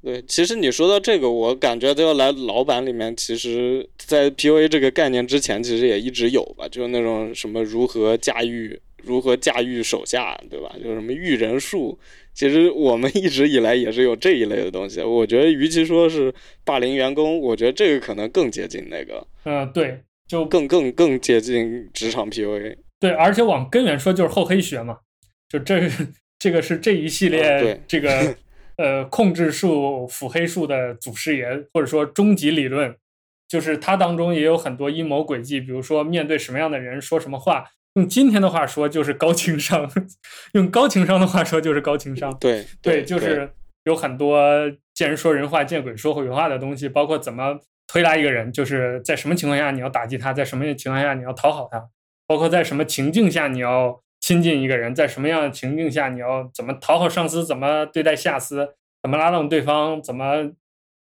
[0.01, 10.74] 对，其实你说到这个，我感觉要来老板里面，其实，在 PUA 这个概念之前，其实也一直有吧，就是那种什么如何驾驭、如何驾驭手下，对吧？
[10.83, 11.99] 就是什么驭人术，
[12.35, 15.01] 其实我们一直以来也是有这一类的东西。
[15.01, 16.35] 我觉得，与其说是
[16.65, 19.27] 霸凌员工，我觉得这个可能更接近那个。
[19.45, 22.77] 嗯，对，就更更更接近职场 PUA。
[23.01, 24.99] 对，而且往根源说，就是厚黑学嘛，
[25.49, 25.81] 就这
[26.39, 28.37] 这个是这一系列这个。
[28.77, 32.95] 呃，控制术、腹黑术的祖师爷，或者说终极理论，
[33.49, 35.59] 就是它当中也有很多阴谋诡计。
[35.59, 37.65] 比如说，面对什么样的人说什么话，
[37.97, 39.90] 用今天的话说就是高情商，
[40.55, 42.35] 用高情商的话说就是高情商。
[42.39, 43.52] 对对，就是
[43.85, 44.40] 有很多
[44.94, 51.89] 见人说人话，见鬼说鬼话的东西，包括怎么推拉一个人，就是在什么情况下你要打击他，在什么情况下你要讨好他，
[52.27, 54.01] 包括在什么情境下你要。
[54.18, 60.51] 亲近一个人，在什么样的情境下，你要怎么讨好上司，怎么对待下司，怎么拉拢对方，怎么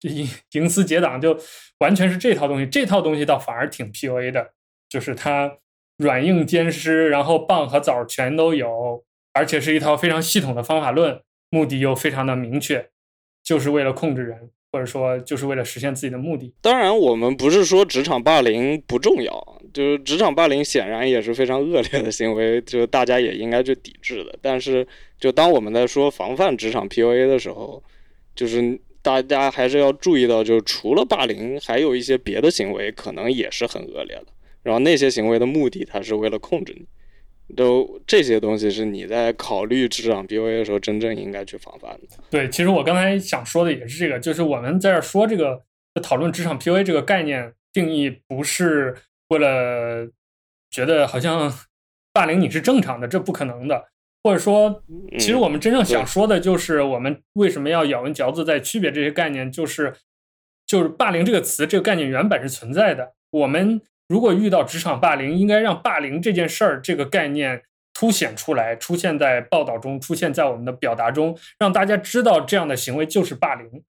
[0.01, 1.35] 营营私结党，就
[1.79, 2.67] 完全是这套东西。
[2.67, 4.51] 这套东西倒反而挺 PUA 的，
[4.87, 5.57] 就是它
[5.97, 9.03] 软硬兼施，然后棒和枣全都有，
[9.33, 12.89] 而且是一套非常系统的方法论，目的又非常的明确，
[13.43, 14.49] 就是为了控制人。
[14.71, 16.53] 或者说，就是为了实现自己的目的。
[16.59, 24.37] 当然，我们不是说职场霸凌不重要，就是职场霸凌显然也是非常恶劣的行为，就大家也应该去抵制的。
[24.41, 24.85] 但是，
[25.17, 27.81] 就当我们在说防范职场 PUA 的时候，
[28.35, 34.25] 就是大家还是要注意到，就是除了霸凌，还有一些别的行为可能也是很恶劣的。
[34.65, 36.85] 然后那些行为的目的，它是为了控制你。
[37.55, 42.17] 都这些东西是你在考虑职场 PUA 的时候真正应该去防范的。
[42.31, 45.61] 对，其实我刚才想说的也是这个，就是我们在这说这个
[46.01, 48.95] 讨论职场 PUA 这个概念定义，不是
[49.27, 50.09] 为了
[50.71, 51.53] 觉得好像
[52.11, 53.85] 霸凌你是正常的，这不可能的。
[54.23, 54.83] 或者说，
[55.19, 59.51] 其实我们真正想说的就是，我们为什么要咬文嚼字在区别这些概念？
[59.51, 59.93] 就是
[60.65, 63.13] 就是霸凌这个词，这个概念原本是存在的。
[63.29, 67.63] 我们如果遇到职场霸凌，应该让霸凌这件事儿这个概念
[67.93, 73.83] 凸显出来，出现在报道中，出现在我们的表达中，让大家知道这样的行为就是霸凌。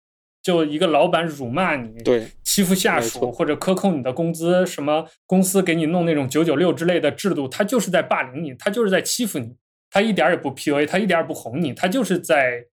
[0.43, 9.57] 就一个老板辱骂你，对，欺负下属或者克扣你的工资，什么公司给你弄那种九九六之类的制度，他就是在霸凌你，他就是在欺负你。
[9.91, 12.66] 他一点也不 PUA，他一点也不哄你，他就是在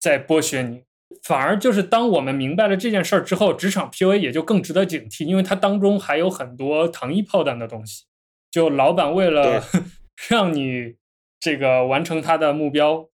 [0.00, 0.84] 在剥削你。
[1.22, 8.04] 反而就是当我们明白了这件事儿之后，职场 PUA 也就更值得警惕，因为它当中还有很多糖衣炮弹的东西。
[8.50, 9.62] 就老板为了
[10.28, 10.94] 让你
[11.38, 13.08] 这个完成他的目标，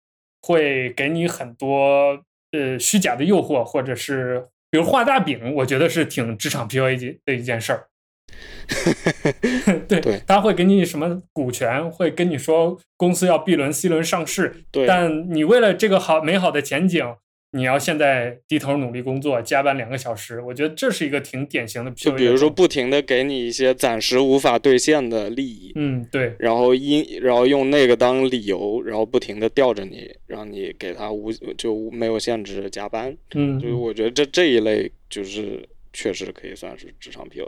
[0.42, 7.88] 会给你很多呃虚假的诱惑，或者是比如画大饼，我觉得是挺职场 PUA 的一件事儿。
[9.88, 14.64] 对，他会给你什么股权，会跟你说公司要 B 轮、C 轮上市。
[14.72, 17.16] 对，但你为了这个好美好的前景，
[17.54, 20.40] 你要现在低头努力工作，加班两个小时。
[20.40, 21.92] 我觉得这是一个挺典型的。
[21.92, 25.74] 就比如说，不停的给你一些暂时无法兑现的利益。
[25.76, 26.34] 嗯，对。
[26.40, 33.16] 然后因然后用那个当理由，然后不停的吊着你，让你给他无就没有限制加班。
[33.34, 37.48] 嗯，就是我觉得这这一类就是确实可以算是职场 PUA。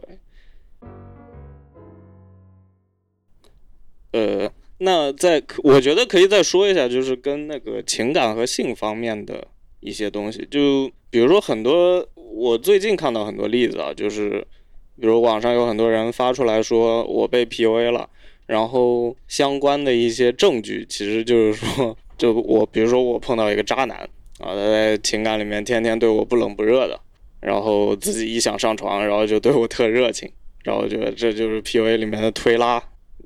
[4.12, 9.48] 呃，那在我觉得可以再说一下，就是跟那个情感和性方面的
[9.84, 14.46] 一些东西，就比如说很多我最近看到很多例子啊，就是
[15.00, 18.10] 比如网上有很多人发出来说我被 PUA 了，
[18.48, 23.98] 然后相关的一些证据，其实就是说，就我比如说我碰到一个渣男
[24.40, 27.00] 啊，他在情感里面天天对我不冷不热的，
[27.42, 30.32] 然后自己一想上床，然后就对我特热情。
[30.64, 32.82] 然后我觉得这就是 PUA 里面的推拉，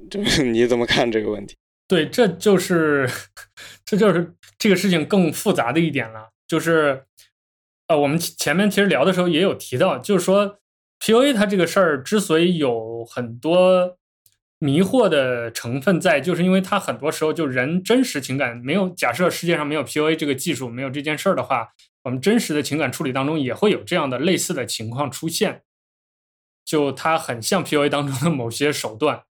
[0.10, 1.56] 就是 你怎么看这个问题？
[1.88, 3.08] 对，这就是
[3.86, 6.30] 这就是这个事情更复杂的一点了。
[6.48, 7.06] 就是
[7.88, 10.60] 呃，我们前面其实聊的时候也有提到，就是说
[11.00, 13.98] PUA 它这个事儿之所以有很多
[14.60, 21.70] 迷惑的成分在，就是因为它很多时候就人真实情感没有假设世界上没有 PUA 这个技术，没有这件事儿的话，
[22.04, 25.64] 我们真实的情感处理当中也会有这样的类似的情况出现。
[26.66, 29.24] 就它很像 PUA 当中的某些手段，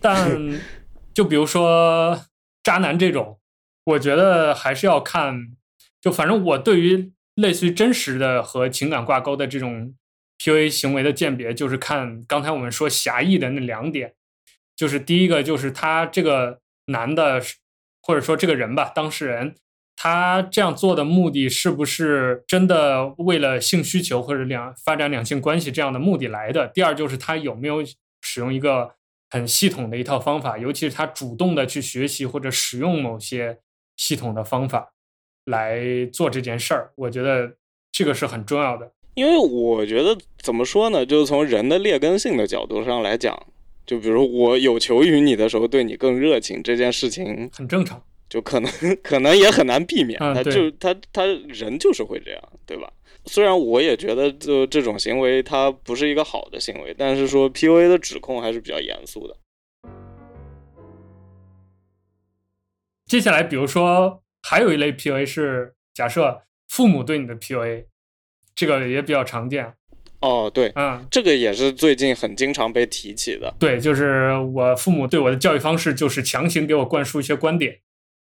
[0.00, 0.60] 但
[1.12, 2.24] 就比如说
[2.62, 3.38] 渣男这种，
[3.84, 5.56] 我觉得还是要看。
[6.02, 9.94] 就反正我对于类似于真实的和情感挂钩的这种
[10.38, 14.12] PUA 行为的鉴别，就是看刚才我们说狭义的那两点，
[14.76, 17.40] 就是第一个就是他这个男的，
[18.02, 19.54] 或者说这个人吧，当事人。
[19.94, 26.66] 他这样做的目的是不是真的为了性需求或者两发展两性关系这样的目的来的？
[26.66, 27.84] 第二就是他有没有
[28.22, 28.94] 使用一个
[29.30, 33.58] 很系统的一套方法，尤其是他主动的去学习或者使用某些
[33.96, 34.92] 系统的方法
[35.46, 35.80] 来
[36.12, 36.92] 做这件事儿。
[36.96, 37.56] 我觉得
[37.90, 38.92] 这个是很重要的。
[39.14, 43.46] 因为我觉得怎么说呢，就是从人的劣根性的角度上来讲，
[43.84, 48.02] 就比如我有求于你的时候对你更热情，这件事情很正常。
[48.30, 52.90] 就可能可能也很难避免，他就他他人就是会这样，对吧？
[53.26, 59.36] 虽然我也觉得就这种行为它不是一个好的行为，但是说 PUA 的指控还是比较严肃的。
[63.04, 67.86] 接下来，比如说还有一类 PUA 是假设父母对你的 PUA，
[68.54, 69.74] 这个也比较常见。
[70.20, 73.52] 哦，对，嗯，这个也是最近很经常被提起的。
[73.58, 77.80] 对，就是我父母对我的教育方式就是强行给我灌输一些观点。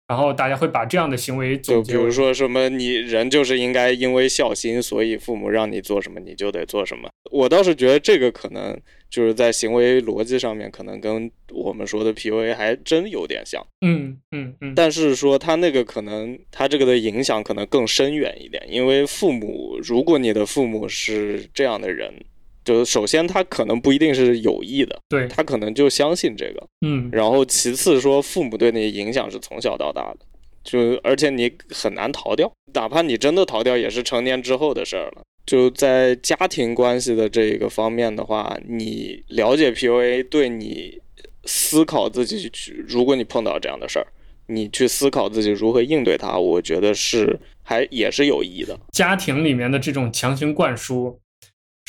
[0.07, 7.09] 然后大家会把这样的行为，就比如说什么，你人就是应该因为孝心，所以父母让你做什么，你就得做什么。
[7.29, 8.79] 我倒是觉得这个可能
[9.09, 13.61] 就是在行为逻辑上面，可能跟我们说的 PUA 还真有点像。
[13.85, 14.73] 嗯嗯嗯。
[14.73, 22.13] 但是说他那个可能，他这个的影响可能更深远一点，因为父母，如果你的父母是这样的人。
[22.67, 27.07] 就首先，他可能不一定是有意的，对他可能就相信这个，嗯。
[27.13, 30.17] 然后其次说，父母对你影响是从小到大的，
[30.65, 35.21] 就而且你很难逃掉，哪怕你真的逃掉，也是成年之后的事儿了。
[35.45, 40.99] 就在家庭关系的这一个方面的话，你了解 PUA 对你
[41.45, 44.07] 思考自己去，如果你碰到这样的事儿，
[44.47, 48.77] 你去思考自己如何应对它，我觉得是还也是有益的。
[48.91, 51.17] 家庭里面的这种强行灌输。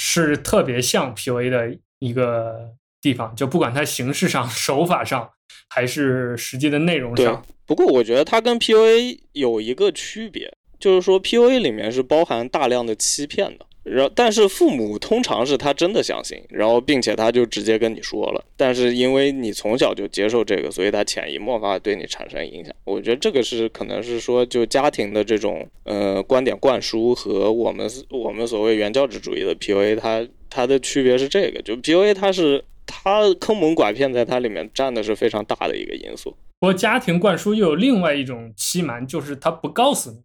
[0.00, 2.70] 是特别像 PUA 的一个
[3.00, 5.28] 地方，就不管它形式上、 手法上，
[5.68, 7.44] 还是实际的内容上。
[7.66, 13.66] 不过我觉得它跟 PUA 有一个区别，就是说 PUA 里面是包含大量的欺骗的。
[13.90, 18.44] 然后，但是父母通常是他真的相信，然后并且他就直接跟你说了。
[18.56, 22.74] 但是因为你从小就接受这个，所以他潜移默化对你产生影响。
[22.84, 36.36] 我觉得这个是可能是说，就家庭的这种呃观点灌输和我们我们所谓原教旨主义的 PUA，它它的区别是这个，就 PUA 它是它坑蒙拐骗在它里面占的是非常大的一个因素。
[36.60, 40.16] 不过家庭灌输又有另外一种欺瞒，就是他不告诉你。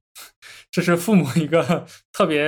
[0.72, 2.48] 这是父母一个 特别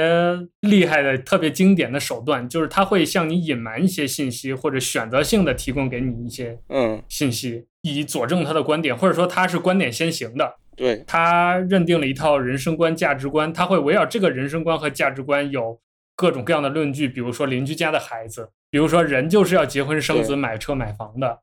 [0.62, 10.56] 厉害的、特别经典的手段，就是他会向你隐瞒一些信息，或者选择性的提供给你一些嗯信息，以佐证他的观点，或者说他是观点先行的。
[10.76, 15.80] 对他认定了一套人生观、价值观，他会围绕这个人生观和价值观有
[16.16, 21.40] 各种各样的论据，比如说邻居家的孩子，比如说人就是要结婚生子、买车买房的，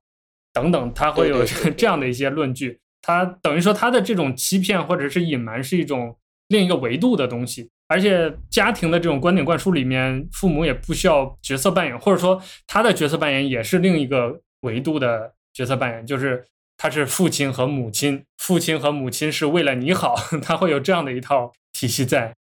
[0.53, 2.81] 等等，他会有这样的一些论据。
[3.03, 6.17] 他等于说他的这种欺骗或者是隐瞒是一种。
[6.49, 16.45] 另一个维度的东西，而且家庭的这种观点灌输里面，父母也不需要角色扮演，或者说他的角色扮演也是另一个维度的角色扮演，就是
[16.77, 20.15] 他是父亲和母亲，父亲和母亲是为了你好，
[20.45, 22.35] 他会有这样的一套体系在。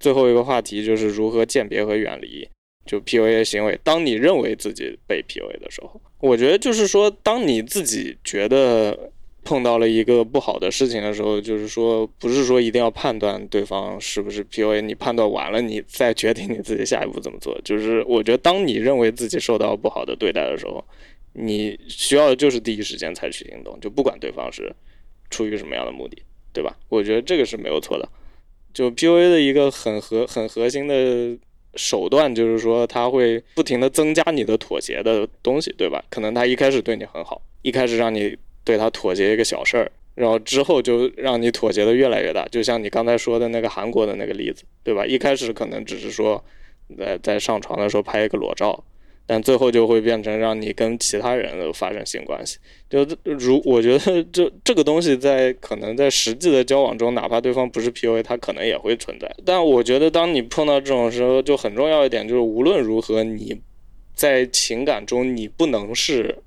[0.00, 2.48] 最后一个话题就是如何鉴别和远离
[2.86, 3.78] 就 PUA 行为。
[3.82, 9.10] 当你认为自己被 PUA 的时候，我觉得就是说，当你自己觉得。
[9.48, 17.56] 碰到了一个不好的事情的时候，就是说，不是说一定要判断对方是不是 PUA，你判断完了，你再决定你自己下一步怎么做。
[17.62, 20.84] 就是我觉得，当你认为自己受到不好的对待的时候，
[21.34, 24.74] 你需要的就是第一时间采取行动，就不管对方是
[25.30, 26.20] 出于什么样的目的，
[26.52, 26.76] 对吧？
[26.88, 28.08] 我觉得这个是没有错的。
[28.74, 31.38] 就 PUA 的一个很核、很核心的
[31.76, 36.02] 手段，就是说，他会不停的增加你的妥协的东西，对吧？
[36.10, 38.36] 可能他一开始对你很好，一开始让你。
[38.66, 45.06] 对他妥协一个小事儿，然后之后就让你妥协的越来越大，就像你刚才说的那个韩国的那个例子，对吧？
[45.06, 46.44] 一开始可能只是说
[46.98, 48.82] 在在上床的时候拍一个裸照，
[49.26, 52.58] 但最后就会变成让你跟其他人发生性关系。
[52.88, 59.30] 就如我觉得这这个东西在可能在实际的交往中，哪怕对方不是 PUA，他可能也会存在。
[59.44, 63.60] 但我觉得当你碰到这种时候，就很重要一点就是，无论如何你
[64.14, 66.38] 在情感中你不能是。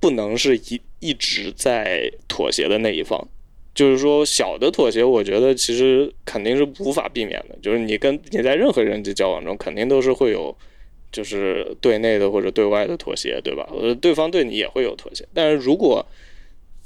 [0.00, 3.26] 不能是一一直在妥协的那一方，
[3.74, 7.56] 就是说小的妥协，我觉得其实肯定是无法避免的。
[7.62, 10.54] 就是你跟你在任何人际交往中，肯定都是会有，
[11.14, 13.64] 就是对内的或者对外的妥协，对吧？
[13.70, 15.24] 呃，对方对你也会有妥协。
[15.32, 16.04] 但是如果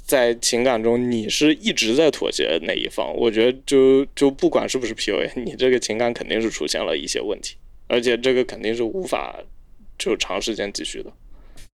[0.05, 7.55] 在情感中你是一直在妥协那一方，我觉得就就不管是不是 PUA， 你这个情感肯定是出现了一些问题，
[7.87, 9.35] 而且这个肯定是无法
[9.97, 11.11] 就长时间继续的。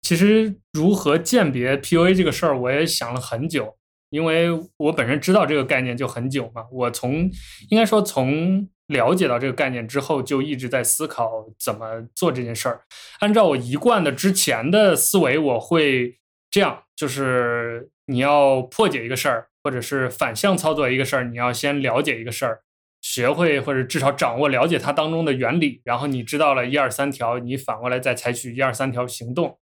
[0.04, 3.76] 其实如何鉴别 PUA 这个事儿，我也想了很久，
[4.14, 6.66] 因为我本身知道这个概念就很久嘛。
[6.72, 7.32] 我从
[7.70, 12.82] 应该说从了解到这个概念之后，就一直在思考怎么做这件事儿。
[13.22, 16.20] 按照我一贯的之前的思维，我会
[16.52, 22.62] 这样：就是你要破解一个事儿，或者是反向操作一个事儿，你要先了解一个事儿，
[23.02, 29.58] 学会或者至少掌握了解它当中的原理，然后你知道了一二三条，你反过来再采取一二三条行动。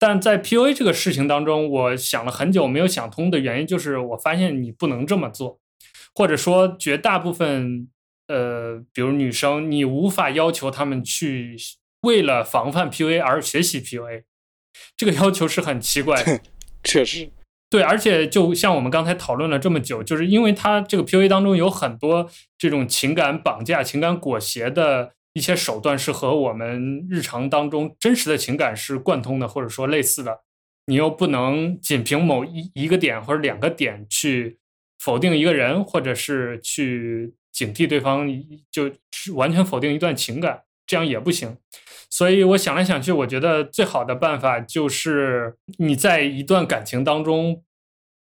[0.00, 5.58] 但在 PUA 这个事情当中，我想了很久没有想通的原因，就是我发现你不能这么做，
[6.14, 7.88] 或者说绝大部分，
[8.28, 11.56] 呃，比如女生，你无法要求她们去
[12.02, 14.22] 为了防范 PUA 而学习 PUA，
[14.96, 16.40] 这个要求是很奇怪的。
[16.84, 17.28] 确实，
[17.68, 25.14] 对，而且就像我们刚才讨论了这么久，就是因为它这个 PUA 当中有很多这种情感绑架、情感裹挟的。
[25.38, 30.40] 一些手段是和我们日常当中真实的情感是贯通的，或者说类似的。
[30.86, 34.58] 你又不能仅凭某一一个点或者两个点去
[34.98, 38.28] 否定一个人，或者是去警惕对方，
[38.72, 38.90] 就
[39.34, 41.56] 完全否定一段情感，这样也不行。
[42.10, 47.62] 所以我想来想去，我觉得最好的办法就是你在一段感情当中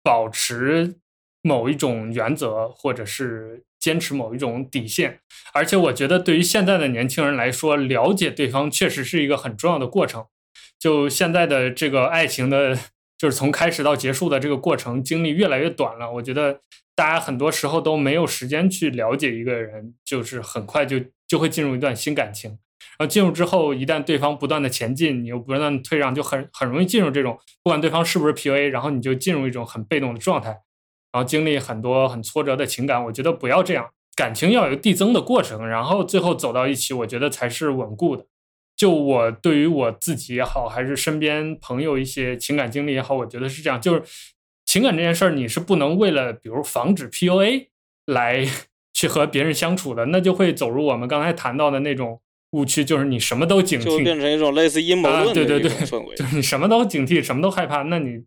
[0.01, 0.95] 保持
[1.43, 3.63] 某一种原则，或者是。
[3.85, 5.19] 坚持某一种底线，
[5.53, 10.25] 而且我觉得对于现在的年轻人来说，了解对方确实是一个很重要的过程。
[10.79, 12.75] 就现在的这个爱情的，
[13.15, 16.11] 就是从开始到结束的这个过程，经历越来越短了。
[16.13, 16.61] 我觉得
[16.95, 22.57] 大家很多时候都没有时间去了解一个人，就是很快就就会进入一段新感情。
[22.97, 30.57] 然后进入之后，一旦对方不断的前进，你又不断退让，就很很容易进入这种不管对方是不是 PUA，然后你就进入一种很被动的状态。
[31.15, 38.25] 然后经历很多很挫折的情感，我觉得不要这样，感情要有递增的过程，然后最后走到一起，我觉得才是稳固的。
[38.75, 44.03] 就我对于我自己也好，还是身边朋友一些情感经历也好，我觉得是这样，就是
[44.65, 47.67] 情感这件事儿，你是不能为了比如防止 PUA
[48.07, 48.45] 来
[48.93, 52.19] 去和别人相处的，那就会走入我们刚才谈到的那种
[52.51, 56.15] 误区，就是你什么都警惕就惕，变成一种类似阴谋论的啊对对对一种氛围。
[56.17, 58.25] 就是你什么都警惕，什么都害怕，那你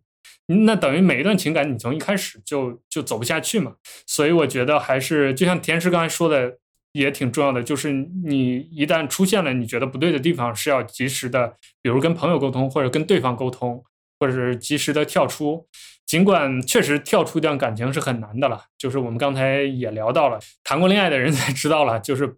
[0.51, 3.75] 那等于每一段情感你从一开始就就走不下去嘛。
[4.07, 6.57] 所以我觉得还是就像田师刚才说的，
[6.93, 7.91] 也挺重要的，就是
[8.25, 13.83] 你一旦出现了你觉得不对的地方，是要及时的，比如跟朋友沟通，或者跟对方沟通，
[14.19, 15.67] 或者是及时的跳出。
[16.07, 22.35] 尽管确实跳出一段感情是很难的了，就是我们刚才也聊到了，谈过恋爱的人 才知道了，就是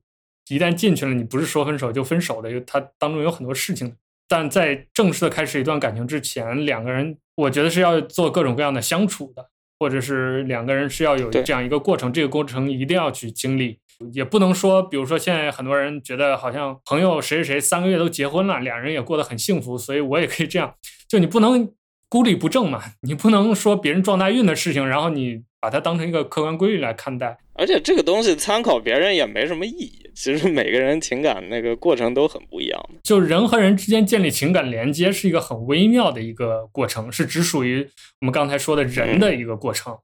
[0.50, 3.96] 一旦进去了，你不是说分手就分手的，因为它当中有很多事情。
[4.32, 9.46] 但在正式的开始一段感情之前，两个人我觉得是要做各种各样的相处的，
[9.78, 13.78] 或者是两个人是要有这样一个过程，这个过程一定要去经历，
[14.14, 20.76] 也不能说，比如说现在很多人觉得好像朋友谁谁谁三个月都结婚了，两人也过得很幸福，所以我也可以这样，
[21.10, 21.70] 就你不能
[22.08, 27.38] 孤立不正嘛，你不能说别人撞大运的事情，然后你把它当成一个客观规律来看待。
[27.56, 30.01] 而且这个东西参考别人也没什么意义。
[30.14, 33.00] 其实每个人情感那个过程都很不一样的。
[33.04, 37.88] 就人和人之间建立情感连接是一个很微妙的一个过程，是只属于
[38.20, 39.98] 我们刚才说的人的一个过程，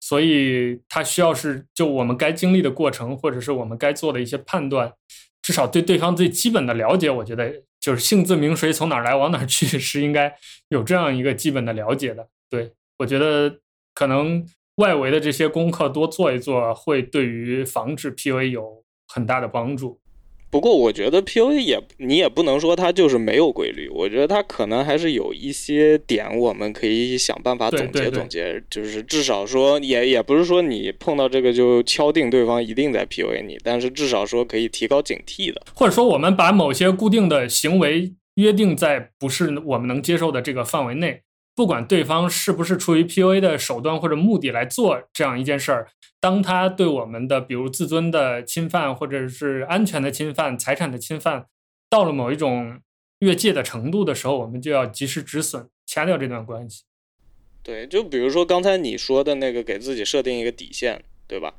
[0.00, 4.92] 所以它需要是就我们该经历的过程，或者是我们该做的一些判断，
[5.40, 10.34] 至少对对方最基本的了解，我觉得就是姓字名谁从哪儿来往哪儿去 是应该
[10.68, 12.28] 有这样一个基本的了解的。
[12.50, 13.58] 对我觉得
[13.94, 18.81] 可能外围的这些功课多做一做，会对于防止 PUA 有
[19.12, 19.98] 很大的帮助。
[20.50, 35.62] 不过我觉得 PUA 也你也不能说它就是没有规律，我觉得它可能还是有一些点我们可以想办法总结对对对总结，就是至少说也也不是说你碰到这个就敲定对方一定在 PUA 你，但是至少说可以提高警惕的。
[35.74, 41.22] 或者说我们把某些固定的行为约定在不是我们能接受的这个范围内，
[41.56, 45.88] 不管对方是不是出于 PUA 的手段或者目的来做这样一件事儿，
[46.22, 51.46] 当他对我们的比如自尊的侵犯，或者是安全的侵犯、财产的侵犯，
[51.90, 52.80] 到了某一种
[53.18, 56.84] 越界的程度的时候，我们就要及时止损，掐掉这段关系。
[57.64, 61.54] 对，就比如说刚才你说的那个给自己设定一个底线，对吧？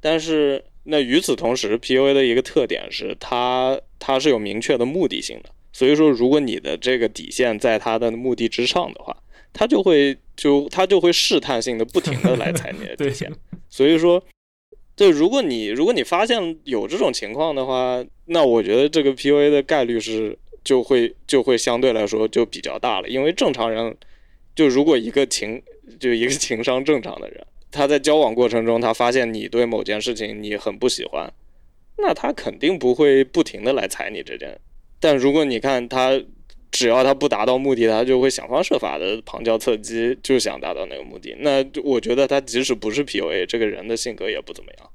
[0.00, 9.16] 但是那与此同时，PUA 的一个特点是它它是有明确的目的性的，所以说如果你的这个底线在它的目的之上的话，
[9.52, 13.30] 它就会就他就会试探性的不停的来踩你的 底线。
[13.68, 14.22] 所以说，
[14.96, 23.96] 就，如果你如果你发现有这种情况的话，那我觉得这个 PUA 的概率是就会就会相对来说就比较大了，因为正常人
[24.54, 25.62] 就如果一个情
[25.98, 31.32] 就一个情商正常的人，他在交往过程中他发现你对某件事情你很不喜欢，
[31.98, 34.58] 那他肯定不会不停的来踩你这件。
[35.00, 36.22] 但如果你看他。
[36.74, 41.32] 只要他不达到目的，他就会想方设法的旁敲侧击，就想达到那个目的。
[41.38, 44.90] 那我觉得他即使不是 PUA，这个人的性格也不怎么样。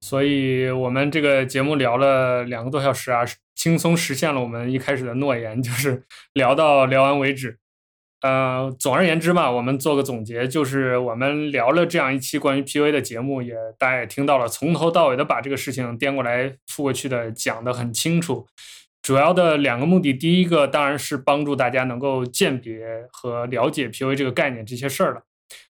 [0.00, 3.20] 所以我们这个节目聊了两个多小时啊，
[3.54, 6.02] 轻松实现了我们一开始的诺言，就是
[6.32, 7.59] 聊到聊完为止。
[8.22, 18.46] 呃，总而言之吧，我们做个总结，就是我们聊了这样一期关于 PUA 的节目，也大家也听到了，从头到尾的把这个事情颠过来覆过去的讲得很清楚。
[19.00, 25.22] 主要的两个目的，第一个当然是帮助大家能够鉴别和了解 PUA 这个概念这些事儿了。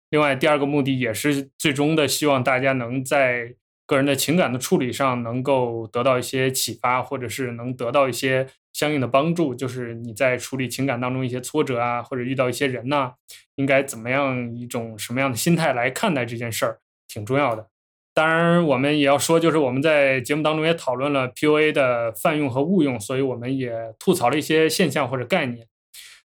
[0.10, 3.54] 另外，第二个目的也是最终的，希望大家能在
[3.86, 8.48] 个人的情感的处理上能够得到一些启发，或者是能得到一些
[8.80, 9.54] 相应的帮助。
[9.54, 13.12] 就是你在处理情感当中一些挫折啊，或者遇到一些人呐、
[13.56, 17.68] 应该怎么样一种什么样的心态来看待这件事儿，挺重要的。
[18.14, 25.68] 当然，我们也要说，就是我们在节目当中也讨论了 PUA 的泛用和误用，所以我们也吐槽了一些现象或者概念。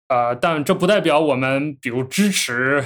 [0.08, 2.84] 呃，但这不代表我们比如支持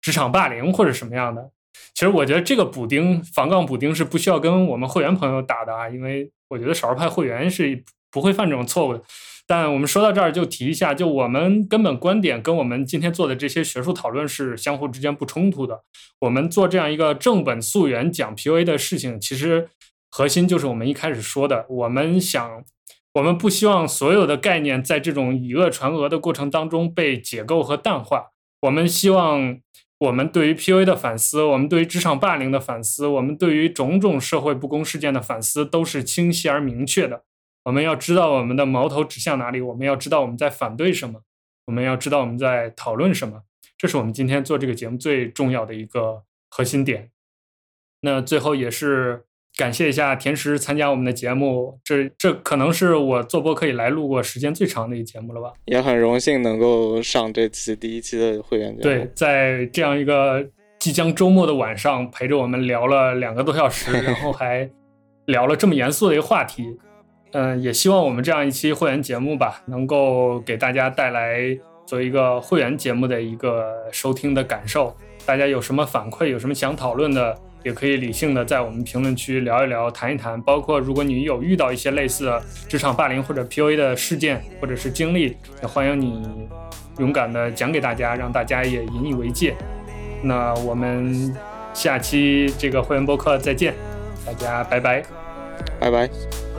[0.00, 1.50] 职场霸凌或者什么样的。
[1.94, 7.82] 其实我觉得这个补丁防杠补丁是不需要跟我们会员朋友打的啊，因为我觉得少数派会员是
[8.12, 9.02] 不会犯这种错误的。
[9.44, 15.80] 但我们说到这儿就提一下，就我们根本观点跟我们今天做的这些学术讨论是相互之间不冲突的。
[16.20, 19.68] 我们做这样一个正本溯源讲 PUA 的事情，其实
[20.08, 22.64] 核心就是我们一开始说的，我们想，
[23.14, 28.28] 我们不希望所有的概念在这种以讹传讹的过程当中被解构和淡化。
[28.62, 29.58] 我们希望
[29.98, 37.24] 我们对于 PUA 的反思，我们对于职场霸凌的反思，我们对于种种社会不公事件的反思，都是清晰而明确的。
[37.64, 41.20] 我们要知道我们的矛头指向哪里，我们要知道我们在反对什么，
[41.66, 43.42] 我们要知道我们在讨论什么。
[43.78, 47.10] 这是我们今天做这个节目最重要的一个核心点。
[48.00, 49.24] 那最后也是
[49.56, 55.52] 感谢一下田石参加我们的节目，这这可能是我做播客以来录过时间最长的一节目了吧？
[55.66, 58.82] 也很荣幸能够上这期第一期的会员节目。
[58.82, 60.44] 对，在这样一个
[60.78, 64.68] 即将周末的晚上，陪着我们聊了两个多小时，然后还
[65.26, 66.76] 聊了这么严肃的一个话题。
[67.32, 71.38] 嗯，也希望我们这样一期会员节目吧，能够给大家带来
[71.86, 74.94] 作为一个会员节目的一个收听的感受。
[75.24, 80.40] 大家有什么反馈，有什么想讨论的，也可以理性的在我们评论区聊一聊、谈一谈。
[80.42, 82.30] 包括如果你有遇到一些类似
[82.68, 86.48] 职场霸凌或者 PUA 的事件或者是经历，也欢迎你
[86.98, 89.54] 勇敢的讲给大家，让大家也引以为戒。
[90.22, 91.34] 那我们
[91.72, 93.74] 下期这个会员播客再见，
[94.26, 95.02] 大家拜拜，
[95.80, 96.51] 拜拜。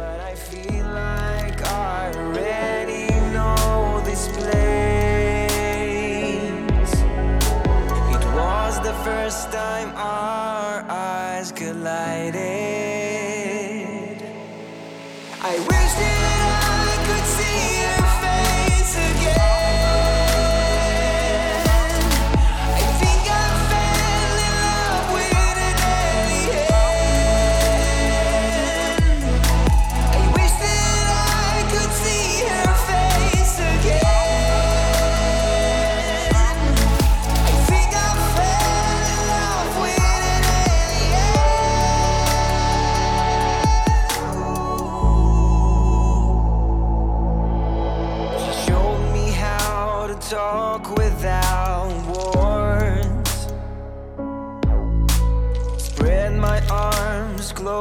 [9.03, 12.41] First time our eyes collided.
[15.41, 16.12] I wish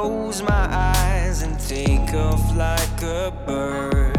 [0.03, 4.17] close my eyes, and take off like a bird.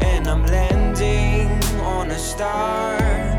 [0.00, 3.29] And I'm landing on a star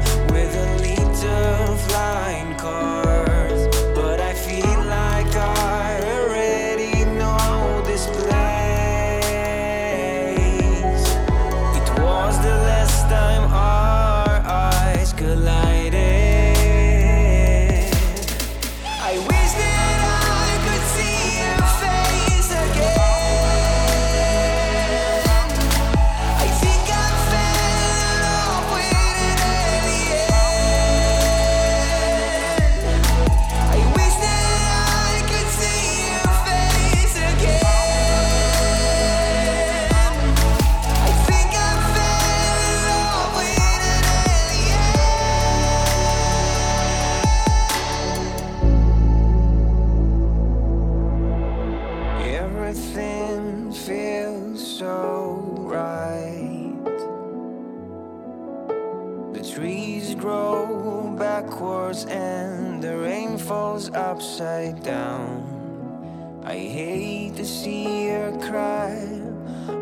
[64.42, 66.42] upside down.
[66.44, 68.98] I hate to see her cry,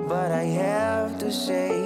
[0.08, 1.79] but I have to say